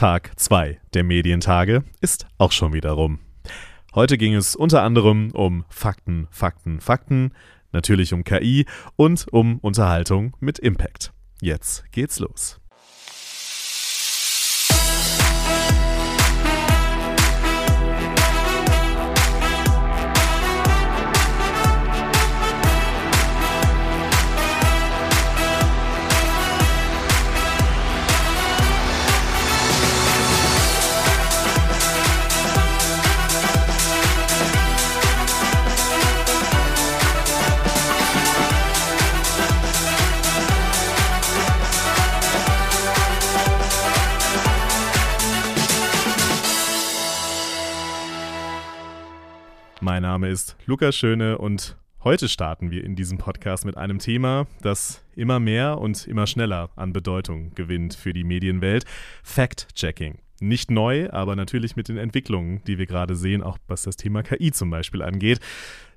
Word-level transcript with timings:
Tag 0.00 0.32
2 0.36 0.80
der 0.94 1.04
Medientage 1.04 1.84
ist 2.00 2.26
auch 2.38 2.52
schon 2.52 2.72
wieder 2.72 2.92
rum. 2.92 3.18
Heute 3.94 4.16
ging 4.16 4.34
es 4.34 4.56
unter 4.56 4.82
anderem 4.82 5.30
um 5.32 5.66
Fakten, 5.68 6.26
Fakten, 6.30 6.80
Fakten, 6.80 7.34
natürlich 7.70 8.14
um 8.14 8.24
KI 8.24 8.64
und 8.96 9.26
um 9.30 9.58
Unterhaltung 9.58 10.34
mit 10.40 10.58
Impact. 10.58 11.12
Jetzt 11.42 11.84
geht's 11.92 12.18
los. 12.18 12.59
Mein 49.90 50.02
Name 50.02 50.28
ist 50.28 50.56
Lukas 50.66 50.96
Schöne 50.96 51.38
und 51.38 51.76
heute 52.04 52.28
starten 52.28 52.70
wir 52.70 52.84
in 52.84 52.94
diesem 52.94 53.18
Podcast 53.18 53.64
mit 53.64 53.76
einem 53.76 53.98
Thema, 53.98 54.46
das 54.62 55.04
immer 55.16 55.40
mehr 55.40 55.78
und 55.78 56.06
immer 56.06 56.28
schneller 56.28 56.70
an 56.76 56.92
Bedeutung 56.92 57.56
gewinnt 57.56 57.94
für 57.94 58.12
die 58.12 58.22
Medienwelt: 58.22 58.84
Fact-Checking. 59.24 60.20
Nicht 60.38 60.70
neu, 60.70 61.10
aber 61.10 61.34
natürlich 61.34 61.74
mit 61.74 61.88
den 61.88 61.96
Entwicklungen, 61.96 62.62
die 62.68 62.78
wir 62.78 62.86
gerade 62.86 63.16
sehen, 63.16 63.42
auch 63.42 63.58
was 63.66 63.82
das 63.82 63.96
Thema 63.96 64.22
KI 64.22 64.52
zum 64.52 64.70
Beispiel 64.70 65.02
angeht, 65.02 65.40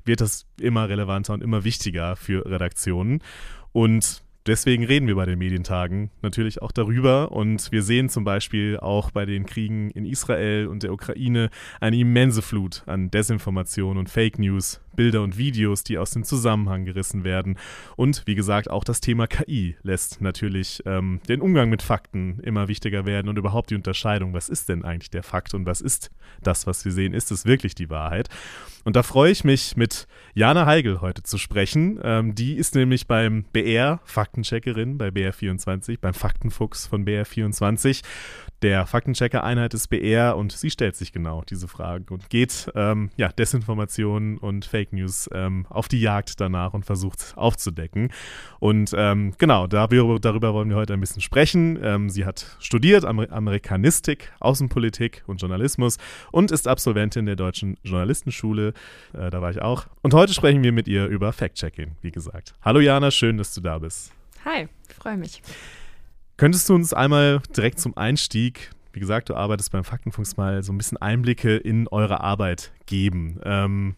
wird 0.03 0.21
das 0.21 0.47
immer 0.59 0.89
relevanter 0.89 1.33
und 1.35 1.43
immer 1.43 1.63
wichtiger 1.63 2.15
für 2.15 2.47
Redaktionen. 2.47 3.21
Und 3.73 4.22
Deswegen 4.45 4.83
reden 4.83 5.07
wir 5.07 5.15
bei 5.15 5.25
den 5.25 5.39
Medientagen 5.39 6.11
natürlich 6.21 6.61
auch 6.61 6.73
darüber 6.73 7.31
und 7.31 7.71
wir 7.71 7.81
sehen 7.81 8.09
zum 8.09 8.25
Beispiel 8.25 8.77
auch 8.77 9.09
bei 9.09 9.25
den 9.25 9.45
Kriegen 9.45 9.89
in 9.91 10.05
Israel 10.05 10.67
und 10.67 10.83
der 10.83 10.91
Ukraine 10.91 11.49
eine 11.79 11.95
immense 11.95 12.41
Flut 12.41 12.83
an 12.85 13.09
Desinformation 13.09 13.97
und 13.97 14.09
Fake 14.09 14.39
News, 14.39 14.81
Bilder 14.97 15.21
und 15.21 15.37
Videos, 15.37 15.85
die 15.85 15.97
aus 15.97 16.11
dem 16.11 16.25
Zusammenhang 16.25 16.83
gerissen 16.83 17.23
werden. 17.23 17.57
Und 17.95 18.23
wie 18.25 18.35
gesagt, 18.35 18.69
auch 18.69 18.83
das 18.83 18.99
Thema 18.99 19.27
KI 19.27 19.77
lässt 19.81 20.19
natürlich 20.19 20.83
ähm, 20.85 21.21
den 21.29 21.39
Umgang 21.39 21.69
mit 21.69 21.81
Fakten 21.81 22.41
immer 22.41 22.67
wichtiger 22.67 23.05
werden 23.05 23.29
und 23.29 23.37
überhaupt 23.37 23.69
die 23.69 23.75
Unterscheidung, 23.75 24.33
was 24.33 24.49
ist 24.49 24.67
denn 24.67 24.83
eigentlich 24.83 25.09
der 25.09 25.23
Fakt 25.23 25.53
und 25.53 25.65
was 25.65 25.79
ist 25.79 26.11
das, 26.41 26.67
was 26.67 26.83
wir 26.83 26.91
sehen, 26.91 27.13
ist 27.13 27.31
es 27.31 27.45
wirklich 27.45 27.75
die 27.75 27.89
Wahrheit? 27.89 28.27
Und 28.83 28.95
da 28.95 29.03
freue 29.03 29.31
ich 29.31 29.43
mich, 29.43 29.77
mit 29.77 30.07
Jana 30.33 30.65
Heigel 30.65 31.01
heute 31.01 31.23
zu 31.23 31.37
sprechen. 31.37 31.99
Ähm, 32.03 32.35
die 32.35 32.55
ist 32.55 32.75
nämlich 32.75 33.07
beim 33.07 33.45
BR 33.53 34.01
Faktencheckerin 34.03 34.97
bei 34.97 35.09
BR24, 35.09 35.99
beim 36.01 36.13
Faktenfuchs 36.13 36.87
von 36.87 37.05
BR24 37.05 38.01
der 38.63 38.85
Faktenchecker-Einheit 38.85 39.73
des 39.73 39.87
BR 39.87 40.37
und 40.37 40.53
sie 40.53 40.71
stellt 40.71 40.95
sich 40.95 41.11
genau 41.11 41.43
diese 41.43 41.67
Fragen 41.67 42.05
und 42.09 42.29
geht 42.29 42.71
ähm, 42.75 43.09
ja, 43.17 43.27
Desinformationen 43.27 44.37
und 44.37 44.65
Fake 44.65 44.93
News 44.93 45.29
ähm, 45.33 45.65
auf 45.69 45.89
die 45.89 45.99
Jagd 45.99 46.39
danach 46.39 46.73
und 46.73 46.85
versucht 46.85 47.33
aufzudecken. 47.35 48.11
Und 48.59 48.93
ähm, 48.97 49.33
genau, 49.37 49.67
darüber, 49.67 50.17
darüber, 50.19 50.53
wollen 50.53 50.69
wir 50.69 50.77
heute 50.77 50.93
ein 50.93 51.01
bisschen 51.01 51.21
sprechen. 51.21 51.77
Ähm, 51.83 52.09
sie 52.09 52.25
hat 52.25 52.55
studiert 52.59 53.03
Amer 53.03 53.31
Amerikanistik, 53.31 54.31
Außenpolitik 54.39 55.23
und 55.27 55.41
Journalismus 55.41 55.97
und 56.31 56.51
ist 56.51 56.67
Absolventin 56.67 57.25
der 57.25 57.35
Deutschen 57.35 57.77
Journalistenschule. 57.83 58.72
Äh, 59.13 59.29
da 59.29 59.41
war 59.41 59.51
ich 59.51 59.61
auch. 59.61 59.85
Und 60.01 60.13
heute 60.13 60.33
sprechen 60.33 60.63
wir 60.63 60.71
mit 60.71 60.87
ihr 60.87 61.05
über 61.07 61.33
Fact-Checking, 61.33 61.95
wie 62.01 62.11
gesagt. 62.11 62.53
Hallo 62.61 62.79
Jana, 62.79 63.11
schön, 63.11 63.37
dass 63.37 63.53
du 63.53 63.61
da 63.61 63.79
bist. 63.79 64.11
Hi, 64.45 64.67
freue 64.99 65.17
mich. 65.17 65.41
Könntest 66.37 66.67
du 66.67 66.75
uns 66.75 66.93
einmal 66.93 67.41
direkt 67.55 67.79
zum 67.79 67.95
Einstieg, 67.95 68.71
wie 68.91 68.99
gesagt, 68.99 69.29
du 69.29 69.35
arbeitest 69.35 69.71
beim 69.71 69.83
Faktenfunks 69.83 70.37
mal 70.37 70.63
so 70.63 70.73
ein 70.73 70.77
bisschen 70.77 70.97
Einblicke 70.97 71.57
in 71.57 71.87
eure 71.87 72.21
Arbeit 72.21 72.71
geben? 72.85 73.39
Ähm, 73.43 73.95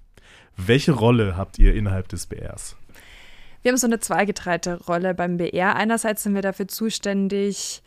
welche 0.57 0.93
Rolle 0.93 1.37
habt 1.37 1.59
ihr 1.59 1.73
innerhalb 1.75 2.07
des 2.07 2.27
BRs? 2.27 2.77
Wir 3.61 3.71
haben 3.71 3.77
so 3.77 3.87
eine 3.87 3.99
zweigeteilte 3.99 4.85
Rolle 4.85 5.13
beim 5.15 5.37
BR. 5.37 5.75
Einerseits 5.75 6.23
sind 6.23 6.35
wir 6.35 6.41
dafür 6.41 6.67
zuständig, 6.67 7.81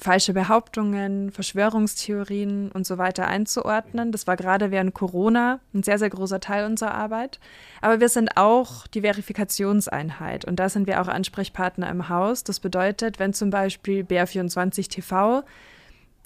falsche 0.00 0.32
Behauptungen, 0.32 1.30
Verschwörungstheorien 1.30 2.72
und 2.72 2.86
so 2.86 2.96
weiter 2.96 3.26
einzuordnen. 3.26 4.12
Das 4.12 4.26
war 4.26 4.36
gerade 4.36 4.70
während 4.70 4.94
Corona 4.94 5.60
ein 5.74 5.82
sehr, 5.82 5.98
sehr 5.98 6.08
großer 6.10 6.40
Teil 6.40 6.64
unserer 6.64 6.94
Arbeit. 6.94 7.38
Aber 7.82 8.00
wir 8.00 8.08
sind 8.08 8.36
auch 8.36 8.86
die 8.86 9.02
Verifikationseinheit 9.02 10.46
und 10.46 10.56
da 10.56 10.68
sind 10.68 10.86
wir 10.86 11.02
auch 11.02 11.08
Ansprechpartner 11.08 11.90
im 11.90 12.08
Haus. 12.08 12.44
Das 12.44 12.60
bedeutet, 12.60 13.18
wenn 13.18 13.34
zum 13.34 13.50
Beispiel 13.50 14.02
BR24 14.02 14.88
TV 14.88 15.42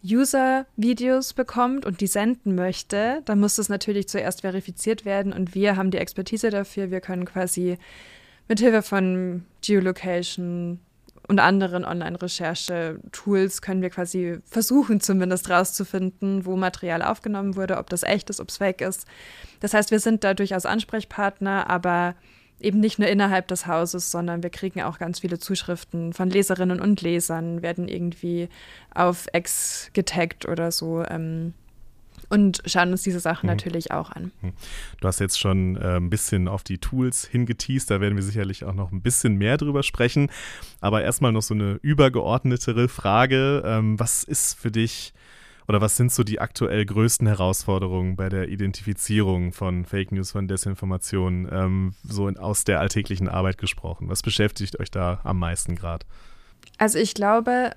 User-Videos 0.05 1.33
bekommt 1.33 1.87
und 1.87 2.01
die 2.01 2.07
senden 2.07 2.55
möchte, 2.55 3.23
dann 3.25 3.41
muss 3.41 3.57
das 3.57 3.69
natürlich 3.69 4.07
zuerst 4.07 4.43
verifiziert 4.43 5.05
werden 5.05 5.33
und 5.33 5.55
wir 5.55 5.77
haben 5.77 5.91
die 5.91 5.99
Expertise 5.99 6.51
dafür. 6.51 6.91
Wir 6.91 7.01
können 7.01 7.25
quasi 7.25 7.79
mit 8.47 8.61
Hilfe 8.61 8.83
von 8.83 9.45
Geolocation, 9.63 10.79
und 11.27 11.41
anderen 11.41 11.85
Online-Recherche-Tools 11.85 13.63
können 13.63 13.83
wir 13.83 13.91
quasi 13.91 14.39
versuchen, 14.45 15.01
zumindest 15.01 15.49
rauszufinden, 15.49 16.45
wo 16.45 16.57
Material 16.57 17.03
aufgenommen 17.03 17.57
wurde, 17.57 17.79
ob 17.79 17.89
das 17.89 18.03
echt 18.03 18.31
ist, 18.31 18.41
ob 18.41 18.51
es 18.51 18.59
fake 18.59 18.83
ist. 18.83 19.07
Das 19.61 19.73
heißt, 19.73 19.91
wir 19.91 20.01
sind 20.01 20.23
da 20.25 20.35
durchaus 20.35 20.67
Ansprechpartner, 20.67 21.71
aber 21.71 22.15
eben 22.61 22.81
nicht 22.81 22.99
nur 22.99 23.09
innerhalb 23.09 23.49
des 23.49 23.67
Hauses, 23.67 24.11
sondern 24.11 24.43
wir 24.43 24.51
kriegen 24.51 24.83
auch 24.83 24.99
ganz 24.99 25.21
viele 25.21 25.39
Zuschriften 25.39 26.13
von 26.13 26.31
Leserinnen 26.31 26.81
und 26.81 27.01
Lesern, 27.03 27.63
werden 27.63 27.89
irgendwie 27.89 28.49
auf 28.95 29.27
Ex 29.33 29.91
getaggt 29.93 30.47
oder 30.47 30.71
so. 30.73 31.05
Ähm, 31.05 31.55
und 32.29 32.63
schauen 32.67 32.91
uns 32.91 33.03
diese 33.03 33.21
Sachen 33.21 33.47
mhm. 33.47 33.53
natürlich 33.53 33.93
auch 33.93 34.11
an. 34.11 34.33
Mhm. 34.43 34.53
Du 35.01 35.09
hast 35.09 35.21
jetzt 35.21 35.39
schon 35.39 35.77
äh, 35.77 35.97
ein 35.97 36.11
bisschen 36.11 36.49
auf 36.49 36.63
die 36.63 36.79
Tools 36.79 37.25
hingeteased, 37.27 37.91
da 37.91 38.01
werden 38.01 38.17
wir 38.17 38.23
sicherlich 38.23 38.65
auch 38.65 38.75
noch 38.75 38.93
ein 38.93 39.03
bisschen 39.03 39.37
mehr 39.37 39.57
drüber 39.57 39.83
sprechen. 39.83 40.31
Aber 40.81 41.03
erstmal 41.03 41.33
noch 41.33 41.43
so 41.43 41.55
eine 41.55 41.79
übergeordnetere 41.83 42.89
Frage. 42.89 43.63
Ähm, 43.65 43.99
was 43.99 44.25
ist 44.25 44.59
für 44.59 44.71
dich 44.71 45.13
oder 45.67 45.81
was 45.81 45.97
sind 45.97 46.13
so 46.13 46.25
die 46.25 46.41
aktuell 46.41 46.85
größten 46.85 47.27
Herausforderungen 47.27 48.17
bei 48.17 48.29
der 48.29 48.49
Identifizierung 48.49 49.53
von 49.53 49.85
Fake 49.85 50.13
News, 50.13 50.33
von 50.33 50.47
Desinformation, 50.47 51.49
ähm, 51.51 51.95
so 52.03 52.29
in, 52.29 52.37
aus 52.37 52.65
der 52.65 52.81
alltäglichen 52.81 53.29
Arbeit 53.29 53.59
gesprochen? 53.59 54.09
Was 54.09 54.23
beschäftigt 54.23 54.79
euch 54.79 54.91
da 54.91 55.21
am 55.25 55.39
meisten 55.39 55.75
gerade? 55.75 56.05
Also 56.79 56.99
ich 56.99 57.15
glaube, 57.15 57.71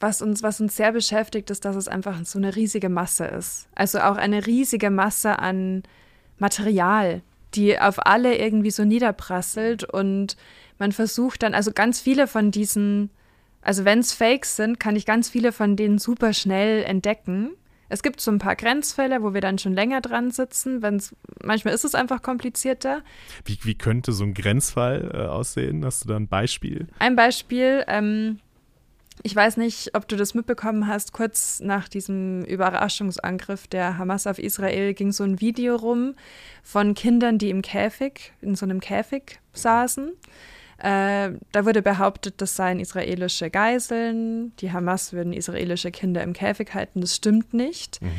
was 0.00 0.22
uns, 0.22 0.42
was 0.42 0.60
uns 0.60 0.76
sehr 0.76 0.92
beschäftigt, 0.92 1.50
ist, 1.50 1.64
dass 1.64 1.76
es 1.76 1.86
einfach 1.86 2.24
so 2.24 2.38
eine 2.38 2.56
riesige 2.56 2.88
Masse 2.88 3.26
ist. 3.26 3.68
Also 3.74 4.00
auch 4.00 4.16
eine 4.16 4.46
riesige 4.46 4.90
Masse 4.90 5.38
an 5.38 5.82
Material, 6.38 7.22
die 7.54 7.78
auf 7.78 8.06
alle 8.06 8.38
irgendwie 8.38 8.70
so 8.70 8.84
niederprasselt 8.84 9.84
und 9.84 10.36
man 10.78 10.92
versucht 10.92 11.42
dann, 11.42 11.54
also 11.54 11.72
ganz 11.72 12.00
viele 12.00 12.26
von 12.26 12.50
diesen, 12.50 13.10
also 13.60 13.84
wenn 13.84 13.98
es 13.98 14.12
Fakes 14.12 14.56
sind, 14.56 14.80
kann 14.80 14.96
ich 14.96 15.04
ganz 15.04 15.28
viele 15.28 15.52
von 15.52 15.76
denen 15.76 15.98
super 15.98 16.32
schnell 16.32 16.82
entdecken. 16.84 17.50
Es 17.90 18.02
gibt 18.02 18.20
so 18.20 18.30
ein 18.30 18.38
paar 18.38 18.56
Grenzfälle, 18.56 19.22
wo 19.22 19.34
wir 19.34 19.40
dann 19.40 19.58
schon 19.58 19.74
länger 19.74 20.00
dran 20.00 20.30
sitzen. 20.30 20.80
Wenn's, 20.80 21.14
manchmal 21.42 21.74
ist 21.74 21.84
es 21.84 21.94
einfach 21.94 22.22
komplizierter. 22.22 23.02
Wie, 23.44 23.58
wie 23.64 23.74
könnte 23.74 24.12
so 24.12 24.24
ein 24.24 24.32
Grenzfall 24.32 25.10
äh, 25.12 25.26
aussehen? 25.26 25.84
Hast 25.84 26.04
du 26.04 26.08
da 26.08 26.16
ein 26.16 26.28
Beispiel? 26.28 26.86
Ein 27.00 27.16
Beispiel, 27.16 27.84
ähm, 27.88 28.38
ich 29.22 29.36
weiß 29.36 29.56
nicht, 29.56 29.94
ob 29.94 30.08
du 30.08 30.16
das 30.16 30.34
mitbekommen 30.34 30.86
hast, 30.86 31.12
kurz 31.12 31.60
nach 31.60 31.88
diesem 31.88 32.44
Überraschungsangriff 32.44 33.66
der 33.66 33.98
Hamas 33.98 34.26
auf 34.26 34.38
Israel 34.38 34.94
ging 34.94 35.12
so 35.12 35.24
ein 35.24 35.40
Video 35.40 35.76
rum 35.76 36.14
von 36.62 36.94
Kindern, 36.94 37.38
die 37.38 37.50
im 37.50 37.62
Käfig, 37.62 38.32
in 38.40 38.54
so 38.54 38.64
einem 38.64 38.80
Käfig 38.80 39.40
saßen. 39.52 40.12
Äh, 40.78 41.32
da 41.52 41.66
wurde 41.66 41.82
behauptet, 41.82 42.34
das 42.38 42.56
seien 42.56 42.80
israelische 42.80 43.50
Geiseln, 43.50 44.56
die 44.56 44.72
Hamas 44.72 45.12
würden 45.12 45.34
israelische 45.34 45.90
Kinder 45.90 46.22
im 46.22 46.32
Käfig 46.32 46.72
halten. 46.72 47.02
Das 47.02 47.16
stimmt 47.16 47.52
nicht. 47.52 48.00
Mhm. 48.00 48.10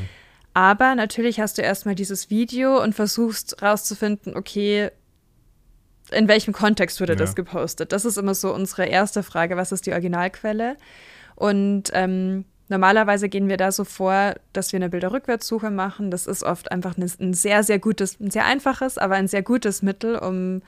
Aber 0.54 0.96
natürlich 0.96 1.40
hast 1.40 1.58
du 1.58 1.62
erstmal 1.62 1.96
dieses 1.96 2.30
Video 2.30 2.82
und 2.82 2.94
versuchst 2.94 3.62
rauszufinden, 3.62 4.36
okay, 4.36 4.92
in 6.12 6.28
welchem 6.28 6.54
Kontext 6.54 7.00
wurde 7.00 7.14
ja. 7.14 7.20
das 7.20 7.36
gepostet? 7.36 7.92
Das 7.92 8.06
ist 8.06 8.18
immer 8.18 8.36
so 8.36 8.54
unsere 8.54 8.86
erste 8.86 9.24
Frage, 9.24 9.58
was 9.58 9.72
ist 9.72 9.86
die 9.86 9.92
Originalquelle? 9.92 10.78
Und 11.36 11.90
ähm, 11.94 12.46
normalerweise 12.70 13.30
gehen 13.30 13.50
wir 13.50 13.58
da 13.58 13.72
so 13.72 13.84
vor, 13.84 14.36
dass 14.54 14.72
wir 14.72 14.78
eine 14.78 14.90
Bilderrückwärtssuche 14.90 15.72
machen. 15.72 16.12
Das 16.12 16.28
ist 16.28 16.44
oft 16.44 16.72
einfach 16.72 16.96
ein 16.98 17.34
sehr, 17.34 17.64
sehr 17.64 17.80
gutes, 17.80 18.20
ein 18.20 18.32
sehr 18.32 18.46
einfaches, 18.46 18.98
aber 18.98 19.16
ein 19.16 19.28
sehr 19.28 19.42
gutes 19.42 19.82
Mittel, 19.82 20.18
um 20.18 20.62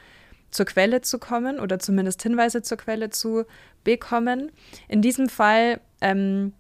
zur 0.52 0.66
Quelle 0.66 1.02
zu 1.02 1.20
kommen 1.20 1.60
oder 1.60 1.80
zumindest 1.80 2.22
Hinweise 2.24 2.62
zur 2.62 2.78
Quelle 2.78 3.10
zu 3.10 3.46
bekommen. 3.84 4.52
In 4.88 5.02
diesem 5.02 5.28
Fall 5.28 5.80
ähm, 6.00 6.54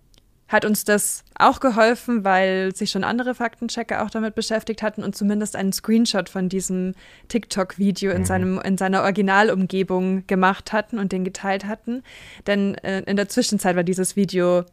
hat 0.53 0.65
uns 0.65 0.85
das 0.85 1.23
auch 1.35 1.59
geholfen, 1.59 2.23
weil 2.23 2.73
sich 2.75 2.91
schon 2.91 3.03
andere 3.03 3.33
Faktenchecker 3.33 4.03
auch 4.03 4.11
damit 4.11 4.35
beschäftigt 4.35 4.83
hatten 4.83 5.03
und 5.03 5.15
zumindest 5.15 5.55
einen 5.55 5.73
Screenshot 5.73 6.29
von 6.29 6.47
diesem 6.47 6.93
TikTok-Video 7.27 8.11
in, 8.11 8.21
mhm. 8.21 8.61
in 8.63 8.77
seiner 8.77 9.01
Originalumgebung 9.01 10.27
gemacht 10.27 10.71
hatten 10.71 10.99
und 10.99 11.11
den 11.11 11.23
geteilt 11.23 11.65
hatten. 11.65 12.03
Denn 12.45 12.75
äh, 12.75 13.01
in 13.01 13.17
der 13.17 13.27
Zwischenzeit 13.27 13.75
war 13.75 13.83
dieses 13.83 14.15
Video 14.15 14.63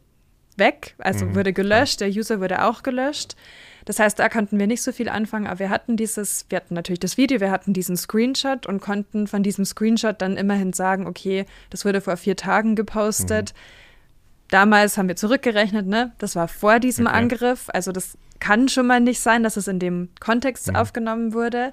weg, 0.56 0.94
also 0.98 1.24
mhm. 1.24 1.34
wurde 1.34 1.54
gelöscht, 1.54 2.02
der 2.02 2.10
User 2.10 2.40
wurde 2.40 2.62
auch 2.64 2.82
gelöscht. 2.82 3.34
Das 3.86 3.98
heißt, 3.98 4.18
da 4.18 4.28
konnten 4.28 4.58
wir 4.58 4.66
nicht 4.66 4.82
so 4.82 4.92
viel 4.92 5.08
anfangen, 5.08 5.46
aber 5.46 5.60
wir 5.60 5.70
hatten 5.70 5.96
dieses, 5.96 6.44
wir 6.50 6.56
hatten 6.56 6.74
natürlich 6.74 7.00
das 7.00 7.16
Video, 7.16 7.40
wir 7.40 7.50
hatten 7.50 7.72
diesen 7.72 7.96
Screenshot 7.96 8.66
und 8.66 8.80
konnten 8.80 9.26
von 9.26 9.42
diesem 9.42 9.64
Screenshot 9.64 10.20
dann 10.20 10.36
immerhin 10.36 10.74
sagen, 10.74 11.06
okay, 11.06 11.46
das 11.70 11.86
wurde 11.86 12.02
vor 12.02 12.18
vier 12.18 12.36
Tagen 12.36 12.76
gepostet. 12.76 13.54
Mhm. 13.54 13.79
Damals 14.50 14.98
haben 14.98 15.08
wir 15.08 15.16
zurückgerechnet, 15.16 15.86
ne? 15.86 16.12
Das 16.18 16.34
war 16.36 16.48
vor 16.48 16.80
diesem 16.80 17.06
okay. 17.06 17.16
Angriff. 17.16 17.68
Also 17.68 17.92
das 17.92 18.18
kann 18.40 18.68
schon 18.68 18.86
mal 18.86 19.00
nicht 19.00 19.20
sein, 19.20 19.42
dass 19.42 19.56
es 19.56 19.68
in 19.68 19.78
dem 19.78 20.08
Kontext 20.18 20.68
mhm. 20.68 20.76
aufgenommen 20.76 21.32
wurde. 21.32 21.72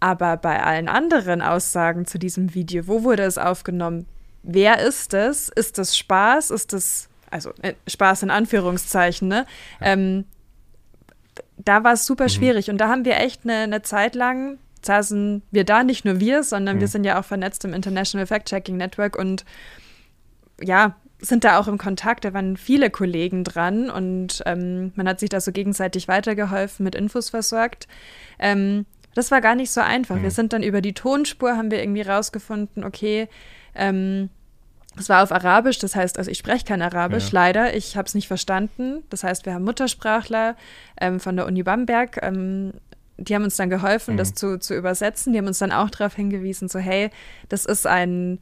Aber 0.00 0.38
bei 0.38 0.62
allen 0.62 0.88
anderen 0.88 1.42
Aussagen 1.42 2.06
zu 2.06 2.18
diesem 2.18 2.54
Video, 2.54 2.86
wo 2.86 3.04
wurde 3.04 3.24
es 3.24 3.36
aufgenommen? 3.36 4.06
Wer 4.42 4.78
ist 4.78 5.12
es? 5.12 5.50
Ist 5.50 5.76
das 5.76 5.98
Spaß? 5.98 6.50
Ist 6.50 6.72
das, 6.72 7.08
also 7.30 7.52
äh, 7.60 7.74
Spaß 7.86 8.22
in 8.22 8.30
Anführungszeichen, 8.30 9.28
ne? 9.28 9.44
Ja. 9.80 9.88
Ähm, 9.88 10.24
da 11.58 11.84
war 11.84 11.92
es 11.92 12.06
super 12.06 12.24
mhm. 12.24 12.30
schwierig. 12.30 12.70
Und 12.70 12.78
da 12.78 12.88
haben 12.88 13.04
wir 13.04 13.18
echt 13.18 13.42
eine, 13.44 13.58
eine 13.58 13.82
Zeit 13.82 14.14
lang, 14.14 14.58
saßen 14.82 15.42
wir 15.50 15.64
da, 15.64 15.84
nicht 15.84 16.06
nur 16.06 16.20
wir, 16.20 16.42
sondern 16.42 16.76
mhm. 16.76 16.80
wir 16.80 16.88
sind 16.88 17.04
ja 17.04 17.20
auch 17.20 17.24
vernetzt 17.24 17.66
im 17.66 17.74
International 17.74 18.26
Fact-Checking 18.26 18.78
Network 18.78 19.18
und 19.18 19.44
ja, 20.62 20.96
sind 21.20 21.44
da 21.44 21.58
auch 21.58 21.68
im 21.68 21.78
Kontakt. 21.78 22.24
Da 22.24 22.32
waren 22.32 22.56
viele 22.56 22.90
Kollegen 22.90 23.44
dran 23.44 23.90
und 23.90 24.42
ähm, 24.46 24.92
man 24.94 25.08
hat 25.08 25.20
sich 25.20 25.30
da 25.30 25.40
so 25.40 25.52
gegenseitig 25.52 26.08
weitergeholfen, 26.08 26.84
mit 26.84 26.94
Infos 26.94 27.30
versorgt. 27.30 27.88
Ähm, 28.38 28.86
das 29.14 29.30
war 29.30 29.40
gar 29.40 29.54
nicht 29.54 29.70
so 29.70 29.80
einfach. 29.80 30.16
Mhm. 30.16 30.22
Wir 30.22 30.30
sind 30.30 30.52
dann 30.52 30.62
über 30.62 30.80
die 30.80 30.94
Tonspur, 30.94 31.56
haben 31.56 31.70
wir 31.70 31.80
irgendwie 31.80 32.02
rausgefunden, 32.02 32.84
okay, 32.84 33.28
ähm, 33.74 34.30
es 34.98 35.08
war 35.08 35.22
auf 35.22 35.30
Arabisch, 35.30 35.78
das 35.78 35.94
heißt, 35.94 36.18
also 36.18 36.30
ich 36.30 36.38
spreche 36.38 36.64
kein 36.64 36.82
Arabisch, 36.82 37.26
ja. 37.26 37.40
leider. 37.40 37.76
Ich 37.76 37.96
habe 37.96 38.06
es 38.06 38.14
nicht 38.14 38.26
verstanden. 38.26 39.04
Das 39.08 39.22
heißt, 39.22 39.46
wir 39.46 39.54
haben 39.54 39.64
Muttersprachler 39.64 40.56
ähm, 41.00 41.20
von 41.20 41.36
der 41.36 41.46
Uni 41.46 41.62
Bamberg. 41.62 42.18
Ähm, 42.22 42.72
die 43.16 43.34
haben 43.34 43.44
uns 43.44 43.56
dann 43.56 43.70
geholfen, 43.70 44.14
mhm. 44.14 44.18
das 44.18 44.34
zu, 44.34 44.58
zu 44.58 44.74
übersetzen. 44.74 45.32
Die 45.32 45.38
haben 45.38 45.46
uns 45.46 45.58
dann 45.58 45.72
auch 45.72 45.90
darauf 45.90 46.16
hingewiesen, 46.16 46.68
so 46.68 46.78
hey, 46.78 47.10
das 47.48 47.66
ist 47.66 47.86
ein 47.86 48.40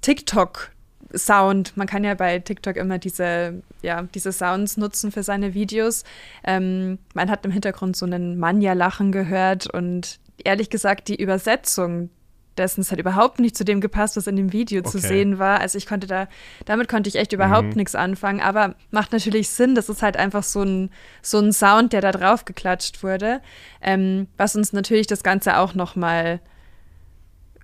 TikTok 0.00 0.70
Sound. 1.16 1.76
Man 1.76 1.86
kann 1.86 2.04
ja 2.04 2.14
bei 2.14 2.38
TikTok 2.38 2.76
immer 2.76 2.98
diese, 2.98 3.62
ja, 3.82 4.02
diese 4.02 4.32
Sounds 4.32 4.76
nutzen 4.76 5.12
für 5.12 5.22
seine 5.22 5.54
Videos. 5.54 6.04
Ähm, 6.44 6.98
man 7.14 7.30
hat 7.30 7.44
im 7.44 7.50
Hintergrund 7.50 7.96
so 7.96 8.06
einen 8.06 8.38
Manja-Lachen 8.38 9.12
gehört 9.12 9.72
und 9.72 10.18
ehrlich 10.44 10.70
gesagt, 10.70 11.08
die 11.08 11.20
Übersetzung 11.20 12.10
dessen 12.56 12.80
es 12.80 12.90
hat 12.90 12.98
überhaupt 12.98 13.38
nicht 13.38 13.56
zu 13.56 13.64
dem 13.64 13.80
gepasst, 13.80 14.16
was 14.16 14.26
in 14.26 14.36
dem 14.36 14.52
Video 14.52 14.80
okay. 14.80 14.90
zu 14.90 14.98
sehen 14.98 15.38
war. 15.38 15.60
Also 15.60 15.78
ich 15.78 15.86
konnte 15.86 16.06
da, 16.06 16.28
damit 16.64 16.88
konnte 16.88 17.08
ich 17.08 17.16
echt 17.16 17.32
überhaupt 17.32 17.68
mhm. 17.68 17.74
nichts 17.74 17.94
anfangen, 17.94 18.40
aber 18.40 18.74
macht 18.90 19.12
natürlich 19.12 19.50
Sinn, 19.50 19.74
das 19.74 19.88
ist 19.88 20.02
halt 20.02 20.16
einfach 20.16 20.42
so 20.42 20.62
ein, 20.62 20.90
so 21.22 21.38
ein 21.38 21.52
Sound, 21.52 21.92
der 21.92 22.00
da 22.00 22.12
drauf 22.12 22.44
geklatscht 22.44 23.02
wurde, 23.02 23.40
ähm, 23.80 24.28
was 24.36 24.56
uns 24.56 24.72
natürlich 24.72 25.06
das 25.06 25.22
Ganze 25.22 25.58
auch 25.58 25.74
noch 25.74 25.96
mal 25.96 26.40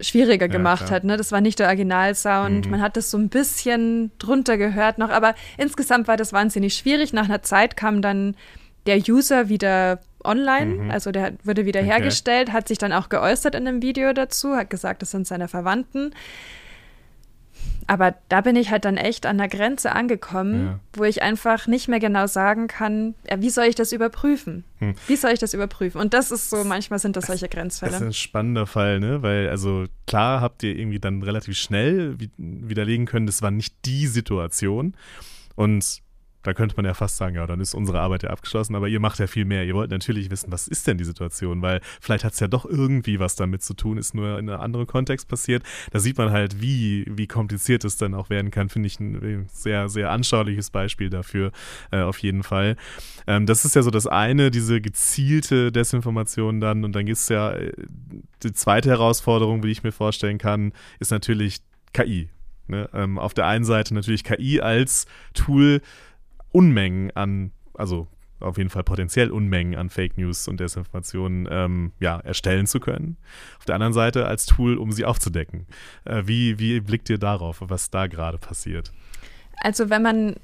schwieriger 0.00 0.46
ja, 0.46 0.52
gemacht 0.52 0.86
klar. 0.86 0.96
hat. 0.96 1.04
Ne? 1.04 1.16
Das 1.16 1.32
war 1.32 1.40
nicht 1.40 1.58
der 1.58 1.66
Originalsound. 1.66 2.66
Mhm. 2.66 2.70
Man 2.70 2.80
hat 2.80 2.96
das 2.96 3.10
so 3.10 3.18
ein 3.18 3.28
bisschen 3.28 4.10
drunter 4.18 4.56
gehört 4.56 4.98
noch, 4.98 5.10
aber 5.10 5.34
insgesamt 5.58 6.08
war 6.08 6.16
das 6.16 6.32
wahnsinnig 6.32 6.74
schwierig. 6.74 7.12
Nach 7.12 7.24
einer 7.24 7.42
Zeit 7.42 7.76
kam 7.76 8.02
dann 8.02 8.36
der 8.86 8.98
User 8.98 9.48
wieder 9.48 10.00
online, 10.24 10.74
mhm. 10.74 10.90
also 10.90 11.12
der 11.12 11.34
wurde 11.44 11.66
wieder 11.66 11.80
okay. 11.80 11.90
hergestellt, 11.90 12.52
hat 12.52 12.68
sich 12.68 12.78
dann 12.78 12.92
auch 12.92 13.08
geäußert 13.08 13.54
in 13.54 13.66
einem 13.66 13.82
Video 13.82 14.12
dazu, 14.12 14.56
hat 14.56 14.70
gesagt, 14.70 15.02
das 15.02 15.10
sind 15.10 15.26
seine 15.26 15.48
Verwandten. 15.48 16.14
Aber 17.86 18.14
da 18.28 18.40
bin 18.40 18.56
ich 18.56 18.70
halt 18.70 18.84
dann 18.84 18.96
echt 18.96 19.26
an 19.26 19.38
der 19.38 19.48
Grenze 19.48 19.92
angekommen, 19.92 20.66
ja. 20.66 20.80
wo 20.94 21.04
ich 21.04 21.22
einfach 21.22 21.66
nicht 21.66 21.88
mehr 21.88 22.00
genau 22.00 22.26
sagen 22.26 22.68
kann, 22.68 23.14
ja, 23.28 23.40
wie 23.40 23.50
soll 23.50 23.64
ich 23.66 23.74
das 23.74 23.92
überprüfen? 23.92 24.64
Hm. 24.78 24.94
Wie 25.06 25.16
soll 25.16 25.32
ich 25.32 25.40
das 25.40 25.52
überprüfen? 25.52 26.00
Und 26.00 26.14
das 26.14 26.30
ist 26.30 26.48
so, 26.48 26.64
manchmal 26.64 26.98
sind 26.98 27.16
das 27.16 27.26
solche 27.26 27.48
Grenzfälle. 27.48 27.92
Das 27.92 28.00
ist 28.00 28.06
ein 28.06 28.12
spannender 28.12 28.66
Fall, 28.66 29.00
ne? 29.00 29.22
Weil, 29.22 29.48
also 29.48 29.86
klar 30.06 30.40
habt 30.40 30.62
ihr 30.62 30.76
irgendwie 30.76 31.00
dann 31.00 31.22
relativ 31.22 31.56
schnell 31.56 32.16
widerlegen 32.38 33.06
können, 33.06 33.26
das 33.26 33.42
war 33.42 33.50
nicht 33.50 33.74
die 33.84 34.06
Situation. 34.06 34.94
Und 35.54 36.02
da 36.42 36.54
könnte 36.54 36.76
man 36.76 36.84
ja 36.84 36.94
fast 36.94 37.16
sagen, 37.16 37.36
ja, 37.36 37.46
dann 37.46 37.60
ist 37.60 37.74
unsere 37.74 38.00
Arbeit 38.00 38.24
ja 38.24 38.30
abgeschlossen, 38.30 38.74
aber 38.74 38.88
ihr 38.88 39.00
macht 39.00 39.18
ja 39.18 39.26
viel 39.26 39.44
mehr. 39.44 39.64
Ihr 39.64 39.74
wollt 39.74 39.90
natürlich 39.90 40.30
wissen, 40.30 40.50
was 40.50 40.68
ist 40.68 40.86
denn 40.86 40.98
die 40.98 41.04
Situation, 41.04 41.62
weil 41.62 41.80
vielleicht 42.00 42.24
hat 42.24 42.32
es 42.32 42.40
ja 42.40 42.48
doch 42.48 42.64
irgendwie 42.64 43.20
was 43.20 43.36
damit 43.36 43.62
zu 43.62 43.74
tun, 43.74 43.98
ist 43.98 44.14
nur 44.14 44.38
in 44.38 44.48
einem 44.48 44.60
anderen 44.60 44.86
Kontext 44.86 45.28
passiert. 45.28 45.62
Da 45.90 46.00
sieht 46.00 46.18
man 46.18 46.30
halt, 46.30 46.60
wie, 46.60 47.06
wie 47.08 47.26
kompliziert 47.26 47.84
es 47.84 47.96
dann 47.96 48.14
auch 48.14 48.30
werden 48.30 48.50
kann, 48.50 48.68
finde 48.68 48.88
ich 48.88 48.98
ein 49.00 49.46
sehr, 49.52 49.88
sehr 49.88 50.10
anschauliches 50.10 50.70
Beispiel 50.70 51.10
dafür, 51.10 51.52
äh, 51.90 52.00
auf 52.00 52.18
jeden 52.18 52.42
Fall. 52.42 52.76
Ähm, 53.26 53.46
das 53.46 53.64
ist 53.64 53.76
ja 53.76 53.82
so 53.82 53.90
das 53.90 54.06
eine, 54.06 54.50
diese 54.50 54.80
gezielte 54.80 55.72
Desinformation 55.72 56.60
dann 56.60 56.84
und 56.84 56.92
dann 56.92 57.06
gibt 57.06 57.18
es 57.18 57.28
ja 57.28 57.52
äh, 57.52 57.72
die 58.42 58.52
zweite 58.52 58.88
Herausforderung, 58.88 59.62
wie 59.62 59.70
ich 59.70 59.82
mir 59.82 59.92
vorstellen 59.92 60.38
kann, 60.38 60.72
ist 60.98 61.10
natürlich 61.10 61.60
KI. 61.92 62.28
Ne? 62.68 62.88
Ähm, 62.92 63.18
auf 63.18 63.34
der 63.34 63.46
einen 63.46 63.64
Seite 63.64 63.94
natürlich 63.94 64.24
KI 64.24 64.60
als 64.60 65.06
Tool, 65.34 65.80
Unmengen 66.52 67.10
an, 67.12 67.52
also 67.74 68.06
auf 68.40 68.58
jeden 68.58 68.70
Fall 68.70 68.82
potenziell 68.82 69.30
Unmengen 69.30 69.76
an 69.76 69.88
Fake 69.88 70.18
News 70.18 70.48
und 70.48 70.60
Desinformationen 70.60 71.48
ähm, 71.50 71.92
ja, 72.00 72.18
erstellen 72.20 72.66
zu 72.66 72.80
können. 72.80 73.16
Auf 73.58 73.64
der 73.64 73.76
anderen 73.76 73.92
Seite 73.92 74.26
als 74.26 74.46
Tool, 74.46 74.76
um 74.76 74.92
sie 74.92 75.04
aufzudecken. 75.04 75.66
Äh, 76.04 76.22
wie, 76.26 76.58
wie 76.58 76.80
blickt 76.80 77.08
ihr 77.08 77.18
darauf, 77.18 77.58
was 77.60 77.90
da 77.90 78.06
gerade 78.06 78.38
passiert? 78.38 78.92
Also 79.62 79.90
wenn 79.90 80.02
man 80.02 80.36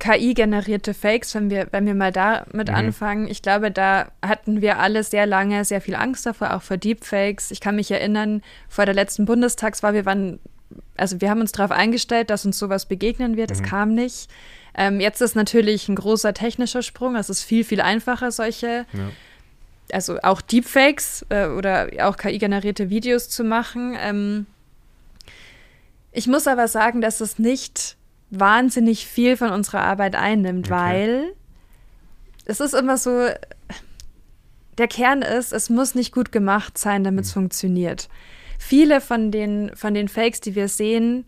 KI-generierte 0.00 0.94
Fakes, 0.94 1.34
wenn 1.34 1.50
wir, 1.50 1.68
wenn 1.70 1.86
wir 1.86 1.94
mal 1.94 2.10
damit 2.10 2.68
mhm. 2.68 2.74
anfangen, 2.74 3.28
ich 3.28 3.42
glaube, 3.42 3.70
da 3.70 4.10
hatten 4.22 4.60
wir 4.60 4.78
alle 4.78 5.04
sehr 5.04 5.26
lange 5.26 5.64
sehr 5.64 5.80
viel 5.80 5.94
Angst 5.94 6.26
davor, 6.26 6.54
auch 6.54 6.62
vor 6.62 6.78
Deepfakes. 6.78 7.50
Ich 7.50 7.60
kann 7.60 7.76
mich 7.76 7.90
erinnern, 7.90 8.42
vor 8.68 8.86
der 8.86 8.94
letzten 8.94 9.26
Bundestagswahl, 9.26 9.94
wir 9.94 10.06
waren, 10.06 10.40
also 10.96 11.20
wir 11.20 11.30
haben 11.30 11.40
uns 11.40 11.52
darauf 11.52 11.70
eingestellt, 11.70 12.30
dass 12.30 12.46
uns 12.46 12.58
sowas 12.58 12.86
begegnen 12.86 13.36
wird. 13.36 13.50
Es 13.50 13.60
mhm. 13.60 13.66
kam 13.66 13.94
nicht. 13.94 14.28
Ähm, 14.74 15.00
jetzt 15.00 15.20
ist 15.20 15.34
natürlich 15.34 15.88
ein 15.88 15.96
großer 15.96 16.34
technischer 16.34 16.82
Sprung. 16.82 17.16
Es 17.16 17.30
ist 17.30 17.42
viel, 17.42 17.64
viel 17.64 17.80
einfacher, 17.80 18.30
solche, 18.30 18.86
ja. 18.92 19.10
also 19.92 20.18
auch 20.22 20.40
Deepfakes 20.40 21.26
äh, 21.28 21.46
oder 21.46 21.88
auch 22.00 22.16
KI-generierte 22.16 22.90
Videos 22.90 23.28
zu 23.28 23.44
machen. 23.44 23.96
Ähm, 23.98 24.46
ich 26.12 26.26
muss 26.26 26.46
aber 26.46 26.68
sagen, 26.68 27.00
dass 27.00 27.20
es 27.20 27.38
nicht 27.38 27.96
wahnsinnig 28.30 29.06
viel 29.06 29.36
von 29.36 29.50
unserer 29.50 29.82
Arbeit 29.82 30.14
einnimmt, 30.14 30.66
okay. 30.66 30.74
weil 30.74 31.32
es 32.44 32.60
ist 32.60 32.74
immer 32.74 32.96
so, 32.96 33.28
der 34.78 34.88
Kern 34.88 35.22
ist, 35.22 35.52
es 35.52 35.68
muss 35.68 35.94
nicht 35.94 36.12
gut 36.12 36.32
gemacht 36.32 36.78
sein, 36.78 37.04
damit 37.04 37.24
es 37.24 37.30
mhm. 37.30 37.40
funktioniert. 37.40 38.08
Viele 38.58 39.00
von 39.00 39.30
den, 39.30 39.74
von 39.74 39.94
den 39.94 40.08
Fakes, 40.08 40.40
die 40.40 40.54
wir 40.54 40.68
sehen, 40.68 41.24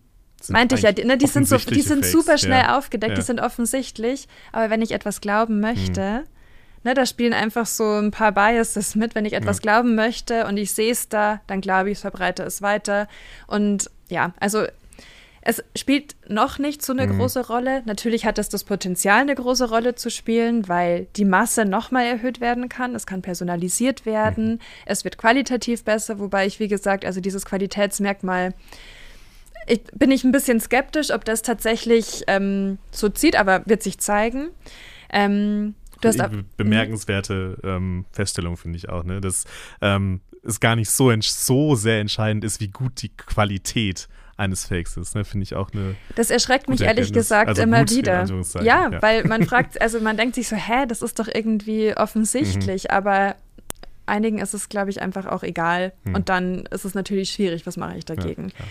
Meinte 0.48 0.74
ich 0.74 0.82
ja, 0.82 0.92
ne, 0.92 1.16
die 1.16 1.26
sind 1.26 1.48
so, 1.48 1.56
die 1.56 1.82
sind 1.82 2.04
super 2.04 2.38
schnell 2.38 2.64
ja. 2.64 2.78
aufgedeckt, 2.78 3.12
ja. 3.12 3.16
die 3.16 3.22
sind 3.22 3.40
offensichtlich. 3.40 4.28
Aber 4.52 4.70
wenn 4.70 4.82
ich 4.82 4.92
etwas 4.92 5.20
glauben 5.20 5.60
möchte, 5.60 6.16
hm. 6.16 6.22
ne, 6.84 6.94
da 6.94 7.06
spielen 7.06 7.32
einfach 7.32 7.66
so 7.66 7.84
ein 7.84 8.10
paar 8.10 8.32
Biases 8.32 8.94
mit. 8.94 9.14
Wenn 9.14 9.24
ich 9.24 9.34
etwas 9.34 9.58
ja. 9.58 9.62
glauben 9.62 9.94
möchte 9.94 10.46
und 10.46 10.56
ich 10.56 10.72
sehe 10.72 10.92
es 10.92 11.08
da, 11.08 11.40
dann 11.46 11.60
glaube 11.60 11.90
ich, 11.90 11.98
verbreite 11.98 12.42
es 12.42 12.62
weiter. 12.62 13.08
Und 13.46 13.90
ja, 14.08 14.32
also 14.40 14.66
es 15.44 15.62
spielt 15.76 16.14
noch 16.28 16.60
nicht 16.60 16.84
so 16.84 16.92
eine 16.92 17.08
mhm. 17.08 17.18
große 17.18 17.48
Rolle. 17.48 17.82
Natürlich 17.84 18.24
hat 18.24 18.38
es 18.38 18.48
das 18.48 18.62
Potenzial, 18.62 19.22
eine 19.22 19.34
große 19.34 19.68
Rolle 19.68 19.96
zu 19.96 20.08
spielen, 20.08 20.68
weil 20.68 21.08
die 21.16 21.24
Masse 21.24 21.64
nochmal 21.64 22.06
erhöht 22.06 22.40
werden 22.40 22.68
kann. 22.68 22.94
Es 22.94 23.06
kann 23.06 23.22
personalisiert 23.22 24.06
werden. 24.06 24.52
Mhm. 24.52 24.58
Es 24.86 25.02
wird 25.02 25.18
qualitativ 25.18 25.82
besser, 25.82 26.20
wobei 26.20 26.46
ich, 26.46 26.60
wie 26.60 26.68
gesagt, 26.68 27.04
also 27.04 27.20
dieses 27.20 27.44
Qualitätsmerkmal 27.44 28.54
ich, 29.66 29.82
bin 29.94 30.10
ich 30.10 30.24
ein 30.24 30.32
bisschen 30.32 30.60
skeptisch, 30.60 31.10
ob 31.10 31.24
das 31.24 31.42
tatsächlich 31.42 32.24
ähm, 32.26 32.78
so 32.90 33.08
zieht, 33.08 33.36
aber 33.36 33.62
wird 33.66 33.82
sich 33.82 33.98
zeigen. 33.98 34.50
Ähm, 35.10 35.74
du 36.00 36.08
hast 36.08 36.20
bemerkenswerte 36.56 37.58
ähm, 37.62 38.06
Feststellung 38.12 38.56
finde 38.56 38.78
ich 38.78 38.88
auch, 38.88 39.04
ne? 39.04 39.20
dass 39.20 39.44
ähm, 39.80 40.20
es 40.42 40.60
gar 40.60 40.76
nicht 40.76 40.90
so, 40.90 41.12
so 41.20 41.74
sehr 41.74 42.00
entscheidend 42.00 42.44
ist, 42.44 42.60
wie 42.60 42.68
gut 42.68 43.02
die 43.02 43.10
Qualität 43.10 44.08
eines 44.36 44.64
Fakes 44.64 44.96
ist, 44.96 45.14
ne? 45.14 45.24
finde 45.24 45.44
ich 45.44 45.54
auch 45.54 45.70
eine. 45.72 45.94
Das 46.16 46.30
erschreckt 46.30 46.68
mich 46.68 46.80
ehrlich 46.80 47.12
gesagt 47.12 47.48
also 47.48 47.62
immer 47.62 47.88
wieder. 47.88 48.26
Ja, 48.62 48.90
ja, 48.90 49.02
weil 49.02 49.24
man 49.24 49.42
fragt, 49.46 49.80
also 49.80 50.00
man 50.00 50.16
denkt 50.16 50.34
sich 50.34 50.48
so, 50.48 50.56
hä, 50.56 50.86
das 50.88 51.02
ist 51.02 51.18
doch 51.18 51.28
irgendwie 51.32 51.96
offensichtlich, 51.96 52.84
mhm. 52.84 52.90
aber 52.90 53.36
einigen 54.06 54.38
ist 54.38 54.54
es, 54.54 54.68
glaube 54.68 54.90
ich, 54.90 55.00
einfach 55.00 55.26
auch 55.26 55.42
egal. 55.42 55.92
Mhm. 56.04 56.14
Und 56.14 56.28
dann 56.28 56.66
ist 56.66 56.84
es 56.84 56.94
natürlich 56.94 57.30
schwierig, 57.30 57.66
was 57.66 57.76
mache 57.76 57.98
ich 57.98 58.04
dagegen. 58.04 58.48
Ja, 58.58 58.64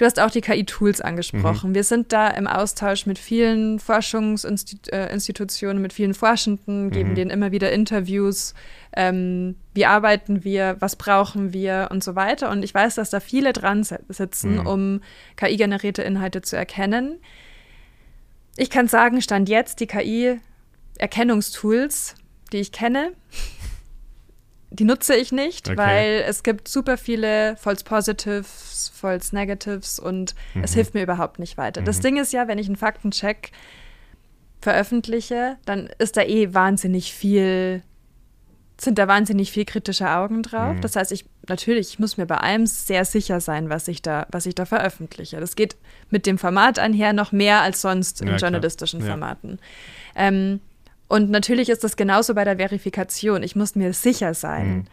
Du 0.00 0.06
hast 0.06 0.18
auch 0.18 0.30
die 0.30 0.40
KI-Tools 0.40 1.02
angesprochen. 1.02 1.70
Mhm. 1.70 1.74
Wir 1.74 1.84
sind 1.84 2.10
da 2.14 2.28
im 2.28 2.46
Austausch 2.46 3.04
mit 3.04 3.18
vielen 3.18 3.78
Forschungsinstitutionen, 3.78 5.76
äh, 5.76 5.80
mit 5.82 5.92
vielen 5.92 6.14
Forschenden, 6.14 6.90
geben 6.90 7.10
Mhm. 7.10 7.14
denen 7.16 7.30
immer 7.30 7.52
wieder 7.52 7.70
Interviews. 7.70 8.54
Ähm, 8.96 9.56
wie 9.74 9.84
arbeiten 9.84 10.42
wir, 10.42 10.76
was 10.78 10.96
brauchen 10.96 11.52
wir 11.52 11.88
und 11.90 12.02
so 12.02 12.14
weiter. 12.16 12.48
Und 12.48 12.62
ich 12.62 12.72
weiß, 12.72 12.94
dass 12.94 13.10
da 13.10 13.20
viele 13.20 13.52
dran 13.52 13.84
si- 13.84 13.96
sitzen, 14.08 14.60
Mhm. 14.60 14.66
um 14.66 15.02
KI-generierte 15.36 16.00
Inhalte 16.02 16.40
zu 16.40 16.56
erkennen. 16.56 17.18
Ich 18.56 18.70
kann 18.70 18.88
sagen, 18.88 19.20
stand 19.20 19.50
jetzt 19.50 19.80
die 19.80 19.86
KI-Erkennungstools, 19.86 22.14
die 22.54 22.58
ich 22.60 22.72
kenne, 22.72 23.12
die 24.70 24.84
nutze 24.84 25.14
ich 25.16 25.32
nicht, 25.32 25.68
Okay. 25.68 25.76
weil 25.76 26.24
es 26.28 26.42
gibt 26.42 26.68
super 26.68 26.96
viele 26.96 27.56
False 27.56 27.84
Positives, 27.84 28.92
False 28.94 29.34
Negatives 29.34 29.98
und 29.98 30.34
es 30.62 30.70
Mhm. 30.72 30.74
hilft 30.74 30.94
mir 30.94 31.02
überhaupt 31.02 31.38
nicht 31.40 31.58
weiter. 31.58 31.82
Das 31.82 31.98
Mhm. 31.98 32.02
Ding 32.02 32.16
ist 32.18 32.32
ja, 32.32 32.46
wenn 32.48 32.58
ich 32.58 32.66
einen 32.66 32.76
Faktencheck 32.76 33.50
veröffentliche, 34.60 35.56
dann 35.64 35.88
ist 35.98 36.16
da 36.16 36.22
eh 36.22 36.52
wahnsinnig 36.54 37.12
viel, 37.14 37.82
sind 38.78 38.98
da 38.98 39.08
wahnsinnig 39.08 39.50
viel 39.52 39.64
kritische 39.64 40.08
Augen 40.10 40.42
drauf. 40.42 40.76
Mhm. 40.76 40.80
Das 40.82 40.96
heißt, 40.96 41.12
ich 41.12 41.24
natürlich, 41.48 41.88
ich 41.90 41.98
muss 41.98 42.16
mir 42.16 42.26
bei 42.26 42.36
allem 42.36 42.66
sehr 42.66 43.04
sicher 43.04 43.40
sein, 43.40 43.70
was 43.70 43.88
ich 43.88 44.02
da, 44.02 44.26
was 44.30 44.46
ich 44.46 44.54
da 44.54 44.66
veröffentliche. 44.66 45.40
Das 45.40 45.56
geht 45.56 45.76
mit 46.10 46.26
dem 46.26 46.38
Format 46.38 46.78
einher 46.78 47.12
noch 47.12 47.32
mehr 47.32 47.60
als 47.62 47.80
sonst 47.80 48.20
in 48.20 48.28
Ja, 48.28 48.36
klar. 48.36 48.50
journalistischen 48.50 49.00
Ja. 49.00 49.06
Formaten. 49.06 49.58
Ähm, 50.14 50.60
und 51.10 51.30
natürlich 51.30 51.68
ist 51.68 51.84
das 51.84 51.96
genauso 51.96 52.34
bei 52.34 52.44
der 52.44 52.56
Verifikation. 52.56 53.42
Ich 53.42 53.54
muss 53.56 53.74
mir 53.74 53.92
sicher 53.92 54.32
sein, 54.32 54.68
Mhm. 54.70 54.84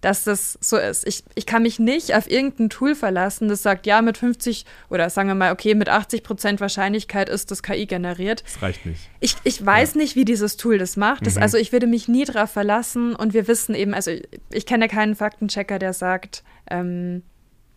dass 0.00 0.24
das 0.24 0.58
so 0.60 0.76
ist. 0.76 1.06
Ich, 1.06 1.24
ich 1.34 1.46
kann 1.46 1.62
mich 1.62 1.78
nicht 1.78 2.14
auf 2.14 2.30
irgendein 2.30 2.68
Tool 2.70 2.94
verlassen, 2.94 3.48
das 3.48 3.62
sagt, 3.62 3.86
ja, 3.86 4.02
mit 4.02 4.18
50 4.18 4.66
oder 4.90 5.08
sagen 5.10 5.28
wir 5.28 5.34
mal, 5.34 5.50
okay, 5.52 5.74
mit 5.74 5.88
80 5.88 6.22
Prozent 6.22 6.60
Wahrscheinlichkeit 6.60 7.28
ist 7.28 7.50
das 7.50 7.62
KI 7.62 7.86
generiert. 7.86 8.42
Das 8.44 8.60
reicht 8.62 8.84
nicht. 8.86 9.00
Ich, 9.20 9.34
ich 9.44 9.64
weiß 9.64 9.94
nicht, 9.94 10.14
wie 10.14 10.24
dieses 10.26 10.56
Tool 10.58 10.76
das 10.78 10.96
macht. 10.96 11.26
Das, 11.26 11.36
Mhm. 11.36 11.42
Also 11.42 11.56
ich 11.58 11.72
würde 11.72 11.86
mich 11.86 12.06
nie 12.08 12.24
darauf 12.24 12.50
verlassen 12.50 13.14
und 13.16 13.32
wir 13.34 13.48
wissen 13.48 13.74
eben, 13.74 13.94
also 13.94 14.10
ich, 14.10 14.24
ich 14.50 14.66
kenne 14.66 14.88
keinen 14.88 15.14
Faktenchecker, 15.14 15.78
der 15.78 15.92
sagt, 15.94 16.44
ähm, 16.70 17.22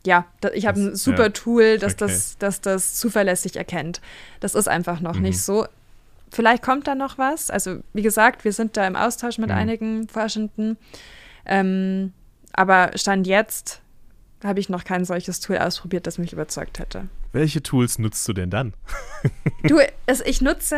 ja, 0.05 0.25
da, 0.41 0.51
ich 0.51 0.65
habe 0.67 0.79
ein 0.79 0.95
super 0.95 1.23
ja. 1.23 1.29
Tool, 1.29 1.77
das, 1.79 1.93
Okay. 1.93 2.05
das, 2.07 2.37
das 2.39 2.61
das 2.61 2.95
zuverlässig 2.95 3.55
erkennt. 3.55 4.01
Das 4.41 4.53
ist 4.53 4.67
einfach 4.67 4.99
noch 5.01 5.15
Mhm. 5.15 5.21
nicht 5.23 5.41
so. 5.41 5.65
Vielleicht 6.31 6.61
kommt 6.63 6.87
da 6.87 6.95
noch 6.95 7.17
was. 7.17 7.49
Also 7.49 7.79
wie 7.93 8.01
gesagt, 8.01 8.43
wir 8.43 8.51
sind 8.53 8.75
da 8.77 8.85
im 8.85 8.95
Austausch 8.95 9.37
mit 9.37 9.49
Mhm. 9.49 9.55
einigen 9.55 10.07
Forschenden. 10.09 10.77
Ähm, 11.45 12.13
aber 12.53 12.91
Stand 12.95 13.27
jetzt 13.27 13.81
habe 14.43 14.59
ich 14.59 14.69
noch 14.69 14.83
kein 14.83 15.05
solches 15.05 15.39
Tool 15.39 15.57
ausprobiert, 15.57 16.05
das 16.05 16.17
mich 16.17 16.33
überzeugt 16.33 16.79
hätte. 16.79 17.07
Welche 17.31 17.63
Tools 17.63 17.97
nutzt 17.99 18.27
du 18.27 18.33
denn 18.33 18.49
dann? 18.49 18.73
Du, 19.63 19.79
es, 20.05 20.21
ich 20.21 20.41
nutze, 20.41 20.77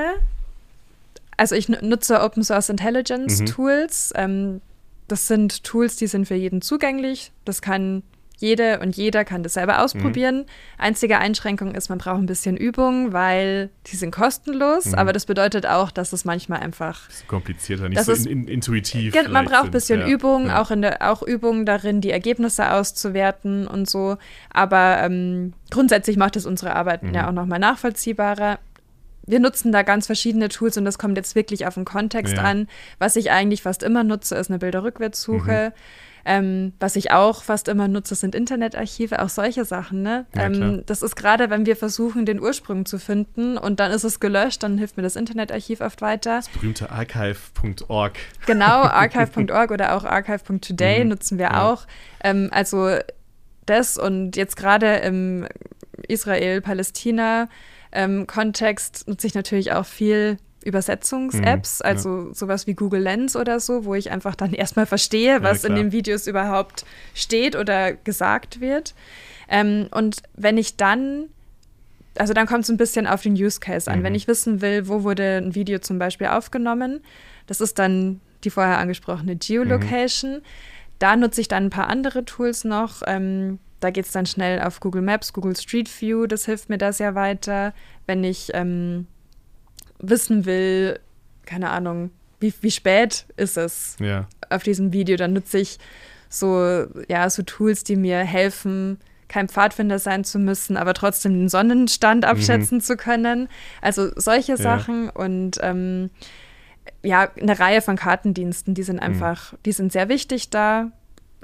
also 1.38 1.56
ich 1.56 1.68
nu- 1.70 1.77
nutze 1.82 2.22
Open 2.22 2.44
Source 2.44 2.70
Intelligence 2.70 3.41
Mhm. 3.41 3.46
Tools. 3.48 4.12
Ähm, 4.15 4.62
das 5.08 5.27
sind 5.27 5.63
Tools, 5.63 5.96
die 5.96 6.08
sind 6.08 6.27
für 6.27 6.36
jeden 6.36 6.62
zugänglich. 6.62 7.32
Das 7.46 7.62
kann 7.62 8.03
jede 8.39 8.79
und 8.79 8.96
jeder 8.96 9.25
kann 9.25 9.43
das 9.43 9.53
selber 9.53 9.84
ausprobieren. 9.84 10.46
Einzige 10.77 11.19
Einschränkung 11.19 11.75
ist, 11.75 11.89
man 11.89 11.98
braucht 11.98 12.19
ein 12.19 12.25
bisschen 12.25 12.55
Übung, 12.58 13.12
weil 13.13 13.69
die 13.88 13.96
sind 13.98 14.12
kostenlos. 14.12 14.86
Mhm. 14.86 14.96
Aber 14.96 15.13
das 15.13 15.25
bedeutet 15.25 15.65
auch, 15.65 15.91
dass 15.91 16.13
es 16.13 16.25
manchmal 16.25 16.62
einfach 16.62 17.05
Bisschen 17.08 17.27
komplizierter, 17.27 17.89
nicht 17.89 18.00
Das 18.00 18.05
so 18.08 18.13
ist- 18.13 18.25
in, 18.25 18.43
in, 18.43 18.48
intuitiv. 18.48 19.13
Man 19.29 19.46
braucht 19.46 19.65
ein 19.65 19.72
bisschen 19.72 20.00
Ja. 20.00 20.08
Übung, 20.08 20.48
Ja. 20.48 20.62
auch 20.62 20.72
in 20.72 20.81
der, 20.81 21.10
auch 21.12 21.22
Übung 21.22 21.65
darin, 21.65 22.01
die 22.01 22.12
Ergebnisse 22.12 22.72
auszuwerten 22.72 23.67
und 23.67 23.89
so. 23.89 24.17
Aber 24.51 25.00
ähm, 25.03 25.53
grundsätzlich 25.69 26.17
macht 26.17 26.36
es 26.36 26.46
unsere 26.46 26.75
Arbeit 26.75 27.03
Mhm. 27.03 27.13
ja 27.13 27.27
auch 27.27 27.34
nochmal 27.34 27.60
nachvollziehbarer. 27.60 28.60
Wir 29.27 29.39
nutzen 29.39 29.72
da 29.72 29.84
ganz 29.84 30.08
verschiedene 30.08 30.50
Tools 30.50 30.75
und 30.77 30.86
das 30.86 30.98
kommt 30.98 31.15
jetzt 31.15 31.36
wirklich 31.36 31.67
auf 31.67 31.75
den 31.75 31.86
Kontext 31.86 32.36
Ja. 32.38 32.43
an. 32.43 32.67
Was 32.98 33.15
ich 33.15 33.29
eigentlich 33.29 33.62
fast 33.62 33.84
immer 33.84 34.03
nutze, 34.03 34.36
ist 34.36 34.50
eine 34.50 34.58
Bilderrückwärtssuche. 34.58 35.74
Mhm. 35.75 36.09
Ähm, 36.32 36.74
was 36.80 36.96
ich 36.96 37.10
auch 37.10 37.42
fast 37.42 37.68
immer 37.68 37.88
nutze, 37.88 38.14
sind 38.14 38.36
Internetarchive, 38.36 39.20
auch 39.20 39.30
solche 39.30 39.66
Sachen. 39.66 40.04
Ne? 40.04 40.28
Ja, 40.36 40.44
ähm, 40.44 40.84
das 40.86 41.02
ist 41.02 41.16
gerade, 41.16 41.50
wenn 41.50 41.66
wir 41.66 41.76
versuchen, 41.76 42.28
den 42.28 42.40
Ursprung 42.40 42.86
zu 42.86 43.00
finden 43.00 43.58
und 43.58 43.80
dann 43.80 43.92
ist 43.92 44.04
es 44.04 44.20
gelöscht, 44.20 44.62
dann 44.62 44.78
hilft 44.78 44.96
mir 44.96 45.02
das 45.02 45.16
Internetarchiv 45.16 45.82
oft 45.82 46.04
weiter. 46.04 46.36
Das 46.36 46.50
berühmte 46.50 46.92
archive.org. 46.92 48.20
Genau, 48.46 48.66
archive.org 48.84 49.72
oder 49.72 49.96
auch 49.96 50.06
archive.today 50.06 51.04
Mhm, 51.04 51.10
nutzen 51.10 51.40
wir 51.40 51.46
ja. 51.46 51.68
auch. 51.68 51.88
Ähm, 52.24 52.50
also 52.52 52.96
das 53.66 53.98
und 53.98 54.36
jetzt 54.36 54.56
gerade 54.56 54.98
im 54.98 55.48
Israel-Palästina-Kontext 56.08 59.08
nutze 59.08 59.26
ich 59.26 59.34
natürlich 59.34 59.72
auch 59.72 59.88
viel 59.88 60.38
Übersetzungs-Apps, 60.63 61.80
Mhm, 61.80 61.84
ja. 61.84 61.89
also 61.89 62.34
sowas 62.34 62.68
wie 62.68 62.74
Google 62.74 63.01
Lens 63.01 63.36
oder 63.36 63.60
so, 63.60 63.86
wo 63.86 63.96
ich 63.96 64.12
einfach 64.12 64.36
dann 64.36 64.54
erstmal 64.54 64.86
verstehe, 64.86 65.44
was 65.44 65.63
in 65.63 65.74
klar. 65.74 65.84
den 65.84 65.92
Videos 65.92 66.28
überhaupt 66.28 66.86
steht 67.13 67.56
oder 67.56 67.94
gesagt 67.94 68.62
wird. 68.62 68.94
Ähm, 69.48 69.88
und 69.92 70.18
wenn 70.36 70.58
ich 70.58 70.75
dann 70.78 71.25
also 72.18 72.34
dann 72.34 72.48
kommt 72.48 72.63
es 72.66 72.70
ein 72.70 72.75
bisschen 72.75 73.08
auf 73.08 73.22
den 73.22 73.34
Use 73.34 73.60
Case 73.62 73.89
an. 73.89 74.00
Mhm. 74.00 74.04
Wenn 74.04 74.16
ich 74.16 74.28
wissen 74.28 74.62
will, 74.62 74.89
wo 74.89 75.04
wurde 75.04 75.38
ein 75.38 75.56
Video 75.56 75.80
zum 75.80 76.00
Beispiel 76.00 76.28
aufgenommen, 76.28 77.01
das 77.48 77.62
ist 77.62 77.80
dann 77.80 78.20
die 78.44 78.50
vorher 78.50 78.78
angesprochene 78.80 79.36
Geolocation. 79.38 80.42
Da 80.98 81.16
nutze 81.16 81.39
ich 81.39 81.48
dann 81.48 81.66
ein 81.66 81.70
paar 81.70 81.88
andere 81.88 82.25
Tools 82.25 82.66
noch. 82.66 83.04
Ähm, 83.08 83.60
da 83.80 83.89
geht 83.92 84.06
es 84.06 84.12
dann 84.12 84.25
schnell 84.25 84.62
auf 84.62 84.82
Google 84.82 85.01
Maps, 85.04 85.32
Google 85.32 85.56
Street 85.56 85.89
View, 86.01 86.25
das 86.25 86.46
hilft 86.46 86.68
mir 86.68 86.78
da 86.78 86.92
sehr 86.92 87.16
weiter. 87.16 87.74
Wenn 88.06 88.24
ich 88.25 88.50
ähm, 88.54 89.08
wissen 90.00 90.46
will, 90.46 91.00
keine 91.46 91.70
Ahnung, 91.70 92.12
wie, 92.39 92.53
wie 92.62 92.72
spät 92.72 93.25
ist 93.38 93.58
es 93.58 93.96
Ja. 94.00 94.27
auf 94.50 94.63
diesem 94.63 94.94
Video, 94.94 95.18
dann 95.18 95.34
nutze 95.34 95.60
ich 95.60 95.77
so, 96.29 96.86
ja, 97.08 97.29
so 97.29 97.44
Tools, 97.44 97.84
die 97.84 97.96
mir 97.96 98.20
helfen, 98.20 99.00
kein 99.27 99.48
Pfadfinder 99.48 100.00
sein 100.00 100.24
zu 100.24 100.39
müssen, 100.39 100.77
aber 100.77 100.94
trotzdem 100.94 101.34
den 101.34 101.50
Sonnenstand 101.50 102.25
abschätzen 102.25 102.82
zu 102.82 102.98
können. 102.98 103.48
Also 103.82 104.10
solche 104.15 104.53
Sachen 104.58 105.10
und 105.10 105.60
ähm, 105.62 106.10
ja, 107.03 107.29
eine 107.39 107.60
Reihe 107.60 107.82
von 107.82 107.96
Kartendiensten, 107.96 108.74
die 108.74 108.84
sind 108.84 109.00
einfach, 109.00 109.53
die 109.65 109.72
sind 109.72 109.91
sehr 109.91 110.10
wichtig 110.10 110.50
da. 110.50 110.91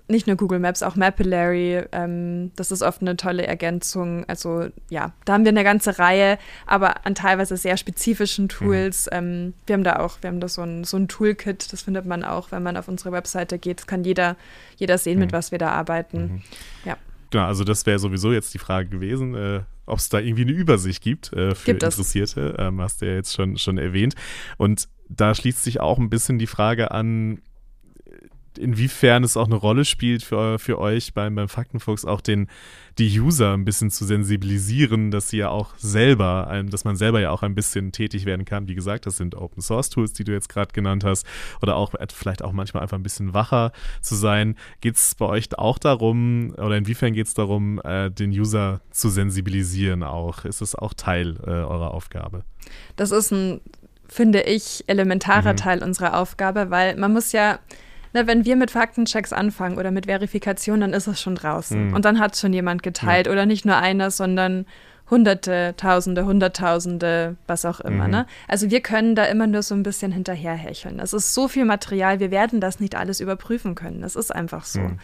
Nicht 0.08 0.28
nur 0.28 0.36
Google 0.36 0.60
Maps, 0.60 0.84
auch 0.84 0.96
Mapillary. 0.96 1.84
Ähm, 1.92 2.52
das 2.56 2.72
ist 2.72 2.84
oft 2.84 3.02
eine 3.02 3.18
tolle 3.18 3.48
Ergänzung. 3.48 4.24
Also 4.26 4.68
ja, 4.90 5.14
da 5.26 5.34
haben 5.34 5.46
wir 5.46 5.50
eine 5.50 5.64
ganze 5.64 5.98
Reihe, 5.98 6.38
aber 6.68 7.06
an 7.08 7.16
teilweise 7.16 7.58
sehr 7.58 7.76
spezifischen 7.76 8.48
Tools. 8.48 9.10
Ähm, 9.12 9.54
wir 9.66 9.74
haben 9.74 9.84
da 9.84 9.96
auch, 9.98 10.18
wir 10.22 10.30
haben 10.30 10.40
da 10.40 10.48
so 10.48 10.62
ein, 10.62 10.84
so 10.84 10.98
ein 10.98 11.08
Toolkit, 11.08 11.74
das 11.74 11.82
findet 11.82 12.06
man 12.06 12.24
auch, 12.24 12.52
wenn 12.52 12.62
man 12.62 12.78
auf 12.78 12.88
unsere 12.88 13.12
Webseite 13.12 13.58
geht. 13.58 13.80
Das 13.80 13.88
kann 13.88 14.04
jeder, 14.04 14.36
jeder 14.78 15.00
sehen, 15.00 15.18
mit 15.18 15.32
Mhm. 15.32 15.36
was 15.36 15.52
wir 15.52 15.58
da 15.58 15.72
arbeiten. 15.72 16.44
Ja. 16.86 16.98
Genau, 17.32 17.46
also 17.46 17.64
das 17.64 17.86
wäre 17.88 17.98
sowieso 17.98 18.32
jetzt 18.32 18.54
die 18.54 18.60
Frage 18.60 18.88
gewesen, 18.90 19.34
äh, 19.34 19.62
ob 19.88 19.98
es 19.98 20.10
da 20.10 20.20
irgendwie 20.20 20.44
eine 20.44 20.52
Übersicht 20.52 21.02
gibt 21.02 21.34
äh, 21.34 21.56
für 21.56 21.66
Gibt 21.72 21.82
es. 21.84 21.96
Interessierte. 21.96 22.56
Ähm, 22.60 22.80
hast 22.80 23.02
du 23.02 23.08
ja 23.08 23.14
jetzt 23.14 23.34
schon, 23.34 23.58
schon 23.58 23.80
erwähnt. 23.80 24.14
Und 24.58 24.88
da 25.10 25.34
schließt 25.34 25.64
sich 25.64 25.80
auch 25.80 25.98
ein 25.98 26.10
bisschen 26.12 26.38
die 26.38 26.48
Frage 26.48 26.92
an, 26.92 27.42
inwiefern 28.58 29.24
es 29.24 29.38
auch 29.38 29.46
eine 29.46 29.56
Rolle 29.56 29.86
spielt 29.86 30.24
für, 30.24 30.60
für 30.60 30.80
euch 30.80 31.14
beim, 31.14 31.36
beim 31.36 31.50
Faktenfuchs, 31.50 32.06
auch 32.06 32.22
den, 32.22 32.48
die 32.98 33.20
User 33.20 33.54
ein 33.54 33.66
bisschen 33.66 33.92
zu 33.92 34.06
sensibilisieren, 34.06 35.12
dass 35.12 35.30
sie 35.30 35.38
ja 35.38 35.50
auch 35.50 35.76
selber, 35.78 36.64
dass 36.70 36.86
man 36.86 36.96
selber 36.96 37.20
ja 37.20 37.32
auch 37.32 37.44
ein 37.44 37.56
bisschen 37.56 37.92
tätig 37.92 38.26
werden 38.26 38.46
kann. 38.46 38.68
Wie 38.68 38.76
gesagt, 38.76 39.06
das 39.06 39.18
sind 39.18 39.36
Open 39.36 39.62
Source 39.62 39.90
Tools, 39.90 40.14
die 40.14 40.24
du 40.24 40.32
jetzt 40.32 40.50
gerade 40.50 40.72
genannt 40.74 41.04
hast, 41.04 41.26
oder 41.62 41.76
auch 41.76 41.94
vielleicht 42.14 42.42
auch 42.42 42.52
manchmal 42.52 42.84
einfach 42.84 42.98
ein 42.98 43.04
bisschen 43.04 43.34
wacher 43.34 43.72
zu 44.02 44.16
sein. 44.16 44.56
Geht 44.82 44.96
es 44.96 45.16
bei 45.16 45.26
euch 45.26 45.58
auch 45.58 45.78
darum, 45.78 46.54
oder 46.58 46.78
inwiefern 46.78 47.14
geht 47.14 47.28
es 47.28 47.34
darum, 47.34 47.82
äh, 47.84 48.10
den 48.10 48.32
User 48.32 48.82
zu 48.92 49.10
sensibilisieren 49.10 50.04
auch? 50.04 50.46
Ist 50.46 50.62
es 50.62 50.76
auch 50.76 50.94
Teil 50.94 51.38
äh, 51.46 51.50
eurer 51.50 51.94
Aufgabe? 51.94 52.44
Das 52.96 53.12
ist 53.12 53.32
ein, 53.32 53.62
finde 54.08 54.42
ich, 54.42 54.84
elementarer 54.88 55.54
Mhm. 55.54 55.58
Teil 55.58 55.84
unserer 55.84 56.18
Aufgabe, 56.18 56.70
weil 56.70 56.96
man 56.96 57.14
muss 57.14 57.32
ja, 57.32 57.60
ne, 58.16 58.28
wenn 58.28 58.46
wir 58.46 58.56
mit 58.56 58.72
Faktenchecks 58.72 59.34
anfangen 59.34 59.78
oder 59.78 59.92
mit 59.92 60.08
Verifikation, 60.08 60.82
dann 60.82 60.94
ist 60.94 61.06
es 61.06 61.22
schon 61.22 61.36
draußen. 61.36 61.90
Mhm. 61.90 61.94
Und 61.94 62.06
dann 62.06 62.20
hat 62.20 62.34
es 62.34 62.42
schon 62.42 62.54
jemand 62.54 62.82
geteilt 62.82 63.28
oder 63.28 63.46
nicht 63.46 63.66
nur 63.66 63.78
einer, 63.78 64.10
sondern 64.10 64.66
Hunderte, 65.12 65.76
Tausende, 65.78 66.26
Hunderttausende, 66.26 67.36
was 67.46 67.66
auch 67.66 67.80
immer. 67.82 68.06
Mhm. 68.06 68.12
Ne? 68.12 68.28
Also 68.48 68.72
wir 68.72 68.82
können 68.82 69.14
da 69.14 69.26
immer 69.26 69.46
nur 69.46 69.62
so 69.62 69.76
ein 69.76 69.84
bisschen 69.84 70.12
hinterherhecheln. 70.12 71.00
Es 71.00 71.14
ist 71.14 71.34
so 71.34 71.48
viel 71.48 71.66
Material, 71.66 72.20
wir 72.20 72.32
werden 72.32 72.60
das 72.60 72.80
nicht 72.80 72.96
alles 72.96 73.20
überprüfen 73.20 73.76
können. 73.76 74.02
Das 74.02 74.16
ist 74.16 74.34
einfach 74.34 74.66
so. 74.66 74.80
Mhm. 74.80 75.00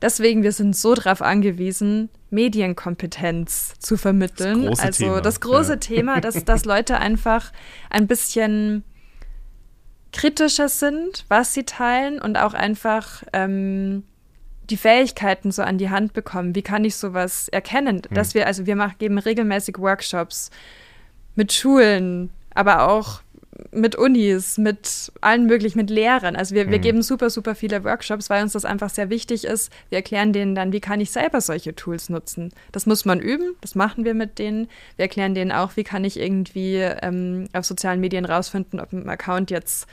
Deswegen, 0.00 0.42
wir 0.42 0.52
sind 0.52 0.76
so 0.76 0.94
darauf 0.94 1.22
angewiesen, 1.22 2.08
Medienkompetenz 2.30 3.74
zu 3.78 3.96
vermitteln. 3.96 4.62
Das 4.62 4.68
große 4.68 4.82
also 4.82 5.04
Thema, 5.04 5.20
das 5.20 5.40
große 5.40 5.72
ja. 5.72 5.76
Thema, 5.76 6.20
dass, 6.20 6.44
dass 6.44 6.64
Leute 6.66 6.98
einfach 6.98 7.52
ein 7.90 8.06
bisschen 8.06 8.84
kritischer 10.14 10.68
sind, 10.68 11.24
was 11.28 11.52
sie 11.52 11.64
teilen 11.64 12.22
und 12.22 12.38
auch 12.38 12.54
einfach 12.54 13.24
ähm, 13.32 14.04
die 14.70 14.76
Fähigkeiten 14.76 15.50
so 15.50 15.62
an 15.62 15.76
die 15.76 15.90
Hand 15.90 16.12
bekommen. 16.12 16.54
Wie 16.54 16.62
kann 16.62 16.84
ich 16.84 16.96
sowas 16.96 17.48
erkennen? 17.48 17.96
Mhm. 18.08 18.14
Dass 18.14 18.32
wir, 18.32 18.46
also 18.46 18.64
wir 18.64 18.76
machen, 18.76 18.94
geben 18.98 19.18
regelmäßig 19.18 19.78
Workshops 19.78 20.50
mit 21.34 21.52
Schulen, 21.52 22.30
aber 22.54 22.88
auch 22.88 23.20
mit 23.70 23.96
Unis, 23.96 24.58
mit 24.58 25.12
allen 25.20 25.46
möglichen, 25.46 25.78
mit 25.78 25.90
Lehrern. 25.90 26.36
Also 26.36 26.54
wir, 26.54 26.66
mhm. 26.66 26.70
wir 26.70 26.78
geben 26.78 27.02
super, 27.02 27.30
super 27.30 27.54
viele 27.54 27.84
Workshops, 27.84 28.30
weil 28.30 28.42
uns 28.42 28.52
das 28.52 28.64
einfach 28.64 28.90
sehr 28.90 29.10
wichtig 29.10 29.44
ist. 29.44 29.72
Wir 29.88 29.96
erklären 29.98 30.32
denen 30.32 30.54
dann, 30.54 30.72
wie 30.72 30.80
kann 30.80 31.00
ich 31.00 31.10
selber 31.10 31.40
solche 31.40 31.74
Tools 31.74 32.08
nutzen. 32.08 32.52
Das 32.72 32.86
muss 32.86 33.04
man 33.04 33.20
üben, 33.20 33.54
das 33.60 33.74
machen 33.74 34.04
wir 34.04 34.14
mit 34.14 34.38
denen. 34.38 34.68
Wir 34.96 35.04
erklären 35.04 35.34
denen 35.34 35.52
auch, 35.52 35.76
wie 35.76 35.84
kann 35.84 36.04
ich 36.04 36.18
irgendwie 36.18 36.76
ähm, 36.76 37.48
auf 37.52 37.64
sozialen 37.64 38.00
Medien 38.00 38.24
rausfinden, 38.24 38.80
ob 38.80 38.92
ein 38.92 39.08
Account 39.08 39.50
jetzt 39.50 39.86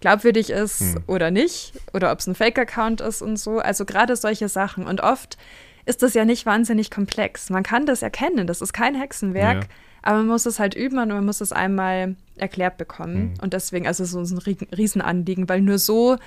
glaubwürdig 0.00 0.50
ist 0.50 0.80
mhm. 0.80 1.04
oder 1.06 1.30
nicht 1.30 1.74
oder 1.92 2.12
ob 2.12 2.18
es 2.18 2.26
ein 2.26 2.34
Fake-Account 2.34 3.00
ist 3.00 3.22
und 3.22 3.36
so. 3.38 3.58
Also 3.58 3.84
gerade 3.84 4.16
solche 4.16 4.48
Sachen. 4.48 4.86
Und 4.86 5.00
oft 5.00 5.38
ist 5.84 6.02
das 6.02 6.14
ja 6.14 6.24
nicht 6.24 6.46
wahnsinnig 6.46 6.90
komplex. 6.90 7.50
Man 7.50 7.62
kann 7.62 7.86
das 7.86 8.02
erkennen, 8.02 8.46
das 8.46 8.60
ist 8.60 8.72
kein 8.72 8.94
Hexenwerk. 8.94 9.64
Ja 9.64 9.68
aber 10.02 10.18
man 10.18 10.26
muss 10.26 10.46
es 10.46 10.58
halt 10.58 10.74
üben 10.74 10.98
und 10.98 11.08
man 11.08 11.24
muss 11.24 11.40
es 11.40 11.52
einmal 11.52 12.16
erklärt 12.36 12.76
bekommen. 12.76 13.30
Mhm. 13.30 13.34
Und 13.40 13.52
deswegen, 13.52 13.86
also 13.86 14.04
so 14.04 14.18
ein 14.18 14.38
Riesenanliegen, 14.76 15.48
weil 15.48 15.60
nur 15.60 15.78
so, 15.78 16.18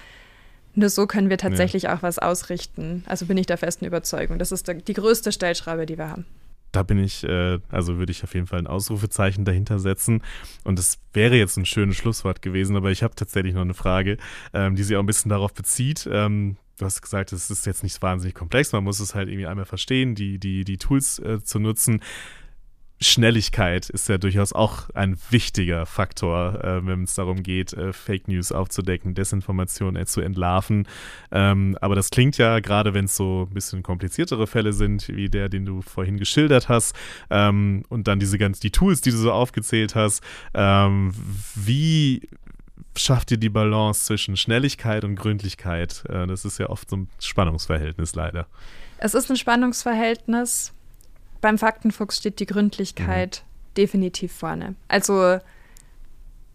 nur 0.74 0.89
so 0.89 1.08
können 1.08 1.29
wir 1.29 1.38
tatsächlich 1.38 1.84
ja. 1.84 1.96
auch 1.96 2.01
was 2.01 2.20
ausrichten. 2.20 3.03
Also 3.05 3.25
bin 3.25 3.38
ich 3.38 3.46
der 3.46 3.58
festen 3.58 3.86
Überzeugung. 3.86 4.39
Das 4.39 4.51
ist 4.51 4.67
die 4.88 4.94
größte 4.94 5.32
Stellschraube, 5.32 5.86
die 5.86 5.98
wir 5.98 6.10
haben. 6.10 6.25
Da 6.72 6.84
bin 6.84 7.01
ich, 7.01 7.24
äh, 7.24 7.60
also 7.70 7.98
würde 7.98 8.12
ich 8.12 8.24
auf 8.24 8.34
jeden 8.34 8.48
Fall 8.48 8.60
ein 8.60 8.67
Ausrufezeichen 8.67 9.46
dahinter 9.46 9.79
setzen. 9.79 10.22
Und 10.63 10.77
es 10.77 11.00
wäre 11.13 11.36
jetzt 11.36 11.58
ein 11.58 11.65
schönes 11.65 11.96
Schlusswort 11.96 12.41
gewesen, 12.41 12.75
aber 12.75 12.91
ich 12.91 13.03
habe 13.03 13.15
tatsächlich 13.15 13.53
noch 13.53 13.62
eine 13.62 13.74
Frage, 13.74 14.17
ähm, 14.53 14.75
die 14.75 14.84
sich 14.84 14.96
auch 14.98 15.01
ein 15.01 15.05
bisschen 15.05 15.29
darauf 15.29 15.53
bezieht. 15.53 16.08
Ähm, 16.12 16.58
du 16.77 16.86
hast 16.86 17.01
gesagt, 17.01 17.32
es 17.32 17.50
ist 17.50 17.65
jetzt 17.65 17.84
nicht 17.84 18.01
wahnsinnig 18.01 18.36
komplex, 18.36 18.74
man 18.74 18.84
muss 18.84 19.00
es 19.00 19.15
halt 19.15 19.29
irgendwie 19.29 19.48
einmal 19.48 19.65
verstehen, 19.65 20.15
die, 20.15 20.38
die, 20.38 20.65
die 20.65 20.77
Tools 20.77 21.20
äh, 21.20 21.41
zu 21.41 21.60
nutzen. 21.60 22.01
Schnelligkeit 23.02 23.90
ist 23.90 24.08
ja 24.08 24.18
durchaus 24.18 24.54
auch 24.54 24.90
ein 24.94 25.18
wichtiger 25.30 25.86
Faktor, 25.86 26.64
äh, 26.64 26.86
wenn 26.86 27.04
es 27.04 27.16
darum 27.16 27.44
geht, 27.44 27.74
äh, 27.74 27.92
Fake 27.92 28.28
News 28.28 28.52
aufzudecken, 28.52 29.16
Desinformation 29.16 29.96
äh, 29.96 30.06
zu 30.06 30.22
entlarven. 30.22 30.88
Ähm, 31.32 31.78
aber 31.82 31.96
das 31.96 32.10
klingt 32.10 32.38
ja, 32.38 32.60
gerade 32.62 32.94
wenn 32.94 33.06
es 33.06 33.16
so 33.18 33.48
ein 33.50 33.54
bisschen 33.54 33.84
kompliziertere 33.84 34.48
Fälle 34.48 34.72
sind, 34.72 35.10
wie 35.10 35.30
der, 35.30 35.50
den 35.50 35.66
du 35.66 35.82
vorhin 35.82 36.18
geschildert 36.18 36.70
hast, 36.70 36.96
ähm, 37.30 37.84
und 37.90 38.08
dann 38.08 38.20
diese 38.20 38.38
ganzen 38.38 38.62
die 38.62 38.72
Tools, 38.72 39.02
die 39.02 39.12
du 39.12 39.18
so 39.18 39.32
aufgezählt 39.32 39.96
hast, 39.96 40.24
ähm, 40.54 41.14
wie 41.54 42.30
schafft 42.98 43.32
ihr 43.32 43.38
die 43.38 43.50
Balance 43.50 44.06
zwischen 44.06 44.38
Schnelligkeit 44.38 45.04
und 45.04 45.16
Gründlichkeit? 45.16 46.04
Äh, 46.08 46.28
das 46.28 46.46
ist 46.46 46.60
ja 46.60 46.70
oft 46.70 46.90
so 46.90 46.98
ein 46.98 47.10
Spannungsverhältnis 47.20 48.16
leider. 48.16 48.48
Es 48.98 49.14
ist 49.14 49.30
ein 49.30 49.36
Spannungsverhältnis 49.36 50.74
beim 51.46 51.60
Faktenfuchs 51.60 52.18
steht 52.18 52.40
die 52.40 52.48
Gründlichkeit 52.48 53.44
mhm. 53.46 53.74
definitiv 53.78 54.34
vorne. 54.34 54.74
Also 54.88 55.38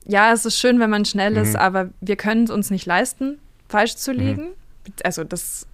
ja, 0.04 0.32
es 0.32 0.44
ist 0.44 0.58
schön, 0.58 0.80
wenn 0.80 0.90
man 0.90 1.04
schnell 1.04 1.36
ist, 1.36 1.52
mhm. 1.52 1.60
aber 1.60 1.90
wir 2.00 2.16
können 2.16 2.42
es 2.42 2.50
uns 2.50 2.70
nicht 2.70 2.86
leisten, 2.86 3.38
falsch 3.68 3.94
zu 3.94 4.12
mhm. 4.12 4.18
liegen. 4.18 4.42
Mhm. 4.42 4.92
Also 5.04 5.22
das 5.22 5.68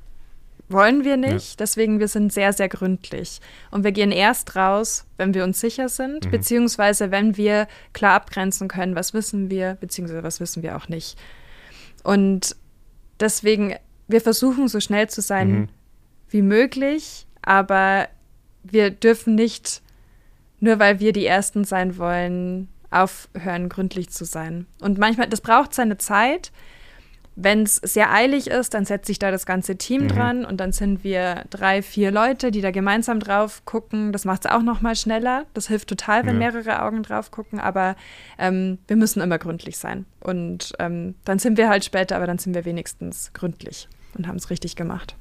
wollen 0.69 1.03
wir 1.03 1.17
nicht. 1.17 1.53
Ja. 1.53 1.57
Deswegen, 1.61 1.99
wir 1.99 2.09
sind 2.09 2.31
sehr, 2.31 2.53
sehr 2.53 2.69
gründlich. 2.69 3.41
Und 3.71 3.85
wir 3.85 3.93
gehen 3.93 4.13
erst 4.13 4.55
raus, 4.55 5.07
wenn 5.17 5.33
wir 5.33 5.45
uns 5.45 5.61
sicher 5.61 5.89
sind, 5.89 6.27
mhm. 6.27 6.31
beziehungsweise 6.31 7.11
wenn 7.11 7.39
wir 7.39 7.69
klar 7.95 8.17
abgrenzen 8.17 8.69
können, 8.69 8.97
was 8.97 9.15
wissen 9.15 9.49
wir, 9.49 9.79
beziehungsweise 9.81 10.25
was 10.25 10.41
wissen 10.41 10.63
wir 10.63 10.77
auch 10.77 10.91
nicht. 10.91 11.19
Und 12.05 12.55
deswegen, 13.19 13.77
wir 14.09 14.21
versuchen 14.21 14.69
so 14.69 14.79
schnell 14.79 15.09
zu 15.09 15.23
sein 15.23 15.51
mhm. 15.51 15.69
wie 16.29 16.43
möglich, 16.43 17.27
aber 17.41 18.09
wir 18.73 18.91
dürfen 18.91 19.35
nicht, 19.35 19.83
nur 20.61 20.79
weil 20.79 21.01
wir 21.01 21.13
die 21.13 21.27
Ersten 21.27 21.65
sein 21.65 21.99
wollen, 21.99 22.69
aufhören, 22.91 23.69
gründlich 23.69 24.11
zu 24.11 24.25
sein. 24.25 24.67
Und 24.81 24.99
manchmal, 24.99 25.29
das 25.29 25.41
braucht 25.41 25.75
seine 25.75 25.99
Zeit. 25.99 26.53
Wenn 27.39 27.65
es 27.65 27.77
sehr 27.77 28.11
eilig 28.11 28.47
ist, 28.47 28.73
dann 28.73 28.87
setzt 28.87 29.07
sich 29.07 29.19
da 29.19 29.31
das 29.31 29.45
ganze 29.45 29.77
Team 29.77 30.05
mhm. 30.05 30.09
dran 30.09 30.45
und 30.47 30.59
dann 30.59 30.73
sind 30.73 31.05
wir 31.05 31.45
drei, 31.51 31.83
vier 31.83 32.11
Leute, 32.11 32.51
die 32.51 32.63
da 32.63 32.71
gemeinsam 32.71 33.21
drauf 33.21 33.63
gucken. 33.67 34.13
Das 34.13 34.25
macht 34.25 34.47
es 34.47 34.51
auch 34.51 34.63
noch 34.63 34.81
mal 34.81 34.97
schneller. 34.97 35.45
Das 35.53 35.69
hilft 35.69 35.89
total, 35.89 36.25
wenn 36.25 36.41
ja. 36.41 36.51
mehrere 36.51 36.83
Augen 36.83 37.03
drauf 37.03 37.31
gucken. 37.31 37.61
Aber 37.61 37.95
ähm, 38.39 38.79
wir 38.87 38.97
müssen 38.97 39.21
immer 39.21 39.39
gründlich 39.39 39.77
sein. 39.77 40.07
Und 40.21 40.73
ähm, 40.79 41.15
dann 41.27 41.39
sind 41.39 41.59
wir 41.59 41.69
halt 41.69 41.85
später, 41.85 42.17
aber 42.17 42.27
dann 42.27 42.39
sind 42.39 42.55
wir 42.55 42.65
wenigstens 42.65 43.31
gründlich 43.35 43.87
und 44.15 44.27
haben 44.27 44.37
es 44.37 44.49
richtig 44.49 44.75
gemacht. 44.75 45.15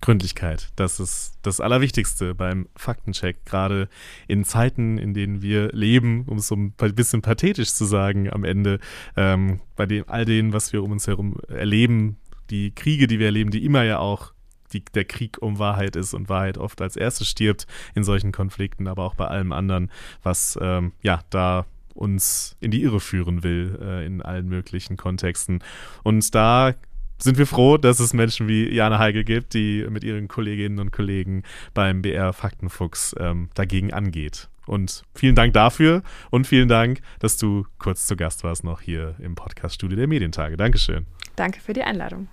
Gründlichkeit. 0.00 0.70
Das 0.76 0.98
ist 0.98 1.34
das 1.42 1.60
Allerwichtigste 1.60 2.34
beim 2.34 2.68
Faktencheck, 2.76 3.44
gerade 3.44 3.88
in 4.28 4.44
Zeiten, 4.44 4.98
in 4.98 5.14
denen 5.14 5.42
wir 5.42 5.68
leben, 5.72 6.24
um 6.26 6.38
es 6.38 6.48
so 6.48 6.56
ein 6.56 6.72
bisschen 6.72 7.22
pathetisch 7.22 7.74
zu 7.74 7.84
sagen 7.84 8.32
am 8.32 8.44
Ende, 8.44 8.80
ähm, 9.16 9.60
bei 9.76 9.86
dem, 9.86 10.04
all 10.08 10.24
dem, 10.24 10.52
was 10.52 10.72
wir 10.72 10.82
um 10.82 10.92
uns 10.92 11.06
herum 11.06 11.36
erleben, 11.48 12.18
die 12.50 12.74
Kriege, 12.74 13.06
die 13.06 13.18
wir 13.18 13.26
erleben, 13.26 13.50
die 13.50 13.64
immer 13.64 13.84
ja 13.84 13.98
auch 13.98 14.32
die, 14.72 14.84
der 14.94 15.04
Krieg 15.04 15.38
um 15.40 15.58
Wahrheit 15.58 15.96
ist 15.96 16.14
und 16.14 16.28
Wahrheit 16.28 16.58
oft 16.58 16.80
als 16.80 16.96
erstes 16.96 17.28
stirbt 17.28 17.66
in 17.94 18.04
solchen 18.04 18.32
Konflikten, 18.32 18.88
aber 18.88 19.04
auch 19.04 19.14
bei 19.14 19.26
allem 19.26 19.52
anderen, 19.52 19.90
was 20.22 20.58
ähm, 20.60 20.92
ja 21.02 21.20
da 21.30 21.66
uns 21.94 22.56
in 22.60 22.70
die 22.70 22.82
Irre 22.82 23.00
führen 23.00 23.42
will 23.42 23.78
äh, 23.82 24.06
in 24.06 24.22
allen 24.22 24.48
möglichen 24.48 24.96
Kontexten. 24.96 25.62
Und 26.02 26.34
da 26.34 26.74
sind 27.22 27.38
wir 27.38 27.46
froh, 27.46 27.76
dass 27.76 28.00
es 28.00 28.12
Menschen 28.12 28.48
wie 28.48 28.72
Jana 28.72 28.98
Heigel 28.98 29.24
gibt, 29.24 29.54
die 29.54 29.86
mit 29.88 30.04
ihren 30.04 30.28
Kolleginnen 30.28 30.78
und 30.78 30.90
Kollegen 30.90 31.42
beim 31.74 32.02
BR 32.02 32.32
Faktenfuchs 32.32 33.14
ähm, 33.18 33.50
dagegen 33.54 33.92
angeht. 33.92 34.48
Und 34.66 35.02
vielen 35.14 35.34
Dank 35.34 35.52
dafür 35.52 36.02
und 36.30 36.46
vielen 36.46 36.68
Dank, 36.68 37.00
dass 37.18 37.36
du 37.36 37.66
kurz 37.78 38.06
zu 38.06 38.16
Gast 38.16 38.44
warst 38.44 38.64
noch 38.64 38.80
hier 38.80 39.16
im 39.18 39.34
Podcast-Studio 39.34 39.96
der 39.96 40.06
Medientage. 40.06 40.56
Dankeschön. 40.56 41.06
Danke 41.36 41.60
für 41.60 41.72
die 41.72 41.82
Einladung. 41.82 42.28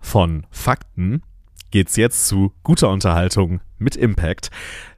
Von 0.00 0.46
Fakten 0.50 1.22
geht's 1.70 1.96
jetzt 1.96 2.28
zu 2.28 2.52
guter 2.62 2.90
Unterhaltung 2.90 3.60
mit 3.78 3.96
Impact. 3.96 4.50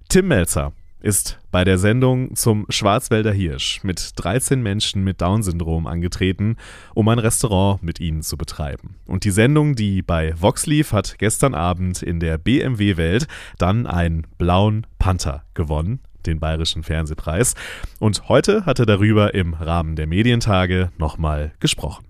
Tim 0.08 0.28
Melzer 0.28 0.72
ist 1.00 1.38
bei 1.50 1.64
der 1.64 1.78
Sendung 1.78 2.34
zum 2.34 2.66
Schwarzwälder 2.68 3.32
Hirsch 3.32 3.82
mit 3.84 4.12
13 4.16 4.62
Menschen 4.62 5.04
mit 5.04 5.20
Down-Syndrom 5.20 5.86
angetreten, 5.86 6.56
um 6.94 7.08
ein 7.08 7.18
Restaurant 7.18 7.82
mit 7.82 8.00
ihnen 8.00 8.22
zu 8.22 8.36
betreiben. 8.36 8.96
Und 9.06 9.24
die 9.24 9.30
Sendung, 9.30 9.74
die 9.74 10.02
bei 10.02 10.34
Vox 10.40 10.66
lief, 10.66 10.92
hat 10.92 11.18
gestern 11.18 11.54
Abend 11.54 12.02
in 12.02 12.20
der 12.20 12.38
BMW-Welt 12.38 13.26
dann 13.58 13.86
einen 13.86 14.26
blauen 14.38 14.86
Panther 14.98 15.44
gewonnen, 15.54 16.00
den 16.26 16.40
Bayerischen 16.40 16.82
Fernsehpreis. 16.82 17.54
Und 17.98 18.28
heute 18.28 18.66
hat 18.66 18.78
er 18.78 18.86
darüber 18.86 19.34
im 19.34 19.54
Rahmen 19.54 19.96
der 19.96 20.06
Medientage 20.06 20.90
nochmal 20.98 21.52
gesprochen. 21.60 22.04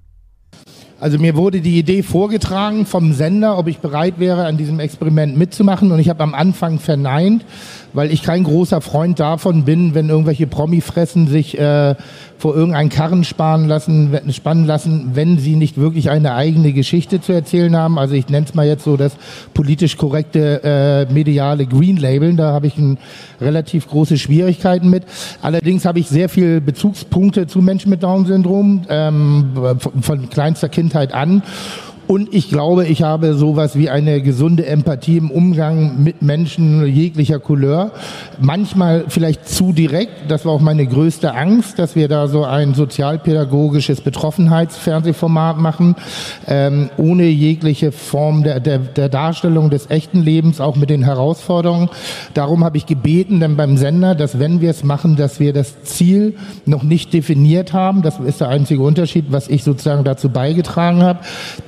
Also 1.00 1.16
mir 1.18 1.36
wurde 1.36 1.60
die 1.60 1.78
Idee 1.78 2.02
vorgetragen 2.02 2.84
vom 2.84 3.12
Sender, 3.12 3.56
ob 3.56 3.68
ich 3.68 3.78
bereit 3.78 4.14
wäre, 4.18 4.46
an 4.46 4.56
diesem 4.56 4.80
Experiment 4.80 5.36
mitzumachen. 5.36 5.92
Und 5.92 6.00
ich 6.00 6.08
habe 6.08 6.24
am 6.24 6.34
Anfang 6.34 6.80
verneint, 6.80 7.44
weil 7.92 8.12
ich 8.12 8.22
kein 8.22 8.44
großer 8.44 8.80
Freund 8.80 9.18
davon 9.20 9.64
bin, 9.64 9.94
wenn 9.94 10.08
irgendwelche 10.08 10.46
Promi-Fressen 10.46 11.28
sich 11.28 11.58
äh, 11.58 11.94
vor 12.38 12.54
irgendeinen 12.54 12.88
Karren 12.88 13.24
sparen 13.24 13.66
lassen, 13.66 14.16
spannen 14.32 14.64
lassen, 14.64 15.10
wenn 15.14 15.38
sie 15.38 15.56
nicht 15.56 15.76
wirklich 15.76 16.10
eine 16.10 16.34
eigene 16.34 16.72
Geschichte 16.72 17.20
zu 17.20 17.32
erzählen 17.32 17.74
haben. 17.76 17.98
Also 17.98 18.14
ich 18.14 18.28
nenne 18.28 18.46
es 18.46 18.54
mal 18.54 18.66
jetzt 18.66 18.84
so 18.84 18.96
das 18.96 19.16
politisch 19.54 19.96
korrekte 19.96 20.62
äh, 21.08 21.12
mediale 21.12 21.66
Green 21.66 21.96
Labeln. 21.96 22.36
Da 22.36 22.52
habe 22.52 22.68
ich 22.68 22.76
ein, 22.78 22.98
relativ 23.40 23.88
große 23.88 24.18
Schwierigkeiten 24.18 24.90
mit. 24.90 25.04
Allerdings 25.42 25.84
habe 25.84 25.98
ich 25.98 26.08
sehr 26.08 26.28
viele 26.28 26.60
Bezugspunkte 26.60 27.46
zu 27.46 27.60
Menschen 27.60 27.90
mit 27.90 28.02
Down-Syndrom 28.02 28.82
ähm, 28.88 29.50
von, 29.78 30.02
von 30.02 30.30
kleinster 30.30 30.68
Kindheit 30.68 31.12
an. 31.12 31.42
Und 32.08 32.32
ich 32.32 32.48
glaube, 32.48 32.86
ich 32.86 33.02
habe 33.02 33.34
sowas 33.34 33.76
wie 33.76 33.90
eine 33.90 34.22
gesunde 34.22 34.64
Empathie 34.64 35.18
im 35.18 35.30
Umgang 35.30 36.02
mit 36.02 36.22
Menschen 36.22 36.86
jeglicher 36.86 37.38
Couleur. 37.38 37.90
Manchmal 38.40 39.04
vielleicht 39.08 39.46
zu 39.46 39.74
direkt. 39.74 40.30
Das 40.30 40.46
war 40.46 40.52
auch 40.52 40.60
meine 40.60 40.86
größte 40.86 41.34
Angst, 41.34 41.78
dass 41.78 41.96
wir 41.96 42.08
da 42.08 42.26
so 42.26 42.44
ein 42.44 42.72
sozialpädagogisches 42.72 44.00
Betroffenheitsfernsehformat 44.00 45.58
machen, 45.58 45.96
ähm, 46.46 46.88
ohne 46.96 47.24
jegliche 47.24 47.92
Form 47.92 48.42
der, 48.42 48.60
der, 48.60 48.78
der 48.78 49.10
Darstellung 49.10 49.68
des 49.68 49.90
echten 49.90 50.22
Lebens, 50.22 50.62
auch 50.62 50.76
mit 50.76 50.88
den 50.88 51.02
Herausforderungen. 51.02 51.90
Darum 52.32 52.64
habe 52.64 52.78
ich 52.78 52.86
gebeten, 52.86 53.38
denn 53.38 53.58
beim 53.58 53.76
Sender, 53.76 54.14
dass 54.14 54.38
wenn 54.38 54.62
wir 54.62 54.70
es 54.70 54.82
machen, 54.82 55.16
dass 55.16 55.40
wir 55.40 55.52
das 55.52 55.82
Ziel 55.82 56.36
noch 56.64 56.84
nicht 56.84 57.12
definiert 57.12 57.74
haben. 57.74 58.00
Das 58.00 58.18
ist 58.18 58.40
der 58.40 58.48
einzige 58.48 58.80
Unterschied, 58.80 59.26
was 59.28 59.48
ich 59.48 59.62
sozusagen 59.62 60.04
dazu 60.04 60.30
beigetragen 60.30 61.02
habe. 61.02 61.18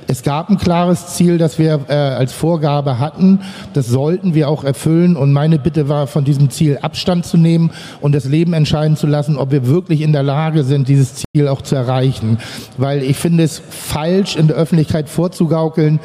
Es 0.07 0.23
gab 0.23 0.30
ein 0.39 0.57
klares 0.57 1.07
Ziel, 1.15 1.37
das 1.37 1.59
wir 1.59 1.81
äh, 1.87 1.93
als 1.93 2.33
Vorgabe 2.33 2.99
hatten. 2.99 3.39
Das 3.73 3.87
sollten 3.87 4.33
wir 4.33 4.49
auch 4.49 4.63
erfüllen. 4.63 5.15
Und 5.15 5.33
meine 5.33 5.59
Bitte 5.59 5.89
war, 5.89 6.07
von 6.07 6.23
diesem 6.23 6.49
Ziel 6.49 6.79
Abstand 6.81 7.25
zu 7.25 7.37
nehmen 7.37 7.71
und 7.99 8.15
das 8.15 8.25
Leben 8.25 8.53
entscheiden 8.53 8.95
zu 8.95 9.07
lassen, 9.07 9.37
ob 9.37 9.51
wir 9.51 9.67
wirklich 9.67 10.01
in 10.01 10.13
der 10.13 10.23
Lage 10.23 10.63
sind, 10.63 10.87
dieses 10.87 11.23
Ziel 11.35 11.47
auch 11.47 11.61
zu 11.61 11.75
erreichen. 11.75 12.37
Weil 12.77 13.03
ich 13.03 13.17
finde 13.17 13.43
es 13.43 13.61
falsch, 13.69 14.35
in 14.35 14.47
der 14.47 14.55
Öffentlichkeit 14.55 15.09
vorzugaukeln, 15.09 15.99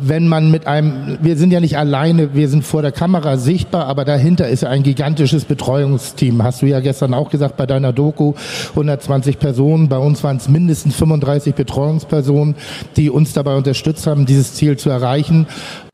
wenn 0.00 0.28
man 0.28 0.50
mit 0.50 0.66
einem, 0.66 1.18
wir 1.20 1.36
sind 1.36 1.52
ja 1.52 1.60
nicht 1.60 1.76
alleine, 1.76 2.34
wir 2.34 2.48
sind 2.48 2.64
vor 2.64 2.82
der 2.82 2.92
Kamera 2.92 3.36
sichtbar, 3.36 3.86
aber 3.86 4.04
dahinter 4.04 4.48
ist 4.48 4.62
ja 4.62 4.68
ein 4.68 4.82
gigantisches 4.82 5.44
Betreuungsteam. 5.44 6.42
Hast 6.42 6.62
du 6.62 6.66
ja 6.66 6.80
gestern 6.80 7.14
auch 7.14 7.30
gesagt 7.30 7.56
bei 7.56 7.66
deiner 7.66 7.92
Doku, 7.92 8.34
120 8.70 9.38
Personen, 9.38 9.88
bei 9.88 9.98
uns 9.98 10.22
waren 10.24 10.36
es 10.36 10.48
mindestens 10.48 10.96
35 10.96 11.54
Betreuungspersonen, 11.54 12.54
die 12.96 13.10
uns 13.10 13.32
dabei 13.32 13.56
unterstützt 13.56 14.06
haben, 14.06 14.26
dieses 14.26 14.54
Ziel 14.54 14.76
zu 14.76 14.90
erreichen. 14.90 15.46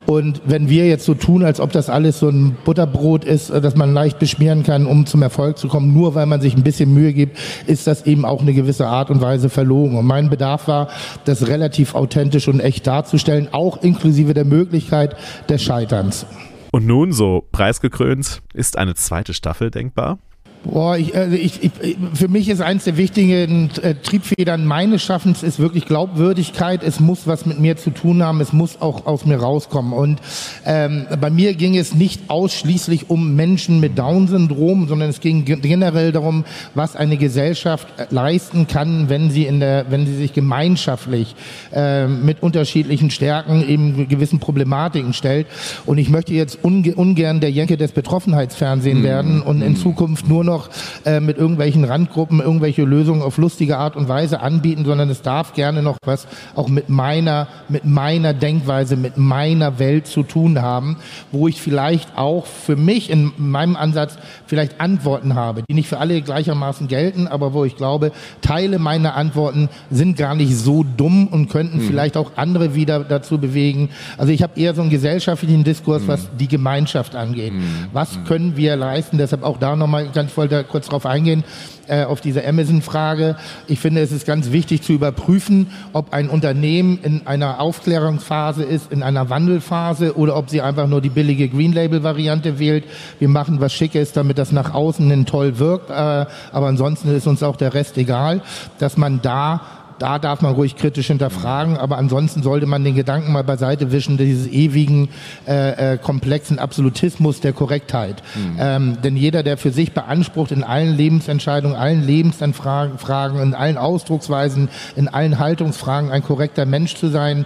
Und 0.05 0.41
wenn 0.45 0.69
wir 0.69 0.87
jetzt 0.87 1.05
so 1.05 1.13
tun, 1.13 1.43
als 1.43 1.59
ob 1.59 1.71
das 1.71 1.89
alles 1.89 2.19
so 2.19 2.29
ein 2.29 2.55
Butterbrot 2.63 3.23
ist, 3.23 3.49
äh, 3.49 3.61
das 3.61 3.75
man 3.75 3.93
leicht 3.93 4.19
beschmieren 4.19 4.63
kann, 4.63 4.85
um 4.85 5.05
zum 5.05 5.21
Erfolg 5.21 5.57
zu 5.57 5.67
kommen, 5.67 5.93
nur 5.93 6.15
weil 6.15 6.25
man 6.25 6.41
sich 6.41 6.55
ein 6.55 6.63
bisschen 6.63 6.93
Mühe 6.93 7.13
gibt, 7.13 7.37
ist 7.67 7.87
das 7.87 8.05
eben 8.05 8.25
auch 8.25 8.41
eine 8.41 8.53
gewisse 8.53 8.87
Art 8.87 9.09
und 9.09 9.21
Weise 9.21 9.49
verlogen. 9.49 9.97
Und 9.97 10.05
mein 10.05 10.29
Bedarf 10.29 10.67
war, 10.67 10.89
das 11.25 11.47
relativ 11.47 11.95
authentisch 11.95 12.47
und 12.47 12.59
echt 12.59 12.85
darzustellen, 12.85 13.49
auch 13.51 13.81
inklusive 13.81 14.33
der 14.33 14.45
Möglichkeit 14.45 15.15
des 15.49 15.63
Scheiterns. 15.63 16.25
Und 16.71 16.85
nun, 16.85 17.13
so 17.13 17.43
preisgekrönt, 17.51 18.41
ist 18.53 18.77
eine 18.77 18.95
zweite 18.95 19.33
Staffel 19.33 19.71
denkbar? 19.71 20.19
Boah, 20.65 20.97
ich, 20.97 21.15
also 21.15 21.35
ich, 21.35 21.63
ich, 21.63 21.71
für 22.15 22.27
mich 22.27 22.49
ist 22.49 22.59
eins 22.59 22.85
der 22.85 22.97
wichtigen 22.97 23.69
äh, 23.83 23.93
Triebfedern 23.93 24.65
meines 24.65 25.03
Schaffens 25.03 25.43
ist 25.43 25.59
wirklich 25.59 25.85
Glaubwürdigkeit. 25.85 26.81
Es 26.81 26.99
muss 26.99 27.27
was 27.27 27.45
mit 27.45 27.59
mir 27.59 27.77
zu 27.77 27.91
tun 27.91 28.23
haben. 28.23 28.41
Es 28.41 28.51
muss 28.51 28.81
auch 28.81 29.05
aus 29.05 29.25
mir 29.25 29.37
rauskommen. 29.37 29.93
Und 29.93 30.19
ähm, 30.65 31.05
bei 31.21 31.29
mir 31.29 31.53
ging 31.53 31.77
es 31.77 31.93
nicht 31.93 32.29
ausschließlich 32.29 33.11
um 33.11 33.35
Menschen 33.35 33.79
mit 33.79 33.99
Down-Syndrom, 33.99 34.87
sondern 34.87 35.09
es 35.09 35.19
ging 35.19 35.45
generell 35.45 36.11
darum, 36.11 36.45
was 36.73 36.95
eine 36.95 37.17
Gesellschaft 37.17 37.87
äh, 37.99 38.07
leisten 38.09 38.65
kann, 38.65 39.07
wenn 39.07 39.29
sie 39.29 39.45
in 39.45 39.59
der, 39.59 39.85
wenn 39.89 40.07
sie 40.07 40.15
sich 40.15 40.33
gemeinschaftlich 40.33 41.35
äh, 41.73 42.07
mit 42.07 42.41
unterschiedlichen 42.41 43.11
Stärken 43.11 43.67
eben 43.67 44.07
gewissen 44.07 44.39
Problematiken 44.39 45.13
stellt. 45.13 45.45
Und 45.85 45.99
ich 45.99 46.09
möchte 46.09 46.33
jetzt 46.33 46.57
unge 46.63 46.95
ungern 46.95 47.39
der 47.39 47.51
Jenke 47.51 47.77
des 47.77 47.91
Betroffenheitsfernsehen 47.91 48.99
mhm. 48.99 49.03
werden 49.03 49.41
und 49.43 49.61
in 49.61 49.73
mhm. 49.73 49.77
Zukunft 49.77 50.27
nur 50.27 50.43
noch 50.43 50.54
noch 50.55 50.69
äh, 51.05 51.19
mit 51.19 51.37
irgendwelchen 51.37 51.83
Randgruppen 51.83 52.39
irgendwelche 52.39 52.83
Lösungen 52.83 53.21
auf 53.21 53.37
lustige 53.37 53.77
Art 53.77 53.95
und 53.95 54.07
Weise 54.07 54.39
anbieten, 54.39 54.85
sondern 54.85 55.09
es 55.09 55.21
darf 55.21 55.53
gerne 55.53 55.81
noch 55.81 55.97
was 56.05 56.27
auch 56.55 56.67
mit 56.67 56.89
meiner, 56.89 57.47
mit 57.69 57.85
meiner 57.85 58.33
Denkweise, 58.33 58.95
mit 58.95 59.17
meiner 59.17 59.79
Welt 59.79 60.07
zu 60.07 60.23
tun 60.23 60.61
haben, 60.61 60.97
wo 61.31 61.47
ich 61.47 61.61
vielleicht 61.61 62.17
auch 62.17 62.45
für 62.45 62.75
mich 62.75 63.09
in 63.09 63.31
meinem 63.37 63.75
Ansatz 63.75 64.17
vielleicht 64.47 64.79
Antworten 64.79 65.35
habe, 65.35 65.63
die 65.69 65.73
nicht 65.73 65.89
für 65.89 65.97
alle 65.97 66.21
gleichermaßen 66.21 66.87
gelten, 66.87 67.27
aber 67.27 67.53
wo 67.53 67.65
ich 67.65 67.75
glaube, 67.75 68.11
Teile 68.41 68.79
meiner 68.79 69.15
Antworten 69.15 69.69
sind 69.91 70.17
gar 70.17 70.35
nicht 70.35 70.55
so 70.55 70.85
dumm 70.97 71.27
und 71.27 71.49
könnten 71.49 71.79
mhm. 71.79 71.87
vielleicht 71.87 72.17
auch 72.17 72.31
andere 72.35 72.75
wieder 72.75 72.99
dazu 73.03 73.37
bewegen. 73.37 73.89
Also 74.17 74.31
ich 74.31 74.41
habe 74.41 74.59
eher 74.59 74.73
so 74.73 74.81
einen 74.81 74.89
gesellschaftlichen 74.89 75.63
Diskurs, 75.63 76.03
mhm. 76.03 76.07
was 76.07 76.29
die 76.39 76.47
Gemeinschaft 76.47 77.15
angeht. 77.15 77.53
Mhm. 77.53 77.87
Was 77.91 78.17
mhm. 78.17 78.23
können 78.25 78.57
wir 78.57 78.75
leisten? 78.75 79.17
Deshalb 79.17 79.43
auch 79.43 79.57
da 79.57 79.75
nochmal 79.75 80.07
ganz 80.13 80.31
voll 80.35 80.45
wollte 80.45 80.63
kurz 80.63 80.85
darauf 80.85 81.05
eingehen, 81.05 81.43
äh, 81.87 82.03
auf 82.03 82.21
diese 82.21 82.45
Amazon-Frage. 82.45 83.35
Ich 83.67 83.79
finde, 83.79 84.01
es 84.01 84.11
ist 84.11 84.25
ganz 84.25 84.51
wichtig 84.51 84.81
zu 84.81 84.93
überprüfen, 84.93 85.67
ob 85.93 86.13
ein 86.13 86.29
Unternehmen 86.29 86.99
in 87.01 87.25
einer 87.25 87.59
Aufklärungsphase 87.59 88.63
ist, 88.63 88.91
in 88.91 89.03
einer 89.03 89.29
Wandelphase 89.29 90.15
oder 90.15 90.35
ob 90.35 90.49
sie 90.49 90.61
einfach 90.61 90.87
nur 90.87 91.01
die 91.01 91.09
billige 91.09 91.49
Green 91.49 91.73
Label-Variante 91.73 92.59
wählt. 92.59 92.85
Wir 93.19 93.29
machen 93.29 93.59
was 93.59 93.73
Schickes, 93.73 94.13
damit 94.13 94.37
das 94.37 94.51
nach 94.51 94.73
außen 94.73 95.09
hin 95.09 95.25
toll 95.25 95.59
wirkt, 95.59 95.89
äh, 95.89 95.93
aber 95.93 96.67
ansonsten 96.67 97.15
ist 97.15 97.27
uns 97.27 97.43
auch 97.43 97.55
der 97.55 97.73
Rest 97.73 97.97
egal, 97.97 98.41
dass 98.79 98.97
man 98.97 99.21
da 99.21 99.61
da 99.99 100.19
darf 100.19 100.41
man 100.41 100.53
ruhig 100.53 100.75
kritisch 100.75 101.07
hinterfragen, 101.07 101.77
aber 101.77 101.97
ansonsten 101.97 102.43
sollte 102.43 102.65
man 102.65 102.83
den 102.83 102.95
Gedanken 102.95 103.31
mal 103.31 103.43
beiseite 103.43 103.91
wischen, 103.91 104.17
dieses 104.17 104.47
ewigen, 104.47 105.09
äh, 105.47 105.93
äh, 105.93 105.97
komplexen 105.97 106.59
Absolutismus 106.59 107.39
der 107.39 107.53
Korrektheit. 107.53 108.21
Mhm. 108.35 108.57
Ähm, 108.59 108.97
denn 109.03 109.15
jeder, 109.15 109.43
der 109.43 109.57
für 109.57 109.71
sich 109.71 109.93
beansprucht, 109.93 110.51
in 110.51 110.63
allen 110.63 110.95
Lebensentscheidungen, 110.95 111.77
allen 111.77 112.05
Lebensanfragen, 112.05 113.41
in 113.41 113.53
allen 113.53 113.77
Ausdrucksweisen, 113.77 114.69
in 114.95 115.07
allen 115.07 115.39
Haltungsfragen 115.39 116.11
ein 116.11 116.23
korrekter 116.23 116.65
Mensch 116.65 116.95
zu 116.95 117.07
sein, 117.07 117.45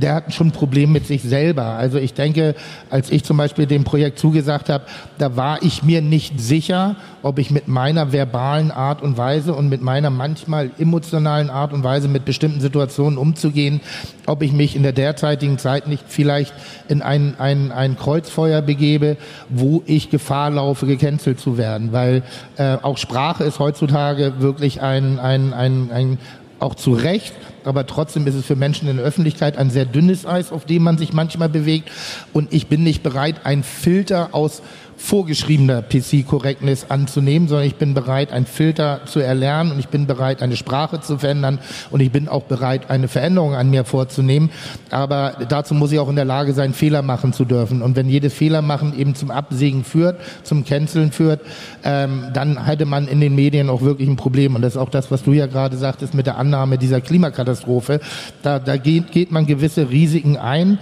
der 0.00 0.14
hat 0.14 0.32
schon 0.32 0.48
ein 0.48 0.52
Problem 0.52 0.92
mit 0.92 1.06
sich 1.06 1.22
selber. 1.22 1.64
Also 1.64 1.98
ich 1.98 2.14
denke, 2.14 2.54
als 2.90 3.10
ich 3.10 3.24
zum 3.24 3.36
Beispiel 3.36 3.66
dem 3.66 3.84
Projekt 3.84 4.18
zugesagt 4.18 4.68
habe, 4.68 4.84
da 5.18 5.36
war 5.36 5.62
ich 5.62 5.82
mir 5.82 6.02
nicht 6.02 6.40
sicher, 6.40 6.96
ob 7.22 7.38
ich 7.38 7.50
mit 7.50 7.68
meiner 7.68 8.12
verbalen 8.12 8.70
Art 8.70 9.02
und 9.02 9.18
Weise 9.18 9.54
und 9.54 9.68
mit 9.68 9.82
meiner 9.82 10.10
manchmal 10.10 10.70
emotionalen 10.78 11.50
Art 11.50 11.72
und 11.72 11.82
Weise 11.82 12.08
mit 12.08 12.24
bestimmten 12.24 12.60
Situationen 12.60 13.18
umzugehen, 13.18 13.80
ob 14.26 14.42
ich 14.42 14.52
mich 14.52 14.76
in 14.76 14.82
der 14.82 14.92
derzeitigen 14.92 15.58
Zeit 15.58 15.88
nicht 15.88 16.04
vielleicht 16.06 16.54
in 16.88 17.02
ein, 17.02 17.34
ein, 17.38 17.72
ein 17.72 17.96
Kreuzfeuer 17.96 18.62
begebe, 18.62 19.16
wo 19.48 19.82
ich 19.86 20.10
Gefahr 20.10 20.50
laufe, 20.50 20.86
gecancelt 20.86 21.40
zu 21.40 21.58
werden. 21.58 21.92
Weil 21.92 22.22
äh, 22.56 22.76
auch 22.82 22.98
Sprache 22.98 23.44
ist 23.44 23.58
heutzutage 23.58 24.34
wirklich 24.38 24.80
ein, 24.80 25.18
ein, 25.18 25.52
ein, 25.52 25.90
ein 25.92 26.18
auch 26.58 26.74
zu 26.74 26.92
Recht, 26.92 27.34
aber 27.64 27.86
trotzdem 27.86 28.26
ist 28.26 28.34
es 28.34 28.44
für 28.44 28.56
Menschen 28.56 28.88
in 28.88 28.96
der 28.96 29.06
Öffentlichkeit 29.06 29.56
ein 29.56 29.70
sehr 29.70 29.84
dünnes 29.84 30.26
Eis, 30.26 30.52
auf 30.52 30.64
dem 30.64 30.82
man 30.82 30.98
sich 30.98 31.12
manchmal 31.12 31.48
bewegt. 31.48 31.90
Und 32.32 32.52
ich 32.52 32.66
bin 32.66 32.82
nicht 32.82 33.02
bereit, 33.02 33.44
einen 33.44 33.62
Filter 33.62 34.30
aus 34.32 34.62
vorgeschriebener 34.98 35.80
PC-Correctness 35.82 36.90
anzunehmen, 36.90 37.48
sondern 37.48 37.66
ich 37.66 37.76
bin 37.76 37.94
bereit, 37.94 38.32
einen 38.32 38.46
Filter 38.46 39.00
zu 39.06 39.20
erlernen 39.20 39.72
und 39.72 39.78
ich 39.78 39.88
bin 39.88 40.06
bereit, 40.06 40.42
eine 40.42 40.56
Sprache 40.56 41.00
zu 41.00 41.18
verändern 41.18 41.60
und 41.90 42.00
ich 42.00 42.10
bin 42.10 42.28
auch 42.28 42.42
bereit, 42.42 42.90
eine 42.90 43.06
Veränderung 43.06 43.54
an 43.54 43.70
mir 43.70 43.84
vorzunehmen. 43.84 44.50
Aber 44.90 45.36
dazu 45.48 45.74
muss 45.74 45.92
ich 45.92 46.00
auch 46.00 46.08
in 46.08 46.16
der 46.16 46.24
Lage 46.24 46.52
sein, 46.52 46.74
Fehler 46.74 47.02
machen 47.02 47.32
zu 47.32 47.44
dürfen. 47.44 47.80
Und 47.80 47.94
wenn 47.96 48.08
jedes 48.08 48.34
Fehler 48.34 48.60
machen 48.60 48.98
eben 48.98 49.14
zum 49.14 49.30
Absägen 49.30 49.84
führt, 49.84 50.20
zum 50.42 50.64
Canceln 50.64 51.12
führt, 51.12 51.40
ähm, 51.84 52.24
dann 52.34 52.66
hätte 52.66 52.84
man 52.84 53.06
in 53.06 53.20
den 53.20 53.36
Medien 53.36 53.70
auch 53.70 53.82
wirklich 53.82 54.08
ein 54.08 54.16
Problem. 54.16 54.56
Und 54.56 54.62
das 54.62 54.74
ist 54.74 54.78
auch 54.78 54.90
das, 54.90 55.10
was 55.12 55.22
du 55.22 55.32
ja 55.32 55.46
gerade 55.46 55.76
sagtest 55.76 56.12
mit 56.12 56.26
der 56.26 56.38
Annahme 56.38 56.76
dieser 56.76 57.00
Klimakatastrophe. 57.00 58.00
Da, 58.42 58.58
da 58.58 58.76
geht, 58.76 59.12
geht 59.12 59.30
man 59.30 59.46
gewisse 59.46 59.90
Risiken 59.90 60.36
ein. 60.36 60.78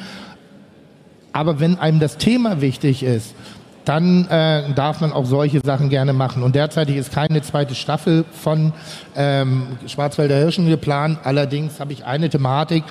Aber 1.37 1.61
wenn 1.61 1.79
einem 1.79 2.00
das 2.00 2.16
Thema 2.16 2.62
wichtig 2.62 3.02
ist, 3.02 3.35
dann 3.87 4.27
äh, 4.29 4.72
darf 4.75 5.01
man 5.01 5.12
auch 5.12 5.25
solche 5.25 5.61
Sachen 5.61 5.88
gerne 5.88 6.12
machen. 6.12 6.42
Und 6.42 6.55
derzeitig 6.55 6.96
ist 6.96 7.12
keine 7.12 7.40
zweite 7.40 7.75
Staffel 7.75 8.25
von 8.33 8.72
ähm, 9.14 9.79
Schwarzwälder 9.87 10.37
Hirschen 10.37 10.68
geplant. 10.68 11.20
Allerdings 11.22 11.81
habe 11.81 11.92
ich 11.92 12.05
eine 12.05 12.29
Thematik, 12.29 12.85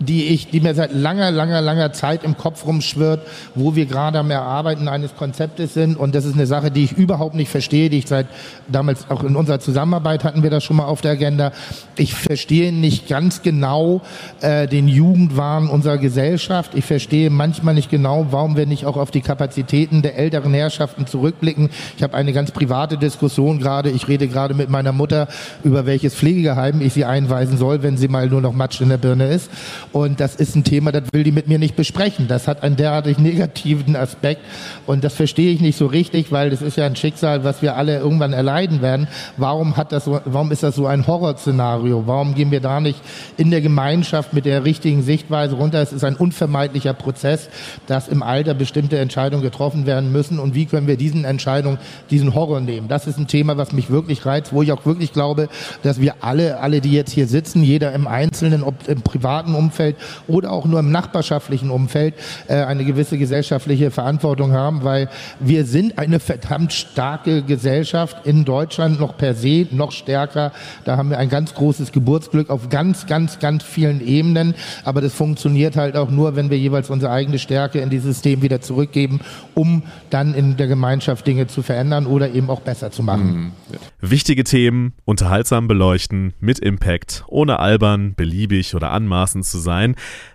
die 0.00 0.28
ich, 0.28 0.50
die 0.50 0.60
mir 0.60 0.74
seit 0.74 0.94
langer, 0.94 1.30
langer, 1.30 1.60
langer 1.60 1.92
Zeit 1.92 2.24
im 2.24 2.36
Kopf 2.36 2.64
rumschwirrt, 2.64 3.26
wo 3.54 3.76
wir 3.76 3.84
gerade 3.84 4.18
am 4.18 4.30
Erarbeiten 4.30 4.88
eines 4.88 5.14
Konzeptes 5.14 5.74
sind. 5.74 5.96
Und 5.96 6.14
das 6.14 6.24
ist 6.24 6.34
eine 6.34 6.46
Sache, 6.46 6.70
die 6.70 6.84
ich 6.84 6.92
überhaupt 6.92 7.34
nicht 7.34 7.50
verstehe, 7.50 7.90
die 7.90 7.98
ich 7.98 8.08
seit 8.08 8.26
damals 8.68 9.10
auch 9.10 9.22
in 9.22 9.36
unserer 9.36 9.60
Zusammenarbeit 9.60 10.24
hatten 10.24 10.42
wir 10.42 10.48
das 10.48 10.64
schon 10.64 10.76
mal 10.76 10.86
auf 10.86 11.02
der 11.02 11.12
Agenda. 11.12 11.52
Ich 11.96 12.14
verstehe 12.14 12.72
nicht 12.72 13.08
ganz 13.08 13.42
genau 13.42 14.00
äh, 14.40 14.66
den 14.66 14.88
Jugendwahn 14.88 15.68
unserer 15.68 15.98
Gesellschaft. 15.98 16.74
Ich 16.74 16.86
verstehe 16.86 17.28
manchmal 17.28 17.74
nicht 17.74 17.90
genau, 17.90 18.28
warum 18.30 18.56
wir 18.56 18.66
nicht 18.66 18.86
auch 18.86 18.96
auf 18.96 19.10
die 19.10 19.20
Kapazitäten 19.20 20.00
der 20.00 20.16
älteren 20.16 20.54
Herrschaften 20.54 21.06
zurückblicken. 21.06 21.68
Ich 21.98 22.02
habe 22.02 22.14
eine 22.14 22.32
ganz 22.32 22.52
private 22.52 22.96
Diskussion 22.96 23.58
gerade. 23.58 23.90
Ich 23.90 24.08
rede 24.08 24.28
gerade 24.28 24.54
mit 24.54 24.70
meiner 24.70 24.92
Mutter 24.92 25.28
über 25.62 25.84
welches 25.84 26.14
Pflegegeheim 26.14 26.80
ich 26.80 26.94
sie 26.94 27.04
einweisen 27.04 27.58
soll, 27.58 27.82
wenn 27.82 27.98
sie 27.98 28.08
mal 28.08 28.28
nur 28.28 28.40
noch 28.40 28.54
Matsch 28.54 28.80
in 28.80 28.88
der 28.88 28.96
Birne 28.96 29.28
ist. 29.28 29.50
Und 29.92 30.20
das 30.20 30.36
ist 30.36 30.54
ein 30.54 30.64
Thema, 30.64 30.92
das 30.92 31.04
will 31.12 31.24
die 31.24 31.32
mit 31.32 31.48
mir 31.48 31.58
nicht 31.58 31.74
besprechen. 31.74 32.28
Das 32.28 32.46
hat 32.46 32.62
einen 32.62 32.76
derartig 32.76 33.18
negativen 33.18 33.96
Aspekt. 33.96 34.42
Und 34.86 35.02
das 35.02 35.14
verstehe 35.14 35.52
ich 35.52 35.60
nicht 35.60 35.76
so 35.76 35.86
richtig, 35.86 36.30
weil 36.30 36.50
das 36.50 36.62
ist 36.62 36.76
ja 36.76 36.86
ein 36.86 36.94
Schicksal, 36.94 37.42
was 37.42 37.60
wir 37.60 37.76
alle 37.76 37.98
irgendwann 37.98 38.32
erleiden 38.32 38.82
werden. 38.82 39.08
Warum 39.36 39.76
hat 39.76 39.92
das 39.92 40.06
warum 40.06 40.52
ist 40.52 40.62
das 40.62 40.76
so 40.76 40.86
ein 40.86 41.06
Horrorszenario? 41.06 42.06
Warum 42.06 42.34
gehen 42.34 42.50
wir 42.50 42.60
da 42.60 42.80
nicht 42.80 43.00
in 43.36 43.50
der 43.50 43.60
Gemeinschaft 43.60 44.32
mit 44.32 44.44
der 44.44 44.64
richtigen 44.64 45.02
Sichtweise 45.02 45.56
runter? 45.56 45.82
Es 45.82 45.92
ist 45.92 46.04
ein 46.04 46.16
unvermeidlicher 46.16 46.94
Prozess, 46.94 47.48
dass 47.86 48.08
im 48.08 48.22
Alter 48.22 48.54
bestimmte 48.54 48.98
Entscheidungen 48.98 49.42
getroffen 49.42 49.86
werden 49.86 50.12
müssen. 50.12 50.38
Und 50.38 50.54
wie 50.54 50.66
können 50.66 50.86
wir 50.86 50.96
diesen 50.96 51.24
Entscheidungen, 51.24 51.78
diesen 52.10 52.34
Horror 52.34 52.60
nehmen? 52.60 52.86
Das 52.86 53.06
ist 53.08 53.18
ein 53.18 53.26
Thema, 53.26 53.56
was 53.56 53.72
mich 53.72 53.90
wirklich 53.90 54.24
reizt, 54.24 54.52
wo 54.52 54.62
ich 54.62 54.70
auch 54.70 54.86
wirklich 54.86 55.12
glaube, 55.12 55.48
dass 55.82 56.00
wir 56.00 56.14
alle, 56.20 56.60
alle, 56.60 56.80
die 56.80 56.92
jetzt 56.92 57.12
hier 57.12 57.26
sitzen, 57.26 57.62
jeder 57.64 57.92
im 57.92 58.06
Einzelnen, 58.06 58.62
ob 58.62 58.86
im 58.86 59.02
privaten 59.02 59.54
Umfeld, 59.54 59.79
Umfeld 59.80 59.96
oder 60.28 60.52
auch 60.52 60.66
nur 60.66 60.80
im 60.80 60.90
nachbarschaftlichen 60.90 61.70
Umfeld 61.70 62.14
äh, 62.48 62.54
eine 62.54 62.84
gewisse 62.84 63.16
gesellschaftliche 63.18 63.90
Verantwortung 63.90 64.52
haben, 64.52 64.84
weil 64.84 65.08
wir 65.38 65.64
sind 65.64 65.98
eine 65.98 66.20
verdammt 66.20 66.72
starke 66.72 67.42
Gesellschaft 67.42 68.26
in 68.26 68.44
Deutschland 68.44 69.00
noch 69.00 69.16
per 69.16 69.34
se, 69.34 69.66
noch 69.70 69.92
stärker. 69.92 70.52
Da 70.84 70.96
haben 70.96 71.10
wir 71.10 71.18
ein 71.18 71.30
ganz 71.30 71.54
großes 71.54 71.92
Geburtsglück 71.92 72.50
auf 72.50 72.68
ganz, 72.68 73.06
ganz, 73.06 73.38
ganz 73.38 73.62
vielen 73.62 74.06
Ebenen. 74.06 74.54
Aber 74.84 75.00
das 75.00 75.14
funktioniert 75.14 75.76
halt 75.76 75.96
auch 75.96 76.10
nur, 76.10 76.36
wenn 76.36 76.50
wir 76.50 76.58
jeweils 76.58 76.90
unsere 76.90 77.12
eigene 77.12 77.38
Stärke 77.38 77.80
in 77.80 77.90
dieses 77.90 78.10
System 78.10 78.42
wieder 78.42 78.60
zurückgeben, 78.60 79.20
um 79.54 79.82
dann 80.10 80.34
in 80.34 80.56
der 80.56 80.66
Gemeinschaft 80.66 81.26
Dinge 81.26 81.46
zu 81.46 81.62
verändern 81.62 82.06
oder 82.06 82.32
eben 82.34 82.50
auch 82.50 82.60
besser 82.60 82.90
zu 82.90 83.02
machen. 83.02 83.30
Mhm. 83.30 83.52
Wichtige 84.00 84.44
Themen 84.44 84.92
unterhaltsam 85.04 85.68
beleuchten, 85.68 86.34
mit 86.40 86.58
Impact, 86.58 87.24
ohne 87.28 87.60
albern, 87.60 88.14
beliebig 88.14 88.74
oder 88.74 88.90
anmaßend 88.90 89.44
zu 89.44 89.58
sein, 89.58 89.69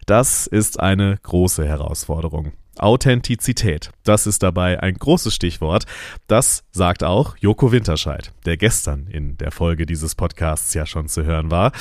das 0.06 0.48
ist 0.48 0.80
eine 0.80 1.18
große 1.22 1.66
Herausforderung. 1.68 2.54
Authentizität, 2.78 3.92
das 4.04 4.28
ist 4.28 4.44
dabei 4.44 4.82
ein 4.82 4.96
großes 4.96 5.34
Stichwort. 5.34 5.86
Das 6.28 6.64
sagt 6.72 7.04
auch 7.04 7.38
Joko 7.38 7.72
Winterscheid, 7.72 8.34
der 8.46 8.58
gestern 8.58 9.08
in 9.08 9.38
der 9.38 9.52
Folge 9.52 9.86
dieses 9.86 10.16
Podcasts 10.16 10.74
ja 10.74 10.86
schon 10.86 11.08
zu 11.08 11.24
hören 11.24 11.52
war. 11.52 11.72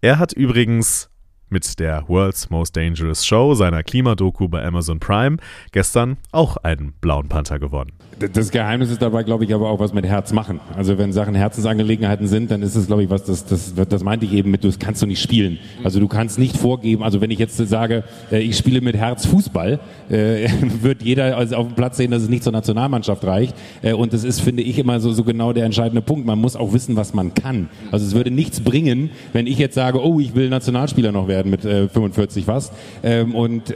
Er 0.00 0.18
hat 0.18 0.32
übrigens 0.32 1.09
mit 1.50 1.78
der 1.78 2.08
World's 2.08 2.48
Most 2.50 2.76
Dangerous 2.76 3.26
Show, 3.26 3.54
seiner 3.54 3.82
Klimadoku 3.82 4.48
bei 4.48 4.64
Amazon 4.64 5.00
Prime, 5.00 5.36
gestern 5.72 6.16
auch 6.32 6.56
einen 6.58 6.92
blauen 7.00 7.28
Panther 7.28 7.58
gewonnen. 7.58 7.92
Das 8.32 8.50
Geheimnis 8.50 8.90
ist 8.90 9.00
dabei, 9.00 9.22
glaube 9.22 9.44
ich, 9.44 9.54
aber 9.54 9.70
auch 9.70 9.80
was 9.80 9.94
mit 9.94 10.04
Herz 10.04 10.32
machen. 10.32 10.60
Also 10.76 10.98
wenn 10.98 11.12
Sachen 11.12 11.34
Herzensangelegenheiten 11.34 12.26
sind, 12.26 12.50
dann 12.50 12.60
ist 12.62 12.76
es, 12.76 12.86
glaube 12.86 13.02
ich, 13.02 13.10
was, 13.10 13.24
das, 13.24 13.46
das, 13.46 13.74
das 13.74 14.04
meinte 14.04 14.26
ich 14.26 14.32
eben 14.32 14.50
mit, 14.50 14.62
das 14.62 14.78
kannst 14.78 15.00
du 15.00 15.06
nicht 15.06 15.22
spielen. 15.22 15.58
Also 15.82 16.00
du 16.00 16.06
kannst 16.06 16.38
nicht 16.38 16.56
vorgeben, 16.56 17.02
also 17.02 17.22
wenn 17.22 17.30
ich 17.30 17.38
jetzt 17.38 17.56
sage, 17.56 18.04
äh, 18.30 18.40
ich 18.40 18.58
spiele 18.58 18.82
mit 18.82 18.94
Herz 18.94 19.24
Fußball, 19.26 19.80
äh, 20.10 20.48
wird 20.82 21.02
jeder 21.02 21.36
also 21.36 21.56
auf 21.56 21.66
dem 21.66 21.74
Platz 21.74 21.96
sehen, 21.96 22.10
dass 22.10 22.22
es 22.22 22.28
nicht 22.28 22.44
zur 22.44 22.52
Nationalmannschaft 22.52 23.24
reicht. 23.24 23.54
Äh, 23.80 23.94
und 23.94 24.12
das 24.12 24.24
ist, 24.24 24.40
finde 24.40 24.62
ich, 24.62 24.78
immer 24.78 25.00
so, 25.00 25.12
so 25.12 25.24
genau 25.24 25.54
der 25.54 25.64
entscheidende 25.64 26.02
Punkt. 26.02 26.26
Man 26.26 26.38
muss 26.38 26.56
auch 26.56 26.74
wissen, 26.74 26.96
was 26.96 27.14
man 27.14 27.32
kann. 27.32 27.70
Also 27.90 28.04
es 28.04 28.14
würde 28.14 28.30
nichts 28.30 28.60
bringen, 28.60 29.10
wenn 29.32 29.46
ich 29.46 29.58
jetzt 29.58 29.74
sage, 29.74 30.04
oh, 30.04 30.20
ich 30.20 30.34
will 30.34 30.50
Nationalspieler 30.50 31.10
noch 31.10 31.26
werden 31.26 31.39
mit 31.44 31.62
45 31.62 32.46
was. 32.46 32.72
Ähm, 33.02 33.34
und 33.34 33.74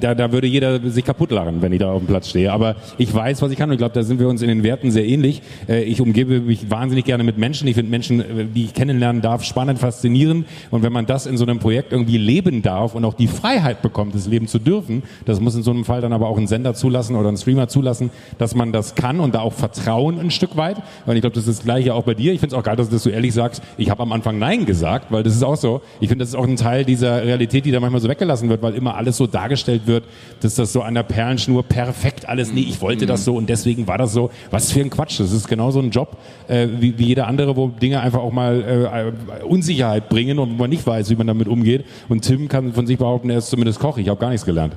da, 0.00 0.14
da 0.14 0.32
würde 0.32 0.46
jeder 0.46 0.80
sich 0.90 1.04
kaputt 1.04 1.30
lachen, 1.30 1.62
wenn 1.62 1.72
ich 1.72 1.78
da 1.78 1.92
auf 1.92 2.00
dem 2.00 2.06
Platz 2.06 2.28
stehe. 2.28 2.52
Aber 2.52 2.76
ich 2.96 3.12
weiß, 3.12 3.42
was 3.42 3.50
ich 3.50 3.58
kann. 3.58 3.70
Und 3.70 3.74
ich 3.74 3.78
glaube, 3.78 3.94
da 3.94 4.02
sind 4.02 4.20
wir 4.20 4.28
uns 4.28 4.42
in 4.42 4.48
den 4.48 4.62
Werten 4.62 4.90
sehr 4.90 5.06
ähnlich. 5.06 5.42
Äh, 5.68 5.82
ich 5.82 6.00
umgebe 6.00 6.40
mich 6.40 6.70
wahnsinnig 6.70 7.04
gerne 7.04 7.24
mit 7.24 7.38
Menschen. 7.38 7.68
Ich 7.68 7.74
finde 7.74 7.90
Menschen, 7.90 8.20
äh, 8.20 8.44
die 8.44 8.64
ich 8.64 8.74
kennenlernen 8.74 9.22
darf, 9.22 9.44
spannend, 9.44 9.78
faszinierend. 9.78 10.46
Und 10.70 10.82
wenn 10.82 10.92
man 10.92 11.06
das 11.06 11.26
in 11.26 11.36
so 11.36 11.44
einem 11.44 11.58
Projekt 11.58 11.92
irgendwie 11.92 12.18
leben 12.18 12.62
darf 12.62 12.94
und 12.94 13.04
auch 13.04 13.14
die 13.14 13.26
Freiheit 13.26 13.82
bekommt, 13.82 14.14
das 14.14 14.26
leben 14.26 14.48
zu 14.48 14.58
dürfen, 14.58 15.02
das 15.24 15.40
muss 15.40 15.54
in 15.54 15.62
so 15.62 15.70
einem 15.70 15.84
Fall 15.84 16.00
dann 16.00 16.12
aber 16.12 16.28
auch 16.28 16.38
ein 16.38 16.46
Sender 16.46 16.74
zulassen 16.74 17.16
oder 17.16 17.28
ein 17.28 17.36
Streamer 17.36 17.68
zulassen, 17.68 18.10
dass 18.38 18.54
man 18.54 18.72
das 18.72 18.94
kann 18.94 19.20
und 19.20 19.34
da 19.34 19.40
auch 19.40 19.52
vertrauen 19.52 20.18
ein 20.18 20.30
Stück 20.30 20.56
weit. 20.56 20.78
Und 21.06 21.16
ich 21.16 21.20
glaube, 21.20 21.34
das 21.34 21.46
ist 21.46 21.58
das 21.58 21.64
Gleiche 21.64 21.94
auch 21.94 22.04
bei 22.04 22.14
dir. 22.14 22.32
Ich 22.32 22.40
finde 22.40 22.54
es 22.54 22.58
auch 22.58 22.64
geil, 22.64 22.76
dass, 22.76 22.88
du 22.88 23.10
ehrlich 23.10 23.34
sagst, 23.34 23.62
ich 23.76 23.90
habe 23.90 24.02
am 24.02 24.12
Anfang 24.12 24.38
Nein 24.38 24.66
gesagt, 24.66 25.10
weil 25.10 25.22
das 25.22 25.34
ist 25.34 25.42
auch 25.42 25.56
so. 25.56 25.82
Ich 26.00 26.08
finde, 26.08 26.22
das 26.22 26.30
ist 26.30 26.34
auch 26.34 26.46
ein 26.46 26.56
Teil 26.56 26.84
dieser 26.98 27.22
Realität, 27.22 27.64
die 27.64 27.70
da 27.70 27.80
manchmal 27.80 28.00
so 28.00 28.08
weggelassen 28.08 28.48
wird, 28.48 28.62
weil 28.62 28.74
immer 28.74 28.96
alles 28.96 29.16
so 29.16 29.26
dargestellt 29.26 29.82
wird, 29.86 30.04
dass 30.40 30.54
das 30.54 30.72
so 30.72 30.82
an 30.82 30.94
der 30.94 31.02
Perlenschnur 31.02 31.62
perfekt 31.62 32.28
alles, 32.28 32.52
nee, 32.52 32.60
ich 32.60 32.80
wollte 32.80 33.06
das 33.06 33.24
so 33.24 33.36
und 33.36 33.48
deswegen 33.48 33.86
war 33.86 33.98
das 33.98 34.12
so. 34.12 34.30
Was 34.50 34.72
für 34.72 34.80
ein 34.80 34.90
Quatsch. 34.90 35.20
Das 35.20 35.32
ist 35.32 35.48
genauso 35.48 35.80
ein 35.80 35.90
Job 35.90 36.16
äh, 36.48 36.68
wie, 36.78 36.98
wie 36.98 37.06
jeder 37.06 37.26
andere, 37.26 37.56
wo 37.56 37.68
Dinge 37.68 38.00
einfach 38.00 38.20
auch 38.20 38.32
mal 38.32 39.12
äh, 39.40 39.44
Unsicherheit 39.44 40.08
bringen 40.08 40.38
und 40.38 40.58
man 40.58 40.70
nicht 40.70 40.86
weiß, 40.86 41.10
wie 41.10 41.16
man 41.16 41.26
damit 41.26 41.48
umgeht. 41.48 41.84
Und 42.08 42.22
Tim 42.22 42.48
kann 42.48 42.72
von 42.72 42.86
sich 42.86 42.98
behaupten, 42.98 43.30
er 43.30 43.38
ist 43.38 43.50
zumindest 43.50 43.78
Koch. 43.78 43.98
Ich 43.98 44.08
habe 44.08 44.20
gar 44.20 44.30
nichts 44.30 44.44
gelernt. 44.44 44.74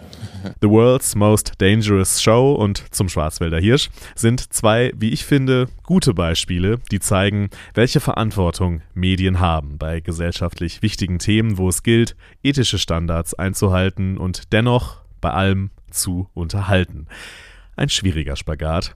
The 0.62 0.70
World's 0.70 1.16
Most 1.16 1.54
Dangerous 1.60 2.22
Show 2.22 2.54
und 2.54 2.84
zum 2.94 3.10
Schwarzwälder 3.10 3.60
Hirsch 3.60 3.90
sind 4.16 4.54
zwei, 4.54 4.92
wie 4.96 5.10
ich 5.10 5.26
finde, 5.26 5.68
gute 5.84 6.14
Beispiele, 6.14 6.80
die 6.92 7.00
zeigen, 7.00 7.50
welche 7.74 8.00
Verantwortung 8.00 8.82
Medien 8.94 9.40
haben 9.40 9.78
bei 9.78 10.00
gesellschaftlich 10.00 10.82
wichtigen 10.82 11.20
Themen, 11.20 11.58
wo 11.58 11.70
es 11.70 11.84
gilt, 11.84 12.16
ethische 12.44 12.80
Standards 12.80 13.34
einzuhalten 13.34 14.18
und 14.18 14.52
dennoch 14.54 15.02
bei 15.20 15.32
allem 15.32 15.72
zu 15.90 16.30
unterhalten 16.34 17.08
ein 17.76 17.90
schwieriger 17.90 18.36
Spagat. 18.36 18.96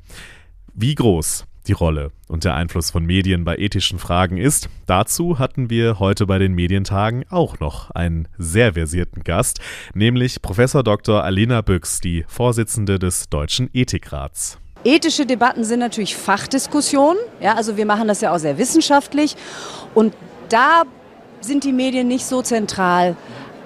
Wie 0.73 0.95
groß 0.95 1.45
die 1.67 1.73
Rolle 1.73 2.11
und 2.27 2.43
der 2.43 2.55
Einfluss 2.55 2.91
von 2.91 3.05
Medien 3.05 3.43
bei 3.45 3.57
ethischen 3.57 3.99
Fragen 3.99 4.37
ist, 4.37 4.69
dazu 4.85 5.39
hatten 5.39 5.69
wir 5.69 5.99
heute 5.99 6.25
bei 6.25 6.37
den 6.37 6.53
Medientagen 6.53 7.25
auch 7.29 7.59
noch 7.59 7.91
einen 7.91 8.27
sehr 8.37 8.73
versierten 8.73 9.23
Gast, 9.23 9.59
nämlich 9.93 10.41
Professor 10.41 10.83
Dr. 10.83 11.23
Alena 11.23 11.61
Büchs, 11.61 11.99
die 11.99 12.25
Vorsitzende 12.27 12.99
des 12.99 13.29
Deutschen 13.29 13.69
Ethikrats. 13.73 14.59
Ethische 14.83 15.25
Debatten 15.25 15.63
sind 15.63 15.79
natürlich 15.79 16.15
Fachdiskussionen. 16.15 17.19
Ja, 17.41 17.55
also 17.55 17.75
wir 17.75 17.87
machen 17.87 18.07
das 18.07 18.21
ja 18.21 18.31
auch 18.33 18.37
sehr 18.37 18.57
wissenschaftlich. 18.59 19.35
Und 19.95 20.13
da 20.49 20.83
sind 21.41 21.63
die 21.63 21.71
Medien 21.73 22.07
nicht 22.07 22.25
so 22.25 22.41
zentral. 22.43 23.15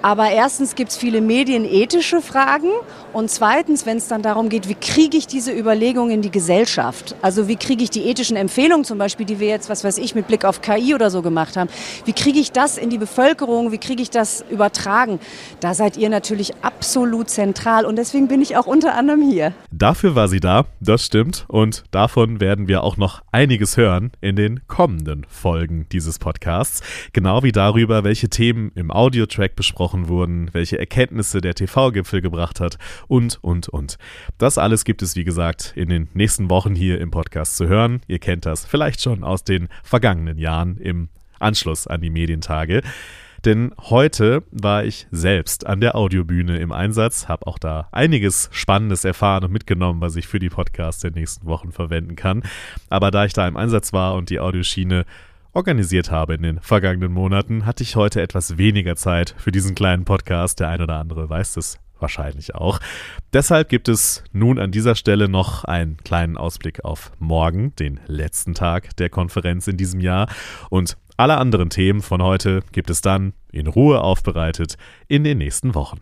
Aber 0.01 0.29
erstens 0.31 0.75
gibt 0.75 0.91
es 0.91 0.97
viele 0.97 1.19
medienethische 1.19 2.21
Fragen 2.21 2.69
und 3.11 3.29
zweitens, 3.29 3.85
wenn 3.85 3.97
es 3.97 4.07
dann 4.07 4.21
darum 4.21 4.47
geht, 4.47 4.69
wie 4.69 4.75
kriege 4.75 5.17
ich 5.17 5.27
diese 5.27 5.51
Überlegungen 5.51 6.11
in 6.11 6.21
die 6.21 6.31
Gesellschaft? 6.31 7.15
Also 7.21 7.49
wie 7.49 7.57
kriege 7.57 7.83
ich 7.83 7.89
die 7.89 8.03
ethischen 8.03 8.37
Empfehlungen 8.37 8.85
zum 8.85 8.97
Beispiel, 8.97 9.25
die 9.25 9.39
wir 9.39 9.49
jetzt, 9.49 9.69
was 9.69 9.83
weiß 9.83 9.97
ich, 9.97 10.15
mit 10.15 10.27
Blick 10.27 10.45
auf 10.45 10.61
KI 10.61 10.95
oder 10.95 11.09
so 11.09 11.21
gemacht 11.21 11.57
haben, 11.57 11.69
wie 12.05 12.13
kriege 12.13 12.39
ich 12.39 12.53
das 12.53 12.77
in 12.77 12.89
die 12.89 12.97
Bevölkerung, 12.97 13.73
wie 13.73 13.77
kriege 13.77 14.01
ich 14.01 14.09
das 14.09 14.45
übertragen? 14.49 15.19
Da 15.59 15.73
seid 15.73 15.97
ihr 15.97 16.09
natürlich 16.09 16.53
absolut 16.61 17.29
zentral 17.29 17.85
und 17.85 17.97
deswegen 17.97 18.29
bin 18.29 18.41
ich 18.41 18.55
auch 18.55 18.67
unter 18.67 18.95
anderem 18.95 19.21
hier. 19.21 19.53
Dafür 19.71 20.15
war 20.15 20.29
sie 20.29 20.39
da, 20.39 20.65
das 20.79 21.03
stimmt 21.03 21.43
und 21.49 21.83
davon 21.91 22.39
werden 22.39 22.69
wir 22.69 22.83
auch 22.83 22.95
noch 22.95 23.21
einiges 23.33 23.75
hören 23.75 24.11
in 24.21 24.37
den 24.37 24.61
kommenden 24.67 25.25
Folgen 25.27 25.87
dieses 25.91 26.19
Podcasts, 26.19 26.81
genau 27.11 27.43
wie 27.43 27.51
darüber, 27.51 28.05
welche 28.05 28.29
Themen 28.29 28.71
im 28.75 28.91
Audiotrack 28.91 29.55
besprochen 29.55 29.88
besprochen 29.89 30.07
wurden, 30.07 30.49
welche 30.53 30.77
Erkenntnisse 30.77 31.41
der 31.41 31.55
TV-Gipfel 31.55 32.21
gebracht 32.21 32.59
hat 32.59 32.77
und, 33.07 33.39
und, 33.41 33.69
und. 33.69 33.97
Das 34.37 34.59
alles 34.59 34.85
gibt 34.85 35.01
es, 35.01 35.15
wie 35.15 35.23
gesagt, 35.23 35.73
in 35.75 35.89
den 35.89 36.07
nächsten 36.13 36.49
Wochen 36.49 36.75
hier 36.75 37.01
im 37.01 37.09
Podcast 37.09 37.57
zu 37.57 37.67
hören. 37.67 38.01
Ihr 38.07 38.19
kennt 38.19 38.45
das 38.45 38.65
vielleicht 38.65 39.01
schon 39.01 39.23
aus 39.23 39.43
den 39.43 39.67
vergangenen 39.83 40.37
Jahren 40.37 40.77
im 40.77 41.09
Anschluss 41.39 41.87
an 41.87 42.01
die 42.01 42.11
Medientage. 42.11 42.83
Denn 43.45 43.73
heute 43.79 44.43
war 44.51 44.83
ich 44.83 45.07
selbst 45.11 45.65
an 45.65 45.79
der 45.79 45.95
Audiobühne 45.95 46.57
im 46.57 46.71
Einsatz, 46.71 47.27
habe 47.27 47.47
auch 47.47 47.57
da 47.57 47.87
einiges 47.91 48.49
Spannendes 48.51 49.05
erfahren 49.05 49.45
und 49.45 49.53
mitgenommen, 49.53 50.01
was 50.01 50.17
ich 50.17 50.27
für 50.27 50.39
die 50.39 50.49
Podcasts 50.49 51.01
der 51.01 51.11
nächsten 51.11 51.47
Wochen 51.47 51.71
verwenden 51.71 52.15
kann. 52.15 52.43
Aber 52.89 53.11
da 53.11 53.25
ich 53.25 53.33
da 53.33 53.47
im 53.47 53.55
Einsatz 53.57 53.93
war 53.93 54.15
und 54.15 54.29
die 54.29 54.39
Audioschiene 54.41 55.05
organisiert 55.53 56.11
habe 56.11 56.35
in 56.35 56.43
den 56.43 56.59
vergangenen 56.59 57.11
Monaten, 57.11 57.65
hatte 57.65 57.83
ich 57.83 57.95
heute 57.95 58.21
etwas 58.21 58.57
weniger 58.57 58.95
Zeit 58.95 59.35
für 59.37 59.51
diesen 59.51 59.75
kleinen 59.75 60.05
Podcast. 60.05 60.59
Der 60.59 60.69
ein 60.69 60.81
oder 60.81 60.95
andere 60.95 61.29
weiß 61.29 61.57
es 61.57 61.79
wahrscheinlich 61.99 62.55
auch. 62.55 62.79
Deshalb 63.33 63.69
gibt 63.69 63.89
es 63.89 64.23
nun 64.31 64.59
an 64.59 64.71
dieser 64.71 64.95
Stelle 64.95 65.27
noch 65.27 65.65
einen 65.65 65.97
kleinen 65.97 66.37
Ausblick 66.37 66.85
auf 66.85 67.11
morgen, 67.19 67.75
den 67.75 67.99
letzten 68.07 68.53
Tag 68.53 68.95
der 68.97 69.09
Konferenz 69.09 69.67
in 69.67 69.77
diesem 69.77 69.99
Jahr. 69.99 70.29
Und 70.69 70.97
alle 71.17 71.37
anderen 71.37 71.69
Themen 71.69 72.01
von 72.01 72.23
heute 72.23 72.61
gibt 72.71 72.89
es 72.89 73.01
dann 73.01 73.33
in 73.51 73.67
Ruhe 73.67 74.01
aufbereitet 74.01 74.77
in 75.07 75.23
den 75.23 75.37
nächsten 75.37 75.75
Wochen. 75.75 75.99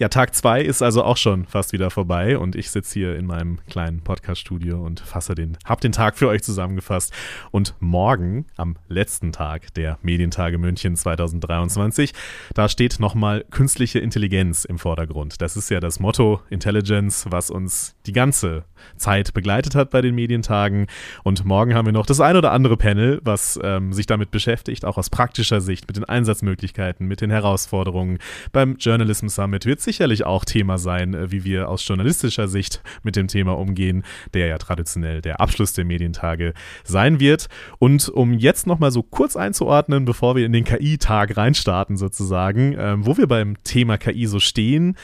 Ja, 0.00 0.08
Tag 0.08 0.32
2 0.32 0.62
ist 0.62 0.80
also 0.80 1.02
auch 1.02 1.16
schon 1.16 1.44
fast 1.46 1.72
wieder 1.72 1.90
vorbei 1.90 2.38
und 2.38 2.54
ich 2.54 2.70
sitze 2.70 2.94
hier 2.94 3.16
in 3.16 3.26
meinem 3.26 3.58
kleinen 3.68 4.00
Podcast-Studio 4.00 4.80
und 4.80 5.00
fasse 5.00 5.34
den, 5.34 5.58
hab 5.64 5.80
den 5.80 5.90
Tag 5.90 6.16
für 6.16 6.28
euch 6.28 6.44
zusammengefasst. 6.44 7.12
Und 7.50 7.74
morgen, 7.80 8.46
am 8.56 8.76
letzten 8.88 9.32
Tag 9.32 9.74
der 9.74 9.98
Medientage 10.02 10.56
München 10.58 10.94
2023, 10.94 12.14
da 12.54 12.68
steht 12.68 13.00
nochmal 13.00 13.44
künstliche 13.50 13.98
Intelligenz 13.98 14.64
im 14.64 14.78
Vordergrund. 14.78 15.42
Das 15.42 15.56
ist 15.56 15.68
ja 15.68 15.80
das 15.80 15.98
Motto 15.98 16.42
Intelligence, 16.48 17.26
was 17.30 17.50
uns 17.50 17.96
die 18.06 18.12
ganze 18.12 18.66
Zeit 18.96 19.34
begleitet 19.34 19.74
hat 19.74 19.90
bei 19.90 20.00
den 20.00 20.14
Medientagen. 20.14 20.86
Und 21.24 21.44
morgen 21.44 21.74
haben 21.74 21.86
wir 21.86 21.92
noch 21.92 22.06
das 22.06 22.20
ein 22.20 22.36
oder 22.36 22.52
andere 22.52 22.76
Panel, 22.76 23.20
was 23.24 23.58
ähm, 23.64 23.92
sich 23.92 24.06
damit 24.06 24.30
beschäftigt, 24.30 24.84
auch 24.84 24.96
aus 24.96 25.10
praktischer 25.10 25.60
Sicht 25.60 25.88
mit 25.88 25.96
den 25.96 26.04
Einsatzmöglichkeiten, 26.04 27.08
mit 27.08 27.20
den 27.20 27.30
Herausforderungen. 27.30 28.18
Beim 28.52 28.76
Journalism 28.76 29.26
Summit 29.26 29.66
wird 29.66 29.80
sicherlich 29.88 30.26
auch 30.26 30.44
Thema 30.44 30.76
sein, 30.76 31.14
äh, 31.14 31.30
wie 31.30 31.44
wir 31.44 31.70
aus 31.70 31.86
journalistischer 31.88 32.46
Sicht 32.46 32.82
mit 33.02 33.16
dem 33.16 33.26
Thema 33.26 33.56
umgehen, 33.56 34.04
der 34.34 34.48
ja 34.48 34.58
traditionell 34.58 35.22
der 35.22 35.40
Abschluss 35.40 35.72
der 35.72 35.86
Medientage 35.86 36.52
sein 36.84 37.20
wird. 37.20 37.48
Und 37.78 38.10
um 38.10 38.34
jetzt 38.34 38.66
nochmal 38.66 38.90
so 38.90 39.02
kurz 39.02 39.34
einzuordnen, 39.34 40.04
bevor 40.04 40.36
wir 40.36 40.44
in 40.44 40.52
den 40.52 40.64
KI-Tag 40.64 41.38
reinstarten 41.38 41.96
sozusagen, 41.96 42.74
äh, 42.74 42.96
wo 42.98 43.16
wir 43.16 43.26
beim 43.26 43.56
Thema 43.64 43.96
KI 43.96 44.26
so 44.26 44.40
stehen, 44.40 44.94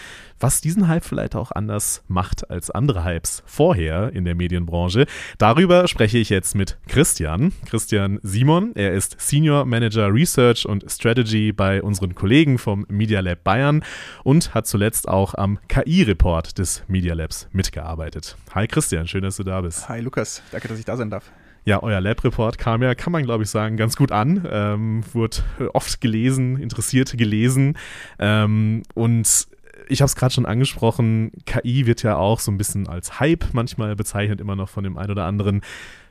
was 0.41 0.61
diesen 0.61 0.89
Hype 0.89 1.05
vielleicht 1.05 1.37
auch 1.37 1.53
anders 1.53 2.03
macht 2.09 2.51
als 2.51 2.71
andere 2.71 3.05
Hypes 3.05 3.43
vorher 3.47 4.13
in 4.13 4.25
der 4.25 4.35
Medienbranche. 4.35 5.07
Darüber 5.39 5.89
spreche 5.89 6.19
ich 6.19 6.31
jetzt 6.31 6.55
mit 6.55 6.79
Christian. 6.87 7.53
Christian 7.67 8.21
Simon. 8.23 8.73
Er 8.75 8.93
ist 8.93 9.21
Senior 9.21 9.65
Manager 9.65 10.13
Research 10.13 10.67
und 10.67 10.85
Strategy 10.91 11.53
bei 11.53 11.83
unseren 11.83 12.15
Kollegen 12.15 12.59
vom 12.59 12.87
Media 12.89 13.21
Lab 13.21 13.45
Bayern 13.45 13.85
und 14.23 14.55
hat 14.55 14.67
zuletzt 14.67 15.09
auch 15.09 15.35
am 15.35 15.59
KI-Report 15.69 16.59
des 16.59 16.83
Media 16.89 17.15
Labs 17.15 17.49
mitgearbeitet. 17.53 18.37
Hi 18.55 18.67
Christian, 18.67 19.07
schön, 19.07 19.23
dass 19.23 19.37
du 19.37 19.45
da 19.45 19.61
bist. 19.61 19.89
Hi 19.89 20.01
Lukas, 20.01 20.43
danke, 20.51 20.69
dass 20.69 20.79
ich 20.79 20.85
da 20.85 20.97
sein 20.97 21.11
darf. 21.11 21.31
Ja, 21.67 21.83
euer 21.83 22.01
Lab-Report 22.01 22.59
kam 22.59 22.83
ja, 22.83 22.95
kann 22.95 23.13
man 23.13 23.25
glaube 23.25 23.45
ich 23.45 23.51
sagen, 23.51 23.79
ganz 23.79 23.97
gut 23.97 24.13
an. 24.13 24.47
Ähm, 24.51 25.03
wurde 25.13 25.39
oft 25.73 26.01
gelesen, 26.01 26.59
interessiert 26.59 27.17
gelesen. 27.17 27.79
Ähm, 28.19 28.83
und 28.93 29.49
ich 29.89 30.01
habe 30.01 30.07
es 30.07 30.17
gerade 30.17 30.35
schon 30.35 30.47
angesprochen, 30.47 31.33
KI 31.47 31.87
wird 31.87 32.03
ja 32.03 32.17
auch 32.17 32.41
so 32.41 32.51
ein 32.51 32.59
bisschen 32.59 32.89
als 32.89 33.21
Hype 33.21 33.47
manchmal 33.53 33.97
bezeichnet, 33.97 34.41
immer 34.41 34.57
noch 34.57 34.69
von 34.69 34.85
dem 34.85 34.97
einen 34.97 35.11
oder 35.11 35.25
anderen. 35.25 35.63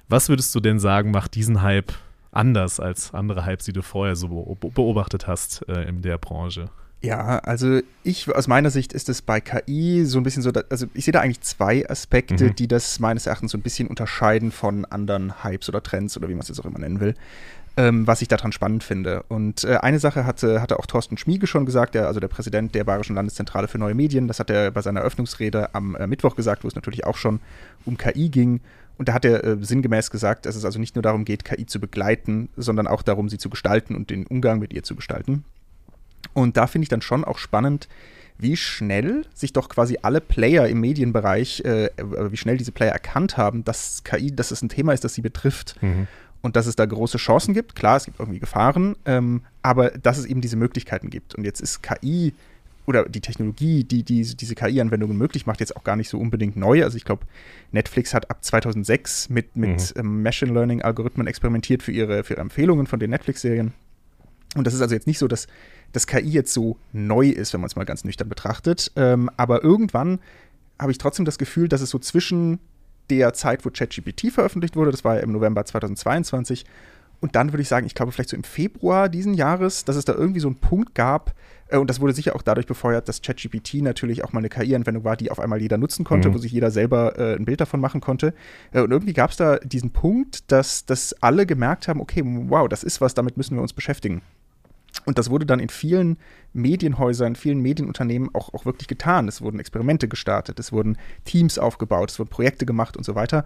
Was 0.09 0.29
würdest 0.29 0.53
du 0.55 0.59
denn 0.59 0.79
sagen, 0.79 1.11
macht 1.11 1.35
diesen 1.35 1.61
Hype 1.61 1.93
anders 2.31 2.79
als 2.79 3.13
andere 3.13 3.45
Hypes, 3.45 3.65
die 3.65 3.73
du 3.73 3.81
vorher 3.81 4.15
so 4.15 4.57
beobachtet 4.59 5.27
hast 5.27 5.67
äh, 5.67 5.87
in 5.87 6.01
der 6.01 6.17
Branche? 6.17 6.69
Ja, 7.03 7.39
also 7.39 7.81
ich, 8.03 8.33
aus 8.33 8.47
meiner 8.47 8.69
Sicht 8.69 8.93
ist 8.93 9.09
es 9.09 9.21
bei 9.21 9.41
KI 9.41 10.05
so 10.05 10.17
ein 10.19 10.23
bisschen 10.23 10.41
so, 10.41 10.51
also 10.69 10.85
ich 10.93 11.03
sehe 11.03 11.11
da 11.11 11.19
eigentlich 11.19 11.41
zwei 11.41 11.87
Aspekte, 11.89 12.45
mhm. 12.45 12.55
die 12.55 12.69
das 12.69 12.99
meines 13.01 13.25
Erachtens 13.27 13.51
so 13.51 13.57
ein 13.57 13.61
bisschen 13.61 13.89
unterscheiden 13.89 14.51
von 14.53 14.85
anderen 14.85 15.43
Hypes 15.43 15.67
oder 15.67 15.83
Trends 15.83 16.15
oder 16.15 16.29
wie 16.29 16.33
man 16.33 16.43
es 16.43 16.47
jetzt 16.47 16.61
auch 16.61 16.65
immer 16.65 16.79
nennen 16.79 17.01
will, 17.01 17.13
ähm, 17.75 18.05
was 18.05 18.21
ich 18.21 18.27
daran 18.27 18.51
spannend 18.51 18.83
finde. 18.83 19.23
Und 19.29 19.63
äh, 19.63 19.77
eine 19.77 19.99
Sache 19.99 20.25
hatte, 20.25 20.61
hatte 20.61 20.77
auch 20.79 20.85
Thorsten 20.85 21.17
Schmiege 21.17 21.47
schon 21.47 21.65
gesagt, 21.65 21.95
der, 21.95 22.07
also 22.07 22.19
der 22.19 22.27
Präsident 22.27 22.75
der 22.75 22.83
Bayerischen 22.83 23.15
Landeszentrale 23.15 23.67
für 23.67 23.79
neue 23.79 23.95
Medien, 23.95 24.27
das 24.27 24.39
hat 24.39 24.49
er 24.49 24.71
bei 24.71 24.81
seiner 24.81 25.01
Eröffnungsrede 25.01 25.73
am 25.73 25.95
äh, 25.95 26.05
Mittwoch 26.05 26.35
gesagt, 26.35 26.63
wo 26.63 26.67
es 26.67 26.75
natürlich 26.75 27.05
auch 27.05 27.17
schon 27.17 27.39
um 27.85 27.97
KI 27.97 28.29
ging. 28.29 28.61
Und 28.97 29.09
da 29.09 29.13
hat 29.13 29.25
er 29.25 29.43
äh, 29.43 29.57
sinngemäß 29.59 30.11
gesagt, 30.11 30.45
dass 30.45 30.55
es 30.55 30.65
also 30.65 30.79
nicht 30.79 30.95
nur 30.95 31.01
darum 31.01 31.25
geht, 31.25 31.45
KI 31.45 31.65
zu 31.65 31.79
begleiten, 31.79 32.49
sondern 32.55 32.85
auch 32.85 33.01
darum, 33.01 33.27
sie 33.27 33.39
zu 33.39 33.49
gestalten 33.49 33.95
und 33.95 34.11
den 34.11 34.27
Umgang 34.27 34.59
mit 34.59 34.71
ihr 34.71 34.83
zu 34.83 34.95
gestalten. 34.95 35.43
Und 36.33 36.57
da 36.57 36.67
finde 36.67 36.83
ich 36.83 36.89
dann 36.89 37.01
schon 37.01 37.23
auch 37.23 37.37
spannend, 37.37 37.87
wie 38.37 38.57
schnell 38.57 39.25
sich 39.33 39.53
doch 39.53 39.69
quasi 39.69 39.99
alle 40.01 40.21
Player 40.21 40.67
im 40.67 40.79
Medienbereich, 40.79 41.61
äh, 41.61 41.89
wie 41.97 42.37
schnell 42.37 42.57
diese 42.57 42.71
Player 42.71 42.91
erkannt 42.91 43.37
haben, 43.37 43.63
dass 43.63 44.03
KI, 44.03 44.35
dass 44.35 44.51
es 44.51 44.61
ein 44.61 44.69
Thema 44.69 44.93
ist, 44.93 45.03
das 45.03 45.13
sie 45.13 45.21
betrifft. 45.21 45.75
Mhm. 45.81 46.07
Und 46.43 46.55
dass 46.55 46.67
es 46.67 46.75
da 46.75 46.85
große 46.85 47.17
Chancen 47.17 47.55
gibt. 47.55 47.73
Klar, 47.73 47.97
es 47.97 48.05
gibt 48.05 48.19
irgendwie 48.19 48.39
Gefahren, 48.39 48.95
ähm, 49.05 49.41
aber 49.63 49.91
dass 49.91 50.17
es 50.17 50.25
eben 50.25 50.41
diese 50.41 50.57
Möglichkeiten 50.57 51.09
gibt. 51.09 51.33
Und 51.35 51.45
jetzt 51.45 51.61
ist 51.61 51.81
KI 51.81 52.33
oder 52.85 53.07
die 53.07 53.21
Technologie, 53.21 53.83
die, 53.83 54.03
die 54.03 54.23
diese 54.23 54.55
KI-Anwendungen 54.55 55.17
möglich 55.17 55.45
macht, 55.45 55.61
jetzt 55.61 55.75
auch 55.75 55.83
gar 55.83 55.95
nicht 55.95 56.09
so 56.09 56.19
unbedingt 56.19 56.57
neu. 56.57 56.83
Also 56.83 56.97
ich 56.97 57.05
glaube, 57.05 57.25
Netflix 57.71 58.13
hat 58.13 58.29
ab 58.29 58.43
2006 58.43 59.29
mit, 59.29 59.55
mit 59.55 59.95
mhm. 59.95 59.99
ähm, 59.99 60.23
Machine 60.23 60.53
Learning-Algorithmen 60.53 61.27
experimentiert 61.27 61.81
für 61.81 61.93
ihre, 61.93 62.23
für 62.23 62.33
ihre 62.33 62.41
Empfehlungen 62.41 62.87
von 62.87 62.99
den 62.99 63.11
Netflix-Serien. 63.11 63.73
Und 64.55 64.67
das 64.67 64.73
ist 64.73 64.81
also 64.81 64.93
jetzt 64.93 65.07
nicht 65.07 65.19
so, 65.19 65.27
dass 65.27 65.47
das 65.93 66.07
KI 66.07 66.27
jetzt 66.27 66.53
so 66.53 66.77
neu 66.91 67.29
ist, 67.29 67.53
wenn 67.53 67.61
man 67.61 67.67
es 67.67 67.75
mal 67.75 67.85
ganz 67.85 68.03
nüchtern 68.03 68.29
betrachtet. 68.29 68.91
Ähm, 68.95 69.29
aber 69.37 69.63
irgendwann 69.63 70.19
habe 70.79 70.91
ich 70.91 70.97
trotzdem 70.97 71.25
das 71.25 71.37
Gefühl, 71.37 71.69
dass 71.69 71.81
es 71.81 71.89
so 71.89 71.99
zwischen 71.99 72.59
der 73.09 73.33
Zeit, 73.33 73.65
wo 73.65 73.69
ChatGPT 73.69 74.31
veröffentlicht 74.31 74.75
wurde, 74.75 74.91
das 74.91 75.03
war 75.03 75.15
ja 75.15 75.21
im 75.21 75.31
November 75.31 75.65
2022, 75.65 76.65
und 77.23 77.37
dann 77.37 77.53
würde 77.53 77.61
ich 77.61 77.69
sagen, 77.69 77.85
ich 77.85 77.95
glaube 77.95 78.11
vielleicht 78.11 78.31
so 78.31 78.35
im 78.35 78.43
Februar 78.43 79.07
diesen 79.07 79.33
Jahres, 79.33 79.85
dass 79.85 79.95
es 79.95 80.03
da 80.03 80.13
irgendwie 80.13 80.41
so 80.41 80.49
einen 80.49 80.57
Punkt 80.57 80.93
gab, 80.93 81.33
äh, 81.69 81.77
und 81.77 81.89
das 81.89 81.99
wurde 81.99 82.13
sicher 82.13 82.35
auch 82.35 82.41
dadurch 82.41 82.67
befeuert, 82.67 83.07
dass 83.07 83.21
ChatGPT 83.21 83.75
natürlich 83.75 84.23
auch 84.23 84.33
mal 84.33 84.39
eine 84.39 84.49
KI-Anwendung 84.49 85.03
war, 85.03 85.17
die 85.17 85.31
auf 85.31 85.39
einmal 85.39 85.61
jeder 85.61 85.77
nutzen 85.77 86.03
konnte, 86.03 86.29
mhm. 86.29 86.33
wo 86.33 86.37
sich 86.37 86.51
jeder 86.51 86.71
selber 86.71 87.17
äh, 87.17 87.35
ein 87.35 87.45
Bild 87.45 87.61
davon 87.61 87.79
machen 87.79 88.01
konnte. 88.01 88.33
Äh, 88.71 88.81
und 88.81 88.91
irgendwie 88.91 89.13
gab 89.13 89.31
es 89.31 89.37
da 89.37 89.57
diesen 89.57 89.91
Punkt, 89.91 90.51
dass, 90.51 90.85
dass 90.85 91.13
alle 91.21 91.45
gemerkt 91.45 91.87
haben, 91.87 92.01
okay, 92.01 92.23
wow, 92.25 92.67
das 92.67 92.83
ist 92.83 93.01
was, 93.01 93.13
damit 93.13 93.37
müssen 93.37 93.55
wir 93.55 93.61
uns 93.61 93.73
beschäftigen. 93.73 94.21
Und 95.05 95.17
das 95.17 95.29
wurde 95.29 95.45
dann 95.45 95.59
in 95.59 95.69
vielen 95.69 96.17
Medienhäusern, 96.53 97.29
in 97.29 97.35
vielen 97.35 97.59
Medienunternehmen 97.59 98.29
auch, 98.33 98.53
auch 98.53 98.65
wirklich 98.65 98.87
getan. 98.87 99.27
Es 99.27 99.41
wurden 99.41 99.59
Experimente 99.59 100.07
gestartet, 100.07 100.59
es 100.59 100.71
wurden 100.71 100.97
Teams 101.25 101.57
aufgebaut, 101.57 102.11
es 102.11 102.19
wurden 102.19 102.29
Projekte 102.29 102.65
gemacht 102.65 102.95
und 102.95 103.03
so 103.03 103.15
weiter. 103.15 103.45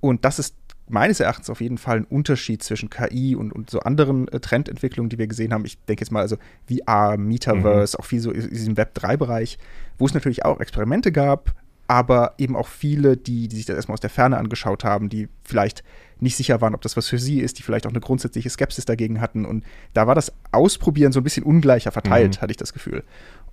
Und 0.00 0.24
das 0.24 0.38
ist 0.38 0.54
meines 0.90 1.20
Erachtens 1.20 1.50
auf 1.50 1.60
jeden 1.60 1.78
Fall 1.78 1.98
ein 1.98 2.04
Unterschied 2.04 2.62
zwischen 2.62 2.90
KI 2.90 3.36
und, 3.36 3.52
und 3.52 3.70
so 3.70 3.80
anderen 3.80 4.28
äh, 4.28 4.40
Trendentwicklungen, 4.40 5.10
die 5.10 5.18
wir 5.18 5.26
gesehen 5.26 5.52
haben. 5.52 5.64
Ich 5.64 5.78
denke 5.84 6.02
jetzt 6.02 6.10
mal, 6.10 6.20
also 6.20 6.36
VR, 6.68 7.16
Metaverse, 7.16 7.96
mhm. 7.96 8.00
auch 8.00 8.06
viel 8.06 8.20
so 8.20 8.30
in 8.30 8.48
diesem 8.50 8.74
Web3-Bereich, 8.74 9.58
wo 9.98 10.06
es 10.06 10.14
natürlich 10.14 10.44
auch 10.44 10.60
Experimente 10.60 11.12
gab, 11.12 11.54
aber 11.86 12.34
eben 12.38 12.56
auch 12.56 12.68
viele, 12.68 13.16
die, 13.16 13.48
die 13.48 13.56
sich 13.56 13.66
das 13.66 13.76
erstmal 13.76 13.94
aus 13.94 14.00
der 14.00 14.10
Ferne 14.10 14.38
angeschaut 14.38 14.84
haben, 14.84 15.08
die 15.08 15.28
vielleicht 15.42 15.82
nicht 16.20 16.36
sicher 16.36 16.60
waren, 16.60 16.74
ob 16.74 16.82
das 16.82 16.96
was 16.96 17.08
für 17.08 17.18
sie 17.18 17.40
ist, 17.40 17.58
die 17.58 17.62
vielleicht 17.62 17.86
auch 17.86 17.90
eine 17.90 18.00
grundsätzliche 18.00 18.50
Skepsis 18.50 18.84
dagegen 18.84 19.20
hatten. 19.20 19.44
Und 19.44 19.64
da 19.94 20.06
war 20.06 20.14
das 20.14 20.32
Ausprobieren 20.52 21.12
so 21.12 21.20
ein 21.20 21.24
bisschen 21.24 21.44
ungleicher 21.44 21.92
verteilt, 21.92 22.36
mhm. 22.36 22.40
hatte 22.40 22.50
ich 22.50 22.56
das 22.56 22.72
Gefühl. 22.72 23.04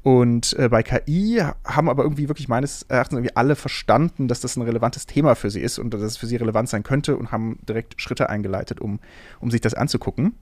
Und 0.04 0.54
äh, 0.60 0.69
bei 0.69 0.84
KI 0.84 1.41
haben 1.63 1.89
aber 1.89 2.04
irgendwie 2.04 2.28
wirklich 2.30 2.47
meines 2.47 2.84
Erachtens 2.84 3.17
irgendwie 3.17 3.36
alle 3.36 3.56
verstanden, 3.56 4.28
dass 4.28 4.39
das 4.39 4.56
ein 4.56 4.62
relevantes 4.62 5.08
Thema 5.08 5.36
für 5.36 5.49
sie 5.49 5.62
ist 5.62 5.80
und 5.80 5.93
dass 5.93 6.01
es 6.01 6.17
für 6.17 6.28
sie 6.28 6.36
relevant 6.36 6.69
sein 6.69 6.84
könnte 6.84 7.17
und 7.17 7.32
haben 7.32 7.58
direkt 7.67 7.99
Schritte 7.99 8.30
eingeleitet, 8.30 8.80
um, 8.80 8.99
um 9.39 9.49
sich 9.49 9.62
das 9.62 9.73
anzugucken. 9.73 10.34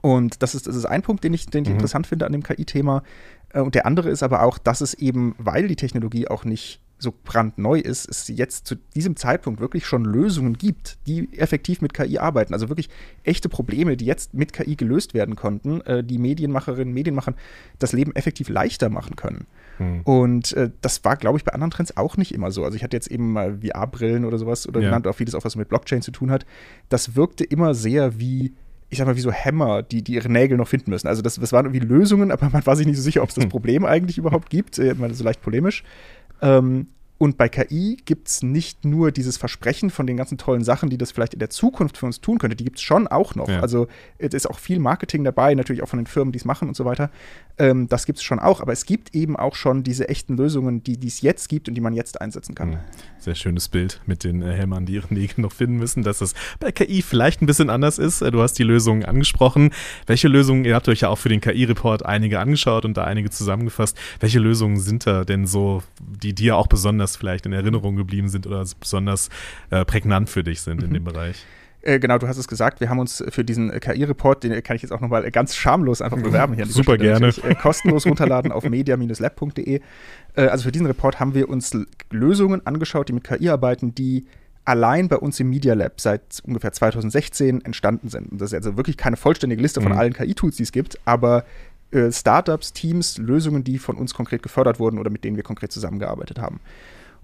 Und 0.00 0.42
das 0.42 0.54
ist, 0.54 0.66
das 0.66 0.76
ist 0.76 0.84
ein 0.84 1.02
Punkt, 1.02 1.24
den 1.24 1.34
ich, 1.34 1.46
den 1.46 1.64
ich 1.64 1.70
mhm. 1.70 1.74
interessant 1.74 2.06
finde 2.06 2.26
an 2.26 2.32
dem 2.32 2.42
KI-Thema. 2.42 3.02
Äh, 3.50 3.60
und 3.60 3.74
der 3.74 3.86
andere 3.86 4.10
ist 4.10 4.22
aber 4.22 4.42
auch, 4.42 4.58
dass 4.58 4.80
es 4.80 4.94
eben, 4.94 5.34
weil 5.38 5.68
die 5.68 5.76
Technologie 5.76 6.28
auch 6.28 6.44
nicht 6.44 6.80
so 6.98 7.12
brandneu 7.24 7.78
ist, 7.78 8.08
es 8.08 8.28
jetzt 8.28 8.66
zu 8.66 8.74
diesem 8.94 9.16
Zeitpunkt 9.16 9.60
wirklich 9.60 9.86
schon 9.86 10.04
Lösungen 10.04 10.54
gibt, 10.54 10.98
die 11.06 11.28
effektiv 11.38 11.80
mit 11.80 11.94
KI 11.94 12.18
arbeiten. 12.18 12.52
Also 12.52 12.68
wirklich 12.68 12.88
echte 13.22 13.48
Probleme, 13.48 13.96
die 13.96 14.04
jetzt 14.04 14.34
mit 14.34 14.52
KI 14.52 14.76
gelöst 14.76 15.14
werden 15.14 15.36
konnten, 15.36 15.80
äh, 15.82 16.02
die 16.02 16.18
Medienmacherinnen, 16.18 16.92
Medienmachern 16.92 17.34
das 17.78 17.92
Leben 17.92 18.14
effektiv 18.16 18.48
leichter 18.48 18.90
machen 18.90 19.16
können. 19.16 19.46
Hm. 19.78 20.00
Und 20.02 20.52
äh, 20.54 20.70
das 20.80 21.04
war, 21.04 21.16
glaube 21.16 21.38
ich, 21.38 21.44
bei 21.44 21.52
anderen 21.52 21.70
Trends 21.70 21.96
auch 21.96 22.16
nicht 22.16 22.34
immer 22.34 22.50
so. 22.50 22.64
Also 22.64 22.76
ich 22.76 22.82
hatte 22.82 22.96
jetzt 22.96 23.10
eben 23.10 23.32
mal 23.32 23.58
VR-Brillen 23.60 24.24
oder 24.24 24.38
sowas 24.38 24.68
oder 24.68 24.80
ja. 24.80 24.88
genannt, 24.88 25.06
auch 25.06 25.14
vieles 25.14 25.34
auch 25.34 25.44
was 25.44 25.56
mit 25.56 25.68
Blockchain 25.68 26.02
zu 26.02 26.10
tun 26.10 26.30
hat. 26.30 26.46
Das 26.88 27.14
wirkte 27.14 27.44
immer 27.44 27.74
sehr 27.74 28.18
wie 28.18 28.54
ich 28.90 28.96
sag 28.96 29.06
mal, 29.06 29.16
wie 29.16 29.20
so 29.20 29.30
Hämmer, 29.30 29.82
die, 29.82 30.02
die 30.02 30.14
ihre 30.14 30.30
Nägel 30.30 30.56
noch 30.56 30.68
finden 30.68 30.90
müssen. 30.90 31.08
Also 31.08 31.20
das, 31.20 31.36
das 31.36 31.52
waren 31.52 31.66
irgendwie 31.66 31.86
Lösungen, 31.86 32.30
aber 32.30 32.48
man 32.48 32.64
war 32.64 32.74
sich 32.74 32.86
nicht 32.86 32.96
so 32.96 33.02
sicher, 33.02 33.22
ob 33.22 33.28
es 33.28 33.34
das 33.34 33.44
hm. 33.44 33.50
Problem 33.50 33.84
eigentlich 33.84 34.16
überhaupt 34.16 34.48
gibt. 34.48 34.78
Äh, 34.78 34.94
so 35.10 35.24
leicht 35.24 35.42
polemisch. 35.42 35.84
Ähm, 36.42 36.88
und 37.18 37.36
bei 37.36 37.48
KI 37.48 37.96
gibt 38.04 38.28
es 38.28 38.42
nicht 38.42 38.84
nur 38.84 39.10
dieses 39.10 39.36
Versprechen 39.36 39.90
von 39.90 40.06
den 40.06 40.16
ganzen 40.16 40.38
tollen 40.38 40.62
Sachen, 40.62 40.88
die 40.88 40.96
das 40.96 41.10
vielleicht 41.10 41.34
in 41.34 41.40
der 41.40 41.50
Zukunft 41.50 41.98
für 41.98 42.06
uns 42.06 42.20
tun 42.20 42.38
könnte, 42.38 42.54
die 42.54 42.64
gibt 42.64 42.78
es 42.78 42.82
schon 42.82 43.08
auch 43.08 43.34
noch. 43.34 43.48
Ja. 43.48 43.60
Also 43.60 43.88
es 44.18 44.34
ist 44.34 44.48
auch 44.48 44.60
viel 44.60 44.78
Marketing 44.78 45.24
dabei, 45.24 45.54
natürlich 45.54 45.82
auch 45.82 45.88
von 45.88 45.98
den 45.98 46.06
Firmen, 46.06 46.30
die 46.30 46.38
es 46.38 46.44
machen 46.44 46.68
und 46.68 46.76
so 46.76 46.84
weiter. 46.84 47.10
Ähm, 47.58 47.88
das 47.88 48.06
gibt 48.06 48.18
es 48.20 48.24
schon 48.24 48.38
auch, 48.38 48.60
aber 48.60 48.72
es 48.72 48.86
gibt 48.86 49.16
eben 49.16 49.36
auch 49.36 49.56
schon 49.56 49.82
diese 49.82 50.08
echten 50.08 50.36
Lösungen, 50.36 50.84
die 50.84 50.96
es 51.04 51.20
jetzt 51.20 51.48
gibt 51.48 51.68
und 51.68 51.74
die 51.74 51.80
man 51.80 51.92
jetzt 51.92 52.20
einsetzen 52.20 52.54
kann. 52.54 52.70
Mhm. 52.70 52.78
Sehr 53.18 53.34
schönes 53.34 53.68
Bild 53.68 54.00
mit 54.06 54.22
den 54.22 54.40
äh, 54.42 54.52
Hämmern, 54.52 54.86
die 54.86 54.94
ihre 54.94 55.12
Nägel 55.12 55.40
noch 55.40 55.52
finden 55.52 55.76
müssen, 55.76 56.04
dass 56.04 56.20
es 56.20 56.34
bei 56.60 56.70
KI 56.70 57.02
vielleicht 57.02 57.42
ein 57.42 57.46
bisschen 57.46 57.68
anders 57.68 57.98
ist. 57.98 58.22
Äh, 58.22 58.30
du 58.30 58.42
hast 58.42 58.54
die 58.60 58.62
Lösungen 58.62 59.04
angesprochen. 59.04 59.70
Welche 60.06 60.28
Lösungen, 60.28 60.64
ihr 60.64 60.76
habt 60.76 60.88
euch 60.88 61.00
ja 61.00 61.08
auch 61.08 61.18
für 61.18 61.28
den 61.28 61.40
KI-Report 61.40 62.06
einige 62.06 62.38
angeschaut 62.38 62.84
und 62.84 62.96
da 62.96 63.02
einige 63.02 63.30
zusammengefasst. 63.30 63.98
Welche 64.20 64.38
Lösungen 64.38 64.78
sind 64.78 65.04
da 65.04 65.24
denn 65.24 65.46
so, 65.46 65.82
die 66.00 66.34
dir 66.34 66.56
auch 66.56 66.68
besonders 66.68 67.07
vielleicht 67.16 67.46
in 67.46 67.52
Erinnerung 67.52 67.96
geblieben 67.96 68.28
sind 68.28 68.46
oder 68.46 68.64
besonders 68.80 69.28
äh, 69.70 69.84
prägnant 69.84 70.28
für 70.28 70.44
dich 70.44 70.60
sind 70.60 70.82
in 70.82 70.92
dem 70.92 71.02
mhm. 71.02 71.06
Bereich? 71.06 71.44
Äh, 71.80 72.00
genau, 72.00 72.18
du 72.18 72.26
hast 72.26 72.38
es 72.38 72.48
gesagt, 72.48 72.80
wir 72.80 72.90
haben 72.90 72.98
uns 72.98 73.22
für 73.28 73.44
diesen 73.44 73.70
KI-Report, 73.70 74.42
den 74.42 74.62
kann 74.62 74.76
ich 74.76 74.82
jetzt 74.82 74.90
auch 74.90 75.00
nochmal 75.00 75.30
ganz 75.30 75.54
schamlos 75.54 76.02
einfach 76.02 76.20
bewerben 76.20 76.54
hier. 76.54 76.66
Super 76.66 76.98
gerne. 76.98 77.28
Äh, 77.28 77.54
kostenlos 77.54 78.04
runterladen 78.04 78.50
auf 78.50 78.64
media-lab.de. 78.68 79.80
Äh, 80.34 80.42
also 80.42 80.64
für 80.64 80.72
diesen 80.72 80.86
Report 80.86 81.20
haben 81.20 81.34
wir 81.34 81.48
uns 81.48 81.76
Lösungen 82.10 82.66
angeschaut, 82.66 83.08
die 83.08 83.12
mit 83.12 83.24
KI 83.24 83.48
arbeiten, 83.48 83.94
die 83.94 84.26
allein 84.64 85.08
bei 85.08 85.16
uns 85.16 85.40
im 85.40 85.48
Media 85.48 85.72
Lab 85.74 86.00
seit 86.00 86.42
ungefähr 86.42 86.72
2016 86.72 87.64
entstanden 87.64 88.08
sind. 88.08 88.32
Und 88.32 88.40
das 88.40 88.52
ist 88.52 88.54
also 88.54 88.76
wirklich 88.76 88.96
keine 88.96 89.16
vollständige 89.16 89.62
Liste 89.62 89.80
von 89.80 89.92
mhm. 89.92 89.98
allen 89.98 90.12
KI-Tools, 90.12 90.56
die 90.56 90.64
es 90.64 90.72
gibt, 90.72 90.98
aber 91.06 91.44
äh, 91.90 92.12
Startups, 92.12 92.74
Teams, 92.74 93.16
Lösungen, 93.16 93.64
die 93.64 93.78
von 93.78 93.96
uns 93.96 94.12
konkret 94.12 94.42
gefördert 94.42 94.78
wurden 94.78 94.98
oder 94.98 95.10
mit 95.10 95.24
denen 95.24 95.36
wir 95.36 95.42
konkret 95.42 95.72
zusammengearbeitet 95.72 96.38
haben. 96.38 96.60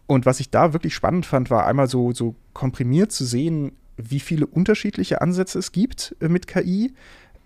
Und 0.06 0.26
was 0.26 0.40
ich 0.40 0.50
da 0.50 0.72
wirklich 0.72 0.94
spannend 0.94 1.26
fand, 1.26 1.50
war 1.50 1.66
einmal 1.66 1.88
so, 1.88 2.12
so 2.12 2.34
komprimiert 2.52 3.12
zu 3.12 3.24
sehen, 3.24 3.72
wie 3.96 4.20
viele 4.20 4.46
unterschiedliche 4.46 5.20
Ansätze 5.20 5.58
es 5.58 5.72
gibt 5.72 6.14
äh, 6.20 6.28
mit 6.28 6.46
KI. 6.46 6.92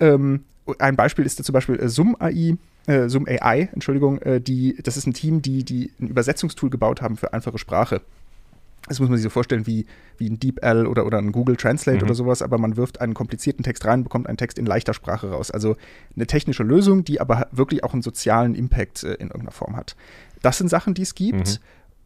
Ähm, 0.01 0.44
ein 0.79 0.97
Beispiel 0.97 1.25
ist 1.25 1.38
da 1.38 1.44
zum 1.44 1.53
Beispiel 1.53 1.77
äh, 1.77 1.88
Sum 1.88 2.16
AI, 2.18 2.57
äh, 2.87 3.09
Sum 3.09 3.27
AI, 3.27 3.68
Entschuldigung, 3.73 4.18
äh, 4.23 4.40
die, 4.40 4.77
das 4.83 4.97
ist 4.97 5.07
ein 5.07 5.14
Team, 5.14 5.42
die, 5.42 5.64
die 5.64 5.92
ein 6.01 6.09
Übersetzungstool 6.09 6.71
gebaut 6.71 7.01
haben 7.01 7.16
für 7.16 7.33
einfache 7.33 7.59
Sprache. 7.59 8.01
Das 8.87 9.01
muss 9.01 9.09
man 9.09 9.18
sich 9.18 9.25
so 9.25 9.31
vorstellen 9.31 9.66
wie, 9.66 9.87
wie 10.16 10.31
ein 10.31 10.40
DeepL 10.40 10.87
oder, 10.87 11.05
oder 11.05 11.18
ein 11.18 11.33
Google 11.33 11.57
Translate 11.57 11.99
mhm. 11.99 12.05
oder 12.05 12.14
sowas, 12.14 12.42
aber 12.42 12.59
man 12.59 12.77
wirft 12.77 13.01
einen 13.01 13.12
komplizierten 13.12 13.62
Text 13.62 13.85
rein, 13.85 14.03
bekommt 14.03 14.27
einen 14.27 14.38
Text 14.38 14.59
in 14.59 14.66
leichter 14.66 14.94
Sprache 14.94 15.30
raus. 15.30 15.51
Also 15.51 15.76
eine 16.16 16.26
technische 16.26 16.62
Lösung, 16.62 17.05
die 17.05 17.20
aber 17.20 17.49
wirklich 17.53 17.85
auch 17.85 17.93
einen 17.93 18.03
sozialen 18.03 18.55
Impact 18.55 19.03
äh, 19.03 19.14
in 19.14 19.28
irgendeiner 19.28 19.51
Form 19.51 19.76
hat. 19.76 19.95
Das 20.43 20.59
sind 20.59 20.68
Sachen, 20.68 20.95
die 20.95 21.03
es 21.03 21.14
gibt. 21.14 21.37
Mhm. 21.37 21.59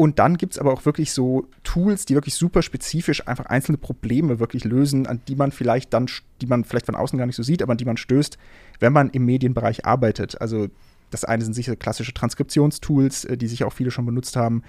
Und 0.03 0.19
dann 0.19 0.37
gibt 0.37 0.55
es 0.55 0.59
aber 0.59 0.73
auch 0.73 0.85
wirklich 0.85 1.13
so 1.13 1.47
Tools, 1.63 2.07
die 2.07 2.15
wirklich 2.15 2.35
super 2.35 2.63
spezifisch 2.63 3.29
einfach 3.29 3.47
einzelne 3.47 3.79
Probleme 3.79 4.41
wirklich 4.41 4.65
lösen, 4.65 5.07
an 5.07 5.21
die 5.29 5.37
man 5.37 5.53
vielleicht 5.53 5.95
dann, 5.95 6.11
die 6.41 6.47
man 6.47 6.65
vielleicht 6.65 6.87
von 6.87 6.97
außen 6.97 7.17
gar 7.17 7.27
nicht 7.27 7.37
so 7.37 7.45
sieht, 7.45 7.63
aber 7.63 7.71
an 7.71 7.79
die 7.79 7.85
man 7.85 7.97
stößt, 7.97 8.37
wenn 8.81 8.93
man 8.93 9.11
im 9.11 9.25
Medienbereich 9.25 9.87
arbeitet. 9.87 10.41
Also 10.41 10.67
das 11.11 11.25
eine 11.25 11.45
sind 11.45 11.53
sicher 11.55 11.77
klassische 11.77 12.13
Transkriptionstools, 12.15 13.27
äh, 13.27 13.37
die 13.37 13.47
sich 13.47 13.63
auch 13.63 13.73
viele 13.73 13.93
schon 13.93 14.05
benutzt 14.05 14.35
haben, 14.35 14.65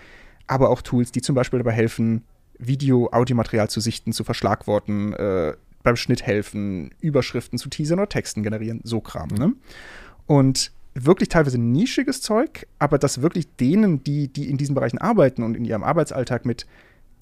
aber 0.46 0.70
auch 0.70 0.84
Tools, 0.84 1.12
die 1.12 1.24
zum 1.24 1.34
Beispiel 1.34 1.58
dabei 1.58 1.72
helfen, 1.72 2.26
Video, 2.60 3.10
Audiomaterial 3.12 3.72
zu 3.72 3.80
sichten, 3.80 4.14
zu 4.14 4.24
verschlagworten, 4.24 5.14
äh, 5.14 5.54
beim 5.82 5.96
Schnitt 5.96 6.22
helfen, 6.22 6.92
Überschriften 7.02 7.58
zu 7.58 7.70
Teasern 7.70 7.98
oder 7.98 8.10
Texten 8.10 8.44
generieren, 8.44 8.82
so 8.84 9.02
Kram. 9.02 9.30
Ne? 9.30 9.54
Und 10.28 10.72
wirklich 10.96 11.30
teilweise 11.30 11.58
nischiges 11.58 12.22
Zeug, 12.22 12.68
aber 12.80 12.98
das 12.98 13.22
wirklich 13.22 13.48
denen, 13.56 14.04
die, 14.04 14.28
die 14.28 14.50
in 14.50 14.58
diesen 14.58 14.76
Bereichen 14.76 14.98
arbeiten 14.98 15.44
und 15.44 15.56
in 15.56 15.66
ihrem 15.66 15.84
Arbeitsalltag 15.84 16.46
mit 16.46 16.66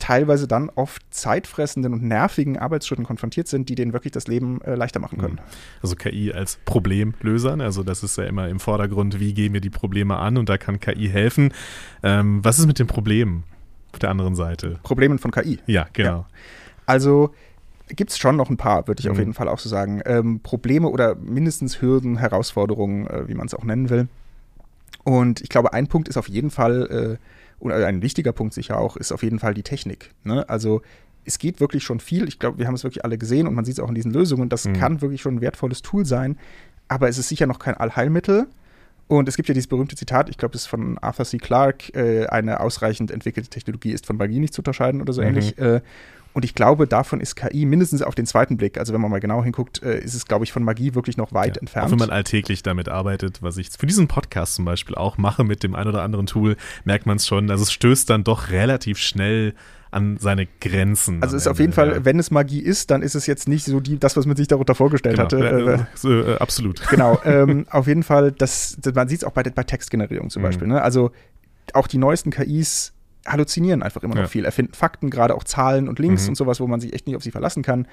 teilweise 0.01 0.47
dann 0.47 0.69
oft 0.69 1.01
zeitfressenden 1.11 1.93
und 1.93 2.03
nervigen 2.03 2.57
Arbeitsschritten 2.57 3.05
konfrontiert 3.05 3.47
sind, 3.47 3.69
die 3.69 3.75
denen 3.75 3.93
wirklich 3.93 4.11
das 4.11 4.27
Leben 4.27 4.59
äh, 4.61 4.75
leichter 4.75 4.99
machen 4.99 5.19
können. 5.19 5.35
Mhm. 5.35 5.39
Also 5.81 5.95
KI 5.95 6.33
als 6.33 6.57
Problemlöser, 6.65 7.55
ne? 7.55 7.65
also 7.65 7.83
das 7.83 8.03
ist 8.03 8.17
ja 8.17 8.23
immer 8.25 8.49
im 8.49 8.59
Vordergrund, 8.59 9.19
wie 9.19 9.33
gehen 9.33 9.53
wir 9.53 9.61
die 9.61 9.69
Probleme 9.69 10.17
an 10.17 10.37
und 10.37 10.49
da 10.49 10.57
kann 10.57 10.79
KI 10.79 11.07
helfen. 11.07 11.53
Ähm, 12.01 12.43
was 12.43 12.57
ist 12.57 12.65
mit 12.65 12.79
den 12.79 12.87
Problemen 12.87 13.43
auf 13.93 13.99
der 13.99 14.09
anderen 14.09 14.35
Seite? 14.35 14.79
Problemen 14.81 15.19
von 15.19 15.31
KI. 15.31 15.59
Ja, 15.67 15.87
genau. 15.93 16.09
Ja. 16.09 16.27
Also 16.87 17.33
gibt 17.95 18.11
es 18.11 18.17
schon 18.17 18.35
noch 18.35 18.49
ein 18.49 18.57
paar, 18.57 18.87
würde 18.87 18.99
ich 18.99 19.05
mhm. 19.05 19.11
auf 19.11 19.17
jeden 19.17 19.33
Fall 19.33 19.47
auch 19.47 19.59
so 19.59 19.69
sagen. 19.69 20.01
Ähm, 20.05 20.39
Probleme 20.41 20.89
oder 20.89 21.15
mindestens 21.15 21.81
Hürden, 21.81 22.17
Herausforderungen, 22.17 23.07
äh, 23.07 23.27
wie 23.27 23.35
man 23.35 23.47
es 23.47 23.53
auch 23.53 23.63
nennen 23.63 23.89
will. 23.89 24.07
Und 25.03 25.41
ich 25.41 25.49
glaube, 25.49 25.73
ein 25.73 25.87
Punkt 25.87 26.07
ist 26.07 26.17
auf 26.17 26.29
jeden 26.29 26.51
Fall, 26.51 27.17
äh, 27.59 27.63
oder 27.63 27.85
ein 27.87 28.01
wichtiger 28.01 28.33
Punkt 28.33 28.53
sicher 28.53 28.77
auch, 28.77 28.97
ist 28.97 29.11
auf 29.11 29.23
jeden 29.23 29.39
Fall 29.39 29.53
die 29.53 29.63
Technik. 29.63 30.11
Ne? 30.23 30.47
Also 30.49 30.81
es 31.25 31.37
geht 31.37 31.59
wirklich 31.59 31.83
schon 31.83 31.99
viel. 31.99 32.27
Ich 32.27 32.39
glaube, 32.39 32.57
wir 32.57 32.67
haben 32.67 32.73
es 32.73 32.83
wirklich 32.83 33.05
alle 33.05 33.17
gesehen 33.17 33.47
und 33.47 33.53
man 33.53 33.65
sieht 33.65 33.73
es 33.75 33.79
auch 33.79 33.89
in 33.89 33.95
diesen 33.95 34.11
Lösungen. 34.11 34.49
Das 34.49 34.65
mhm. 34.65 34.73
kann 34.73 35.01
wirklich 35.01 35.21
schon 35.21 35.35
ein 35.35 35.41
wertvolles 35.41 35.81
Tool 35.81 36.05
sein, 36.05 36.37
aber 36.87 37.09
es 37.09 37.17
ist 37.17 37.29
sicher 37.29 37.47
noch 37.47 37.59
kein 37.59 37.75
Allheilmittel. 37.75 38.47
Und 39.07 39.27
es 39.27 39.35
gibt 39.35 39.49
ja 39.49 39.53
dieses 39.53 39.67
berühmte 39.67 39.97
Zitat, 39.97 40.29
ich 40.29 40.37
glaube, 40.37 40.55
es 40.55 40.61
ist 40.61 40.67
von 40.67 40.97
Arthur 40.99 41.25
C. 41.25 41.37
Clarke, 41.37 41.93
äh, 41.93 42.27
eine 42.27 42.61
ausreichend 42.61 43.11
entwickelte 43.11 43.49
Technologie 43.49 43.91
ist 43.91 44.05
von 44.05 44.15
Magie 44.15 44.39
nicht 44.39 44.53
zu 44.53 44.61
unterscheiden 44.61 45.01
oder 45.01 45.11
so 45.11 45.21
mhm. 45.21 45.27
ähnlich. 45.27 45.57
Äh, 45.57 45.81
und 46.33 46.45
ich 46.45 46.55
glaube, 46.55 46.87
davon 46.87 47.19
ist 47.19 47.35
KI 47.35 47.65
mindestens 47.65 48.01
auf 48.01 48.15
den 48.15 48.25
zweiten 48.25 48.57
Blick, 48.57 48.77
also 48.77 48.93
wenn 48.93 49.01
man 49.01 49.11
mal 49.11 49.19
genau 49.19 49.43
hinguckt, 49.43 49.83
äh, 49.83 49.99
ist 49.99 50.13
es, 50.13 50.25
glaube 50.25 50.45
ich, 50.45 50.51
von 50.51 50.63
Magie 50.63 50.95
wirklich 50.95 51.17
noch 51.17 51.33
weit 51.33 51.57
ja, 51.57 51.61
entfernt. 51.61 51.87
Auch 51.87 51.91
wenn 51.91 51.99
man 51.99 52.09
alltäglich 52.09 52.63
damit 52.63 52.89
arbeitet, 52.89 53.41
was 53.41 53.57
ich 53.57 53.69
für 53.69 53.85
diesen 53.85 54.07
Podcast 54.07 54.55
zum 54.55 54.65
Beispiel 54.65 54.95
auch 54.95 55.17
mache 55.17 55.43
mit 55.43 55.63
dem 55.63 55.75
ein 55.75 55.87
oder 55.87 56.03
anderen 56.03 56.25
Tool, 56.25 56.55
merkt 56.85 57.05
man 57.05 57.17
es 57.17 57.27
schon. 57.27 57.51
Also 57.51 57.63
es 57.63 57.71
stößt 57.71 58.09
dann 58.09 58.23
doch 58.23 58.49
relativ 58.49 58.97
schnell 58.97 59.53
an 59.91 60.17
seine 60.17 60.47
Grenzen. 60.61 61.21
Also 61.21 61.35
es 61.35 61.43
ist 61.43 61.47
auf 61.47 61.59
jeden 61.59 61.73
Fall, 61.73 61.89
ja. 61.89 62.05
wenn 62.05 62.17
es 62.17 62.31
Magie 62.31 62.61
ist, 62.61 62.91
dann 62.91 63.01
ist 63.01 63.13
es 63.13 63.27
jetzt 63.27 63.49
nicht 63.49 63.65
so 63.65 63.81
die, 63.81 63.99
das, 63.99 64.15
was 64.15 64.25
man 64.25 64.37
sich 64.37 64.47
darunter 64.47 64.73
vorgestellt 64.73 65.17
genau. 65.17 65.25
hatte. 65.25 65.73
Äh, 65.73 65.85
so, 65.95 66.11
äh, 66.11 66.37
absolut. 66.37 66.81
Genau, 66.89 67.19
ähm, 67.25 67.65
auf 67.69 67.87
jeden 67.87 68.03
Fall, 68.03 68.31
das, 68.31 68.77
das 68.79 68.93
man 68.93 69.07
sieht 69.09 69.19
es 69.19 69.23
auch 69.25 69.31
bei, 69.31 69.43
bei 69.43 69.63
Textgenerierung 69.63 70.29
zum 70.29 70.41
mhm. 70.41 70.45
Beispiel. 70.45 70.67
Ne? 70.67 70.81
Also 70.81 71.11
auch 71.73 71.87
die 71.87 71.97
neuesten 71.97 72.31
KIs 72.31 72.93
halluzinieren 73.25 73.83
einfach 73.83 74.03
immer 74.03 74.15
noch 74.15 74.23
ja. 74.23 74.27
viel, 74.27 74.45
erfinden 74.45 74.73
Fakten, 74.73 75.09
gerade 75.09 75.35
auch 75.35 75.43
Zahlen 75.43 75.87
und 75.87 75.99
Links 75.99 76.23
mhm. 76.23 76.29
und 76.29 76.35
sowas, 76.35 76.59
wo 76.59 76.67
man 76.67 76.79
sich 76.79 76.93
echt 76.93 77.07
nicht 77.07 77.15
auf 77.15 77.23
sie 77.23 77.31
verlassen 77.31 77.63
kann. 77.63 77.87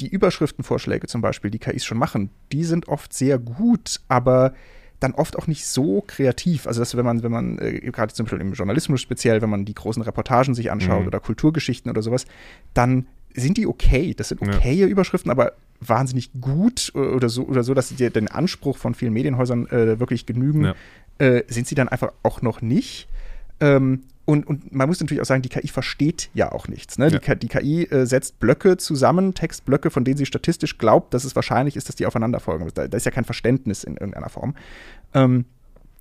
Die 0.00 0.08
Überschriftenvorschläge 0.08 1.06
zum 1.06 1.20
Beispiel, 1.20 1.50
die 1.50 1.58
KIs 1.58 1.84
schon 1.84 1.98
machen, 1.98 2.30
die 2.52 2.64
sind 2.64 2.88
oft 2.88 3.12
sehr 3.12 3.38
gut, 3.38 4.00
aber 4.08 4.54
dann 4.98 5.12
oft 5.12 5.36
auch 5.36 5.46
nicht 5.46 5.66
so 5.66 6.04
kreativ. 6.06 6.66
Also, 6.66 6.80
dass 6.80 6.96
wenn 6.96 7.04
man, 7.04 7.22
wenn 7.22 7.32
man, 7.32 7.58
äh, 7.58 7.80
gerade 7.90 8.12
zum 8.12 8.26
Beispiel 8.26 8.40
im 8.40 8.52
Journalismus 8.52 9.00
speziell, 9.00 9.42
wenn 9.42 9.50
man 9.50 9.64
die 9.64 9.74
großen 9.74 10.02
Reportagen 10.02 10.54
sich 10.54 10.70
anschaut 10.70 11.02
mhm. 11.02 11.06
oder 11.06 11.20
Kulturgeschichten 11.20 11.90
oder 11.90 12.02
sowas, 12.02 12.26
dann 12.74 13.06
sind 13.34 13.56
die 13.56 13.66
okay. 13.66 14.14
Das 14.14 14.28
sind 14.28 14.42
okaye 14.42 14.74
ja. 14.74 14.86
Überschriften, 14.86 15.30
aber 15.30 15.52
wahnsinnig 15.80 16.30
gut 16.40 16.92
oder 16.94 17.28
so, 17.28 17.46
oder 17.46 17.62
so, 17.62 17.72
dass 17.74 17.88
sie 17.88 18.10
den 18.10 18.28
Anspruch 18.28 18.76
von 18.76 18.94
vielen 18.94 19.14
Medienhäusern 19.14 19.66
äh, 19.68 19.98
wirklich 19.98 20.26
genügen, 20.26 20.64
ja. 20.64 20.74
äh, 21.18 21.44
sind 21.48 21.66
sie 21.66 21.74
dann 21.74 21.88
einfach 21.88 22.12
auch 22.22 22.42
noch 22.42 22.60
nicht. 22.60 23.08
Ähm, 23.60 24.02
und, 24.30 24.46
und, 24.46 24.72
man 24.72 24.88
muss 24.88 25.00
natürlich 25.00 25.20
auch 25.20 25.26
sagen, 25.26 25.42
die 25.42 25.48
KI 25.48 25.68
versteht 25.68 26.30
ja 26.34 26.52
auch 26.52 26.68
nichts. 26.68 26.98
Ne? 26.98 27.08
Ja. 27.08 27.18
Die, 27.18 27.38
die, 27.38 27.48
KI 27.48 27.84
äh, 27.84 28.06
setzt 28.06 28.38
Blöcke 28.38 28.76
zusammen, 28.76 29.34
Textblöcke, 29.34 29.90
von 29.90 30.04
denen 30.04 30.16
sie 30.16 30.26
statistisch 30.26 30.78
glaubt, 30.78 31.14
dass 31.14 31.24
es 31.24 31.34
wahrscheinlich 31.34 31.76
ist, 31.76 31.88
dass 31.88 31.96
die 31.96 32.06
aufeinander 32.06 32.40
folgen. 32.40 32.68
Da, 32.74 32.88
da 32.88 32.96
ist 32.96 33.04
ja 33.04 33.10
kein 33.10 33.24
Verständnis 33.24 33.84
in 33.84 33.96
irgendeiner 33.96 34.28
Form. 34.28 34.54
Ähm, 35.14 35.44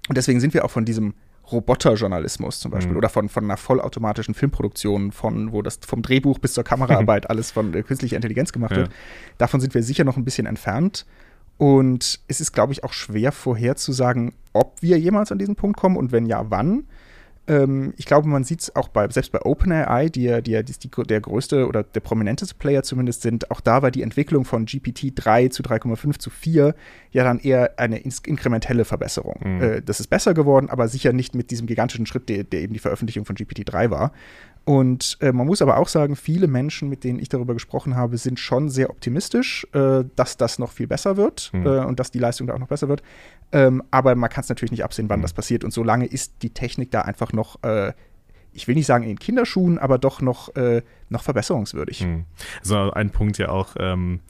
und 0.08 0.18
deswegen 0.18 0.40
sind 0.40 0.54
wir 0.54 0.66
auch 0.66 0.72
von 0.72 0.86
diesem 0.86 1.14
Roboterjournalismus 1.52 2.60
zum 2.60 2.72
Beispiel 2.72 2.92
mhm. 2.92 2.98
oder 2.98 3.10
von, 3.10 3.30
von 3.30 3.44
einer 3.44 3.58
vollautomatischen 3.58 4.34
Filmproduktion, 4.34 5.12
von 5.12 5.52
wo 5.52 5.62
das 5.62 5.80
vom 5.86 6.02
Drehbuch 6.02 6.40
bis 6.40 6.54
zur 6.54 6.64
Kameraarbeit 6.64 7.30
alles 7.30 7.52
von 7.52 7.74
äh, 7.74 7.84
künstlicher 7.84 8.16
Intelligenz 8.16 8.54
gemacht 8.54 8.72
ja. 8.72 8.78
wird. 8.78 8.92
Davon 9.38 9.60
sind 9.60 9.74
wir 9.74 9.84
sicher 9.84 10.04
noch 10.04 10.18
ein 10.18 10.26
bisschen 10.26 10.46
entfernt. 10.46 11.06
Und 11.58 12.22
es 12.28 12.40
ist, 12.40 12.54
glaube 12.54 12.72
ich, 12.72 12.86
auch 12.86 12.94
schwer 12.94 13.34
vorherzusagen, 13.34 14.34
ob 14.54 14.82
wir 14.82 14.98
jemals 14.98 15.32
an 15.32 15.40
diesen 15.40 15.56
Punkt 15.56 15.78
kommen 15.78 15.98
und 15.98 16.14
wenn 16.14 16.26
ja, 16.26 16.50
wann 16.50 16.86
ähm, 17.50 17.94
ich 17.98 18.06
glaube, 18.06 18.28
man 18.28 18.44
sieht 18.44 18.62
es 18.62 18.76
auch 18.76 18.88
bei, 18.88 19.10
selbst 19.10 19.32
bei 19.32 19.42
OpenAI, 19.42 20.10
die 20.10 20.24
ja, 20.24 20.40
die 20.40 20.52
ja 20.52 20.62
die, 20.62 20.74
die, 20.74 20.90
der 21.04 21.20
größte 21.20 21.68
oder 21.68 21.84
der 21.84 22.00
prominenteste 22.00 22.56
Player 22.56 22.84
zumindest 22.84 23.24
sind, 23.24 23.50
auch 23.50 23.60
da 23.60 23.82
war 23.82 23.90
die 23.90 24.04
Entwicklung 24.04 24.46
von 24.46 24.66
GPT 24.66 25.14
3 25.16 25.48
zu 25.50 25.64
3,5 25.64 26.20
zu 26.20 26.30
4 26.30 26.76
ja 27.12 27.24
dann 27.24 27.40
eher 27.40 27.80
eine 27.80 28.00
inkrementelle 28.00 28.86
Verbesserung. 28.86 29.40
Mhm. 29.44 29.62
Äh, 29.62 29.82
das 29.82 30.00
ist 30.00 30.08
besser 30.08 30.34
geworden, 30.34 30.70
aber 30.70 30.88
sicher 30.88 31.12
nicht 31.12 31.34
mit 31.34 31.50
diesem 31.50 31.66
gigantischen 31.66 32.06
Schritt, 32.06 32.30
der, 32.30 32.44
der 32.44 32.62
eben 32.62 32.74
die 32.74 32.80
Veröffentlichung 32.80 33.26
von 33.26 33.36
GPT 33.36 33.64
3 33.66 33.90
war. 33.90 34.14
Und 34.66 35.18
äh, 35.22 35.32
man 35.32 35.48
muss 35.48 35.62
aber 35.62 35.78
auch 35.78 35.88
sagen, 35.88 36.16
viele 36.16 36.48
Menschen, 36.48 36.90
mit 36.90 37.04
denen 37.04 37.20
ich 37.20 37.30
darüber 37.30 37.54
gesprochen 37.54 37.96
habe, 37.96 38.18
sind 38.18 38.40
schon 38.40 38.70
sehr 38.70 38.90
optimistisch, 38.90 39.68
äh, 39.74 40.04
dass 40.16 40.38
das 40.38 40.60
noch 40.60 40.72
viel 40.72 40.88
besser 40.88 41.18
wird 41.18 41.50
mhm. 41.54 41.66
äh, 41.66 41.86
und 41.86 42.00
dass 42.00 42.12
die 42.12 42.20
Leistung 42.20 42.48
da 42.48 42.54
auch 42.54 42.60
noch 42.60 42.68
besser 42.68 42.88
wird. 42.88 43.02
Ähm, 43.52 43.82
aber 43.90 44.14
man 44.16 44.30
kann 44.30 44.44
es 44.44 44.50
natürlich 44.50 44.72
nicht 44.72 44.84
absehen, 44.84 45.10
wann 45.10 45.20
mhm. 45.20 45.24
das 45.24 45.34
passiert. 45.34 45.64
Und 45.64 45.72
solange 45.72 46.06
ist 46.06 46.34
die 46.44 46.52
Technik 46.52 46.92
da 46.92 47.02
einfach 47.02 47.34
noch 47.34 47.64
äh, 47.64 47.94
ich 48.52 48.68
will 48.68 48.76
nicht 48.76 48.88
sagen 48.88 49.04
in 49.04 49.20
Kinderschuhen, 49.20 49.78
aber 49.78 49.98
doch 49.98 50.22
noch, 50.22 50.56
äh, 50.56 50.82
noch 51.10 51.24
verbesserungswürdig. 51.24 52.06
Mhm. 52.06 52.26
Also 52.62 52.92
ein 52.92 53.12
Punkt 53.12 53.38
ja 53.38 53.50
auch, 53.50 53.76
ähm, 53.80 54.22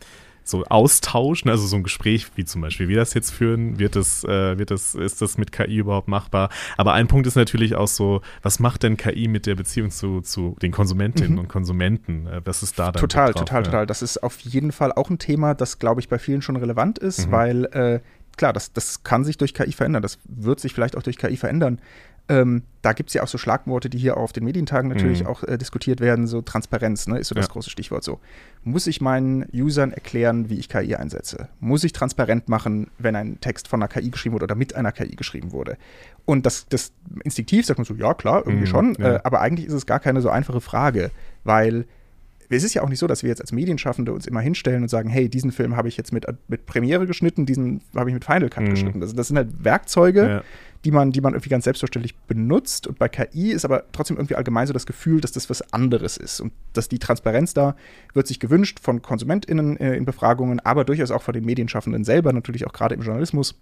so 0.49 0.63
austauschen, 0.65 1.49
also 1.49 1.65
so 1.67 1.75
ein 1.75 1.83
Gespräch, 1.83 2.27
wie 2.35 2.45
zum 2.45 2.61
Beispiel 2.61 2.87
wir 2.87 2.97
das 2.97 3.13
jetzt 3.13 3.31
führen, 3.31 3.79
wird 3.79 3.95
das, 3.95 4.23
äh, 4.23 4.57
wird 4.57 4.71
das, 4.71 4.95
ist 4.95 5.21
das 5.21 5.37
mit 5.37 5.51
KI 5.51 5.77
überhaupt 5.77 6.07
machbar? 6.07 6.49
Aber 6.77 6.93
ein 6.93 7.07
Punkt 7.07 7.27
ist 7.27 7.35
natürlich 7.35 7.75
auch 7.75 7.87
so, 7.87 8.21
was 8.41 8.59
macht 8.59 8.83
denn 8.83 8.97
KI 8.97 9.27
mit 9.27 9.45
der 9.45 9.55
Beziehung 9.55 9.91
zu, 9.91 10.21
zu 10.21 10.55
den 10.61 10.71
Konsumentinnen 10.71 11.33
mhm. 11.33 11.39
und 11.39 11.47
Konsumenten? 11.47 12.27
Äh, 12.27 12.41
was 12.45 12.63
ist 12.63 12.79
da 12.79 12.91
dann? 12.91 13.01
Total, 13.01 13.31
drauf, 13.31 13.41
total, 13.41 13.61
ja. 13.61 13.65
total. 13.65 13.85
Das 13.85 14.01
ist 14.01 14.21
auf 14.23 14.39
jeden 14.39 14.71
Fall 14.71 14.91
auch 14.91 15.09
ein 15.09 15.19
Thema, 15.19 15.53
das, 15.53 15.79
glaube 15.79 16.01
ich, 16.01 16.09
bei 16.09 16.19
vielen 16.19 16.41
schon 16.41 16.55
relevant 16.55 16.99
ist, 16.99 17.27
mhm. 17.27 17.31
weil 17.31 17.65
äh, 17.65 17.99
klar, 18.37 18.53
das, 18.53 18.73
das 18.73 19.03
kann 19.03 19.23
sich 19.23 19.37
durch 19.37 19.53
KI 19.53 19.71
verändern, 19.71 20.01
das 20.01 20.17
wird 20.23 20.59
sich 20.59 20.73
vielleicht 20.73 20.97
auch 20.97 21.03
durch 21.03 21.17
KI 21.17 21.37
verändern. 21.37 21.79
Ähm, 22.29 22.61
da 22.83 22.93
gibt 22.93 23.09
es 23.09 23.15
ja 23.15 23.23
auch 23.23 23.27
so 23.27 23.39
Schlagworte, 23.39 23.89
die 23.89 23.97
hier 23.97 24.15
auf 24.17 24.31
den 24.31 24.43
Medientagen 24.45 24.89
natürlich 24.89 25.23
mhm. 25.23 25.27
auch 25.27 25.43
äh, 25.43 25.57
diskutiert 25.57 25.99
werden. 25.99 26.27
So 26.27 26.41
Transparenz 26.41 27.07
ne, 27.07 27.17
ist 27.17 27.27
so 27.27 27.35
das 27.35 27.47
ja. 27.47 27.51
große 27.51 27.71
Stichwort. 27.71 28.03
So 28.03 28.19
muss 28.63 28.85
ich 28.85 29.01
meinen 29.01 29.47
Usern 29.51 29.91
erklären, 29.91 30.49
wie 30.49 30.59
ich 30.59 30.69
KI 30.69 30.95
einsetze? 30.95 31.49
Muss 31.59 31.83
ich 31.83 31.91
transparent 31.91 32.47
machen, 32.47 32.87
wenn 32.99 33.15
ein 33.15 33.41
Text 33.41 33.67
von 33.67 33.81
einer 33.81 33.89
KI 33.89 34.11
geschrieben 34.11 34.33
wurde 34.35 34.43
oder 34.43 34.55
mit 34.55 34.75
einer 34.75 34.91
KI 34.91 35.15
geschrieben 35.15 35.51
wurde? 35.51 35.77
Und 36.25 36.45
das, 36.45 36.67
das 36.69 36.93
instinktiv 37.23 37.65
sagt 37.65 37.79
man 37.79 37.85
so, 37.85 37.95
ja 37.95 38.13
klar, 38.13 38.43
irgendwie 38.45 38.67
mhm, 38.67 38.71
schon. 38.71 38.95
Ja. 38.99 39.15
Äh, 39.15 39.19
aber 39.23 39.41
eigentlich 39.41 39.67
ist 39.67 39.73
es 39.73 39.87
gar 39.87 39.99
keine 39.99 40.21
so 40.21 40.29
einfache 40.29 40.61
Frage, 40.61 41.09
weil 41.43 41.85
es 42.49 42.63
ist 42.63 42.73
ja 42.73 42.81
auch 42.81 42.89
nicht 42.89 42.99
so, 42.99 43.07
dass 43.07 43.21
wir 43.21 43.29
jetzt 43.29 43.41
als 43.41 43.51
Medienschaffende 43.51 44.11
uns 44.11 44.25
immer 44.25 44.41
hinstellen 44.41 44.81
und 44.81 44.89
sagen, 44.89 45.09
hey, 45.09 45.29
diesen 45.29 45.51
Film 45.51 45.75
habe 45.75 45.87
ich 45.87 45.97
jetzt 45.97 46.11
mit, 46.11 46.25
mit 46.47 46.65
Premiere 46.65 47.05
geschnitten, 47.05 47.45
diesen 47.45 47.81
habe 47.95 48.09
ich 48.09 48.13
mit 48.13 48.25
Final 48.25 48.49
Cut 48.49 48.63
mhm. 48.63 48.69
geschnitten. 48.71 49.01
Das, 49.01 49.13
das, 49.13 49.27
sind 49.27 49.37
halt 49.37 49.63
Werkzeuge, 49.63 50.27
ja. 50.27 50.43
Die, 50.85 50.91
man, 50.91 51.11
die 51.11 51.21
man 51.21 51.33
irgendwie 51.33 51.49
ganz 51.49 51.65
selbstverständlich 51.65 52.15
benutzt. 52.15 52.87
Und 52.87 52.99
bei 52.99 53.09
KI 53.09 53.51
ist 53.51 53.65
aber 53.65 53.83
trotzdem 53.91 54.17
irgendwie 54.17 54.35
allgemein 54.35 54.67
so 54.67 54.73
das 54.73 54.85
Gefühl, 54.85 55.19
dass 55.19 55.31
das 55.31 55.49
was 55.49 55.73
anderes 55.73 56.17
ist. 56.17 56.39
Und 56.39 56.53
dass 56.73 56.87
die 56.87 56.99
Transparenz 56.99 57.53
da 57.53 57.75
wird 58.13 58.27
sich 58.27 58.39
gewünscht 58.39 58.79
von 58.81 59.01
KonsumentInnen 59.01 59.77
äh, 59.77 59.95
in 59.95 60.05
Befragungen, 60.05 60.59
aber 60.61 60.85
durchaus 60.85 61.11
auch 61.11 61.21
von 61.21 61.33
den 61.33 61.45
Medienschaffenden 61.45 62.03
selber, 62.03 62.31
natürlich 62.31 62.65
auch 62.65 62.73
gerade 62.73 62.95
im 62.95 63.01
Journalismus, 63.01 63.55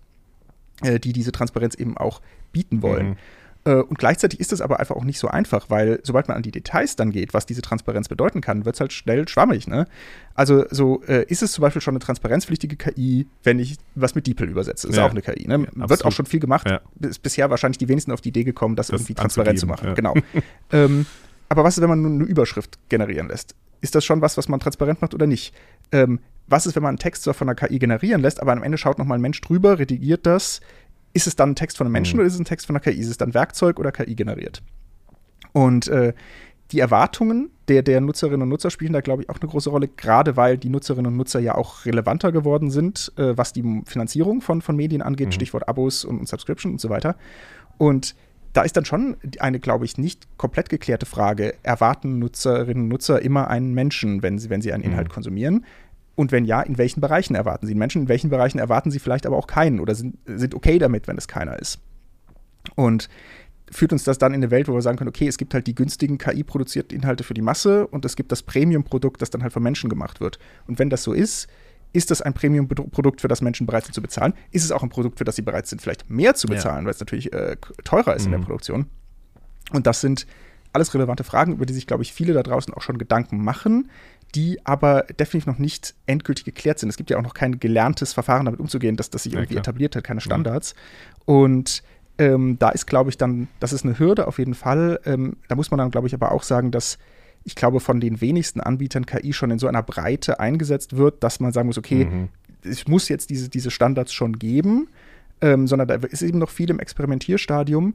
äh, 0.83 0.99
die 0.99 1.13
diese 1.13 1.31
Transparenz 1.31 1.75
eben 1.75 1.97
auch 1.97 2.21
bieten 2.51 2.81
wollen. 2.81 3.09
Mhm. 3.09 3.17
Äh, 3.67 3.81
und 3.81 3.99
gleichzeitig 3.99 4.39
ist 4.39 4.53
es 4.53 4.61
aber 4.61 4.79
einfach 4.79 4.95
auch 4.95 5.03
nicht 5.03 5.19
so 5.19 5.27
einfach, 5.27 5.69
weil 5.69 5.99
sobald 6.03 6.29
man 6.29 6.37
an 6.37 6.43
die 6.43 6.51
Details 6.51 6.95
dann 6.95 7.11
geht, 7.11 7.33
was 7.33 7.45
diese 7.45 7.61
Transparenz 7.61 8.07
bedeuten 8.07 8.39
kann, 8.39 8.63
wird 8.63 8.75
es 8.75 8.79
halt 8.79 8.93
schnell 8.93 9.27
schwammig. 9.27 9.67
Ne? 9.67 9.87
Also 10.35 10.65
so 10.71 11.03
äh, 11.03 11.25
ist 11.27 11.43
es 11.43 11.51
zum 11.51 11.63
Beispiel 11.63 11.81
schon 11.81 11.91
eine 11.91 11.99
transparenzpflichtige 11.99 12.77
KI, 12.77 13.27
wenn 13.43 13.59
ich 13.59 13.75
was 13.95 14.15
mit 14.15 14.25
DeepL 14.25 14.45
übersetze. 14.45 14.87
Ist 14.87 14.95
ja. 14.95 15.05
auch 15.05 15.11
eine 15.11 15.21
KI. 15.21 15.47
Ne? 15.47 15.67
Ja, 15.75 15.89
wird 15.89 16.05
auch 16.05 16.13
schon 16.13 16.25
viel 16.25 16.39
gemacht. 16.39 16.69
Ja. 16.69 16.79
Ist 17.01 17.21
bisher 17.21 17.49
wahrscheinlich 17.49 17.77
die 17.77 17.89
wenigsten 17.89 18.13
auf 18.13 18.21
die 18.21 18.29
Idee 18.29 18.45
gekommen, 18.45 18.77
das, 18.77 18.87
das 18.87 19.01
irgendwie 19.01 19.15
transparent 19.15 19.59
zu 19.59 19.67
machen. 19.67 19.95
Genau. 19.95 20.13
ähm, 20.71 21.05
aber 21.49 21.65
was 21.65 21.77
ist, 21.77 21.81
wenn 21.81 21.89
man 21.89 22.01
nur 22.01 22.11
eine 22.11 22.23
Überschrift 22.23 22.77
generieren 22.87 23.27
lässt? 23.27 23.53
Ist 23.81 23.95
das 23.95 24.05
schon 24.05 24.21
was, 24.21 24.37
was 24.37 24.47
man 24.47 24.61
transparent 24.61 25.01
macht 25.01 25.13
oder 25.13 25.27
nicht? 25.27 25.53
Ähm, 25.91 26.19
was 26.47 26.65
ist, 26.65 26.75
wenn 26.75 26.83
man 26.83 26.89
einen 26.89 26.99
Text 26.99 27.23
zwar 27.23 27.33
von 27.33 27.49
einer 27.49 27.55
KI 27.55 27.79
generieren 27.79 28.21
lässt, 28.21 28.41
aber 28.41 28.53
am 28.53 28.63
Ende 28.63 28.77
schaut 28.77 28.97
nochmal 28.97 29.17
ein 29.17 29.21
Mensch 29.21 29.41
drüber, 29.41 29.79
redigiert 29.79 30.25
das, 30.25 30.61
ist 31.17 31.27
es 31.27 31.35
dann 31.35 31.51
ein 31.51 31.55
Text 31.55 31.77
von 31.77 31.87
einem 31.87 31.93
Menschen 31.93 32.15
mhm. 32.15 32.21
oder 32.21 32.27
ist 32.27 32.35
es 32.35 32.39
ein 32.39 32.45
Text 32.45 32.67
von 32.67 32.75
einer 32.75 32.83
KI? 32.83 32.99
Ist 32.99 33.09
es 33.09 33.17
dann 33.17 33.33
Werkzeug 33.33 33.79
oder 33.79 33.91
KI 33.91 34.15
generiert? 34.15 34.61
Und 35.51 35.87
äh, 35.87 36.13
die 36.71 36.79
Erwartungen 36.79 37.49
der, 37.67 37.81
der 37.81 38.01
Nutzerinnen 38.01 38.43
und 38.43 38.49
Nutzer 38.49 38.69
spielen 38.69 38.93
da, 38.93 39.01
glaube 39.01 39.23
ich, 39.23 39.29
auch 39.29 39.39
eine 39.39 39.49
große 39.49 39.69
Rolle, 39.69 39.87
gerade 39.87 40.37
weil 40.37 40.57
die 40.57 40.69
Nutzerinnen 40.69 41.11
und 41.11 41.17
Nutzer 41.17 41.39
ja 41.39 41.55
auch 41.55 41.85
relevanter 41.85 42.31
geworden 42.31 42.69
sind, 42.69 43.11
äh, 43.17 43.35
was 43.35 43.51
die 43.51 43.81
Finanzierung 43.85 44.41
von, 44.41 44.61
von 44.61 44.75
Medien 44.75 45.01
angeht, 45.01 45.27
mhm. 45.27 45.31
Stichwort 45.31 45.67
Abos 45.67 46.05
und, 46.05 46.19
und 46.19 46.27
Subscription 46.27 46.73
und 46.73 46.81
so 46.81 46.89
weiter. 46.89 47.15
Und 47.77 48.15
da 48.53 48.61
ist 48.61 48.77
dann 48.77 48.85
schon 48.85 49.17
eine, 49.39 49.59
glaube 49.59 49.85
ich, 49.85 49.97
nicht 49.97 50.27
komplett 50.37 50.69
geklärte 50.69 51.05
Frage, 51.05 51.55
erwarten 51.63 52.19
Nutzerinnen 52.19 52.83
und 52.83 52.89
Nutzer 52.89 53.21
immer 53.21 53.49
einen 53.49 53.73
Menschen, 53.73 54.21
wenn 54.23 54.37
sie, 54.37 54.49
wenn 54.49 54.61
sie 54.61 54.71
einen 54.71 54.83
Inhalt 54.83 55.07
mhm. 55.07 55.13
konsumieren? 55.13 55.65
Und 56.17 56.31
wenn 56.31 56.45
ja, 56.45 56.61
in 56.61 56.79
welchen 56.79 56.99
Bereichen 56.99 57.35
erwarten 57.35 57.67
sie 57.67 57.73
einen 57.73 57.79
Menschen? 57.79 58.01
In 58.01 58.07
welchen 58.09 58.31
Bereichen 58.31 58.57
erwarten 58.57 58.89
sie 58.89 58.97
vielleicht 58.97 59.27
aber 59.27 59.37
auch 59.37 59.45
keinen 59.45 59.79
oder 59.79 59.93
sind, 59.93 60.17
sind 60.25 60.55
okay 60.55 60.79
damit, 60.79 61.07
wenn 61.07 61.15
es 61.15 61.27
keiner 61.27 61.59
ist? 61.59 61.79
Und 62.73 63.07
führt 63.69 63.93
uns 63.93 64.03
das 64.03 64.17
dann 64.17 64.33
in 64.33 64.41
eine 64.41 64.49
Welt, 64.49 64.67
wo 64.67 64.73
wir 64.73 64.81
sagen 64.81 64.97
können, 64.97 65.09
okay, 65.09 65.27
es 65.27 65.37
gibt 65.37 65.53
halt 65.53 65.67
die 65.67 65.75
günstigen 65.75 66.17
KI-produzierten 66.17 66.97
Inhalte 66.97 67.23
für 67.23 67.35
die 67.35 67.43
Masse 67.43 67.85
und 67.85 68.03
es 68.03 68.15
gibt 68.15 68.31
das 68.31 68.41
Premium-Produkt, 68.41 69.21
das 69.21 69.29
dann 69.29 69.43
halt 69.43 69.53
von 69.53 69.61
Menschen 69.61 69.91
gemacht 69.91 70.19
wird. 70.19 70.39
Und 70.65 70.79
wenn 70.79 70.89
das 70.89 71.03
so 71.03 71.13
ist, 71.13 71.47
ist 71.93 72.09
das 72.09 72.23
ein 72.23 72.33
Premium-Produkt, 72.33 73.21
für 73.21 73.27
das 73.27 73.41
Menschen 73.41 73.67
bereit 73.67 73.85
sind 73.85 73.93
zu 73.93 74.01
bezahlen? 74.01 74.33
Ist 74.49 74.63
es 74.63 74.71
auch 74.71 74.81
ein 74.81 74.89
Produkt, 74.89 75.19
für 75.19 75.23
das 75.23 75.35
sie 75.35 75.43
bereit 75.43 75.67
sind, 75.67 75.83
vielleicht 75.83 76.09
mehr 76.09 76.33
zu 76.33 76.47
bezahlen, 76.47 76.79
ja. 76.79 76.85
weil 76.85 76.93
es 76.93 76.99
natürlich 76.99 77.31
äh, 77.31 77.57
teurer 77.83 78.15
ist 78.15 78.23
mhm. 78.23 78.27
in 78.27 78.31
der 78.31 78.39
mhm. 78.39 78.45
Produktion? 78.45 78.85
Und 79.71 79.85
das 79.85 80.01
sind 80.01 80.25
alles 80.73 80.93
relevante 80.93 81.23
Fragen, 81.23 81.53
über 81.53 81.65
die 81.65 81.73
sich, 81.73 81.87
glaube 81.87 82.03
ich, 82.03 82.13
viele 82.13 82.33
da 82.33 82.43
draußen 82.43 82.73
auch 82.73 82.81
schon 82.81 82.97
Gedanken 82.97 83.43
machen, 83.43 83.89
die 84.35 84.59
aber 84.65 85.03
definitiv 85.19 85.47
noch 85.47 85.57
nicht 85.57 85.95
endgültig 86.05 86.45
geklärt 86.45 86.79
sind. 86.79 86.89
Es 86.89 86.97
gibt 86.97 87.09
ja 87.09 87.17
auch 87.17 87.23
noch 87.23 87.33
kein 87.33 87.59
gelerntes 87.59 88.13
Verfahren, 88.13 88.45
damit 88.45 88.59
umzugehen, 88.59 88.95
dass 88.95 89.09
das 89.09 89.23
sich 89.23 89.33
ja, 89.33 89.39
irgendwie 89.39 89.55
klar. 89.55 89.63
etabliert 89.63 89.95
hat, 89.95 90.03
keine 90.03 90.21
Standards. 90.21 90.75
Mhm. 90.75 91.33
Und 91.33 91.83
ähm, 92.17 92.59
da 92.59 92.69
ist, 92.69 92.87
glaube 92.87 93.09
ich, 93.09 93.17
dann, 93.17 93.47
das 93.59 93.73
ist 93.73 93.85
eine 93.85 93.97
Hürde 93.97 94.27
auf 94.27 94.39
jeden 94.39 94.55
Fall. 94.55 94.99
Ähm, 95.05 95.37
da 95.47 95.55
muss 95.55 95.71
man 95.71 95.77
dann, 95.77 95.91
glaube 95.91 96.07
ich, 96.07 96.13
aber 96.13 96.31
auch 96.31 96.43
sagen, 96.43 96.71
dass 96.71 96.97
ich 97.43 97.55
glaube, 97.55 97.79
von 97.79 98.01
den 98.01 98.19
wenigsten 98.19 98.59
Anbietern 98.59 99.05
KI 99.05 99.31
schon 99.31 99.51
in 99.51 99.59
so 99.59 99.67
einer 99.67 99.81
Breite 99.81 100.39
eingesetzt 100.39 100.97
wird, 100.97 101.23
dass 101.23 101.39
man 101.39 101.53
sagen 101.53 101.67
muss, 101.67 101.77
okay, 101.77 102.05
mhm. 102.05 102.29
es 102.63 102.87
muss 102.87 103.07
jetzt 103.07 103.29
diese, 103.29 103.47
diese 103.47 103.71
Standards 103.71 104.11
schon 104.11 104.33
geben, 104.33 104.89
ähm, 105.39 105.65
sondern 105.65 105.87
da 105.87 105.95
ist 105.95 106.23
eben 106.23 106.39
noch 106.39 106.49
viel 106.49 106.69
im 106.69 106.79
Experimentierstadium. 106.79 107.93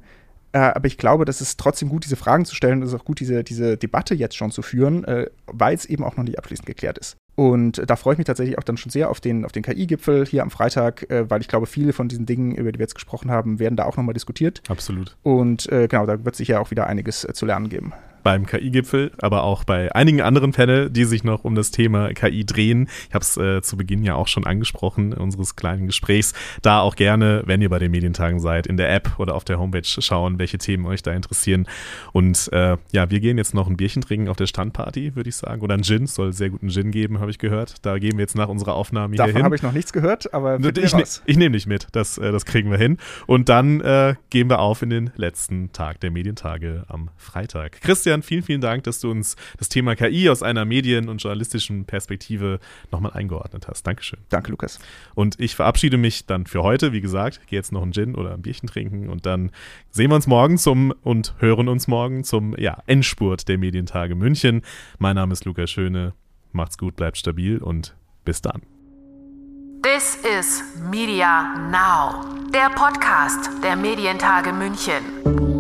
Äh, 0.53 0.59
aber 0.59 0.87
ich 0.87 0.99
glaube, 0.99 1.25
das 1.25 1.41
ist 1.41 1.59
trotzdem 1.59 1.89
gut, 1.89 2.05
diese 2.05 2.17
Fragen 2.17 2.45
zu 2.45 2.55
stellen. 2.55 2.83
Es 2.83 2.91
ist 2.91 3.01
auch 3.01 3.05
gut, 3.05 3.21
diese, 3.21 3.43
diese 3.43 3.77
Debatte 3.77 4.15
jetzt 4.15 4.37
schon 4.37 4.51
zu 4.51 4.63
führen, 4.63 5.05
äh, 5.05 5.27
weil 5.47 5.75
es 5.75 5.87
eben 5.87 6.05
auch 6.05 6.17
noch 6.17 6.25
nicht 6.25 6.39
abschließend 6.39 6.67
geklärt 6.67 6.99
ist. 6.99 7.17
Und 7.35 7.83
da 7.89 7.97
freue 7.97 8.15
ich 8.15 8.19
mich 8.19 8.27
tatsächlich 8.27 8.59
auch 8.59 8.63
dann 8.63 8.77
schon 8.77 8.91
sehr 8.91 9.09
auf 9.09 9.21
den, 9.21 9.47
auf 9.47 9.53
den 9.53 9.63
KI-Gipfel 9.63 10.27
hier 10.27 10.43
am 10.43 10.51
Freitag, 10.51 11.11
äh, 11.11 11.31
weil 11.31 11.41
ich 11.41 11.49
glaube, 11.49 11.67
viele 11.67 11.95
von 11.95 12.09
diesen 12.09 12.27
Dingen, 12.27 12.55
über 12.55 12.71
die 12.71 12.79
wir 12.79 12.85
jetzt 12.85 12.95
gesprochen 12.95 13.31
haben, 13.31 13.59
werden 13.59 13.77
da 13.77 13.85
auch 13.85 13.97
nochmal 13.97 14.13
diskutiert. 14.13 14.63
Absolut. 14.69 15.17
Und 15.23 15.71
äh, 15.73 15.89
genau, 15.89 16.05
da 16.05 16.25
wird 16.25 16.35
es 16.35 16.39
sicher 16.39 16.61
auch 16.61 16.71
wieder 16.71 16.87
einiges 16.87 17.25
äh, 17.25 17.33
zu 17.33 17.47
lernen 17.47 17.71
geben 17.71 17.95
beim 18.23 18.47
KI-Gipfel, 18.47 19.13
aber 19.21 19.43
auch 19.45 19.65
bei 19.65 19.95
einigen 19.95 20.21
anderen 20.21 20.53
Panel, 20.53 20.91
die 20.91 21.05
sich 21.05 21.25
noch 21.25 21.45
um 21.45 21.55
das 21.55 21.71
Thema 21.71 22.13
KI 22.13 22.45
drehen. 22.45 22.89
Ich 23.09 23.15
habe 23.15 23.23
es 23.23 23.37
äh, 23.37 23.63
zu 23.63 23.77
Beginn 23.77 24.03
ja 24.03 24.15
auch 24.15 24.29
schon 24.29 24.47
angesprochen, 24.47 25.13
unseres 25.13 25.57
kleinen 25.57 25.87
Gesprächs. 25.87 26.35
Da 26.63 26.81
auch 26.81 26.97
gerne, 26.97 27.43
wenn 27.47 27.63
ihr 27.63 27.71
bei 27.71 27.79
den 27.79 27.91
Medientagen 27.91 28.41
seid, 28.41 28.67
in 28.67 28.77
der 28.77 28.93
App 28.95 29.19
oder 29.19 29.35
auf 29.35 29.45
der 29.45 29.59
Homepage 29.59 29.83
schauen, 29.85 30.39
welche 30.39 30.59
Themen 30.59 30.87
euch 30.87 31.03
da 31.03 31.13
interessieren. 31.13 31.67
Und 32.13 32.51
äh, 32.53 32.77
ja, 32.93 33.11
wir 33.11 33.21
gehen 33.21 33.39
jetzt 33.39 33.55
noch 33.55 33.69
ein 33.69 33.77
Bierchen 33.77 34.03
trinken 34.03 34.29
auf 34.29 34.37
der 34.37 34.47
Standparty, 34.47 35.17
würde 35.17 35.29
ich 35.29 35.37
sagen. 35.37 35.63
Oder 35.63 35.75
ein 35.75 35.83
Gin, 35.83 36.07
soll 36.07 36.33
sehr 36.33 36.51
guten 36.51 36.69
Gin 36.69 36.91
geben, 36.91 37.21
habe 37.21 37.31
ich 37.31 37.39
gehört. 37.39 37.85
Da 37.85 37.99
gehen 37.99 38.13
wir 38.13 38.21
jetzt 38.21 38.37
nach 38.37 38.49
unserer 38.49 38.75
Aufnahme 38.75 39.17
Davon 39.17 39.31
hier 39.31 39.37
hin. 39.39 39.45
habe 39.45 39.57
ich 39.57 39.63
noch 39.63 39.73
nichts 39.73 39.93
gehört, 39.93 40.33
aber 40.35 40.59
ich, 40.59 40.95
ne, 40.95 41.05
ich 41.27 41.37
nehme 41.37 41.53
dich 41.53 41.67
mit, 41.67 41.89
das, 41.93 42.19
äh, 42.19 42.33
das 42.33 42.45
kriegen 42.45 42.71
wir 42.71 42.79
hin. 42.79 42.99
Und 43.27 43.49
dann 43.49 43.81
äh, 43.81 44.15
gehen 44.31 44.49
wir 44.49 44.61
auf 44.61 44.83
in 44.83 44.91
den 44.91 45.11
letzten 45.17 45.73
Tag 45.73 46.01
der 46.01 46.11
Medientage 46.11 46.85
am 46.89 47.11
Freitag. 47.17 47.81
Christian, 47.81 48.12
Christian, 48.13 48.23
vielen, 48.23 48.43
vielen 48.43 48.61
Dank, 48.61 48.85
dass 48.85 49.01
du 49.01 49.11
uns 49.11 49.37
das 49.57 49.71
Thema 49.71 49.97
KI 49.97 50.29
aus 50.29 50.43
einer 50.43 50.67
medien- 50.67 51.09
und 51.09 51.23
journalistischen 51.23 51.87
Perspektive 51.87 52.61
nochmal 52.91 53.13
eingeordnet 53.13 53.69
hast. 53.69 53.87
Dankeschön. 53.87 54.19
Danke, 54.29 54.51
Lukas. 54.51 54.79
Und 55.15 55.41
ich 55.41 55.57
verabschiede 55.57 55.97
mich 55.97 56.27
dann 56.27 56.47
für 56.47 56.63
heute. 56.63 56.93
Wie 56.93 57.01
gesagt, 57.01 57.47
gehe 57.47 57.59
jetzt 57.59 57.73
noch 57.73 57.83
ein 57.83 57.93
Gin 57.93 58.15
oder 58.15 58.35
ein 58.35 58.43
Bierchen 58.43 58.69
trinken 58.69 59.09
und 59.09 59.25
dann 59.25 59.51
sehen 59.91 60.11
wir 60.11 60.17
uns 60.17 60.27
morgen 60.27 60.59
zum 60.59 60.93
und 61.03 61.35
hören 61.39 61.69
uns 61.69 61.89
morgen 61.89 62.23
zum 62.23 62.55
ja, 62.59 62.83
Endspurt 62.87 63.49
der 63.49 63.57
Medientage 63.57 64.15
München. 64.15 64.61
Mein 64.99 65.17
Name 65.17 65.33
ist 65.33 65.47
Lukas 65.47 65.71
Schöne. 65.71 66.13
Macht's 66.53 66.77
gut, 66.77 66.97
bleibt 66.97 67.17
stabil 67.17 67.59
und 67.59 67.97
bis 68.27 68.43
dann. 68.43 68.61
This 69.83 70.19
is 70.23 70.63
Media 70.91 71.55
Now, 71.71 72.27
der 72.53 72.69
Podcast 72.75 73.51
der 73.65 73.75
Medientage 73.75 74.53
München. 74.53 75.52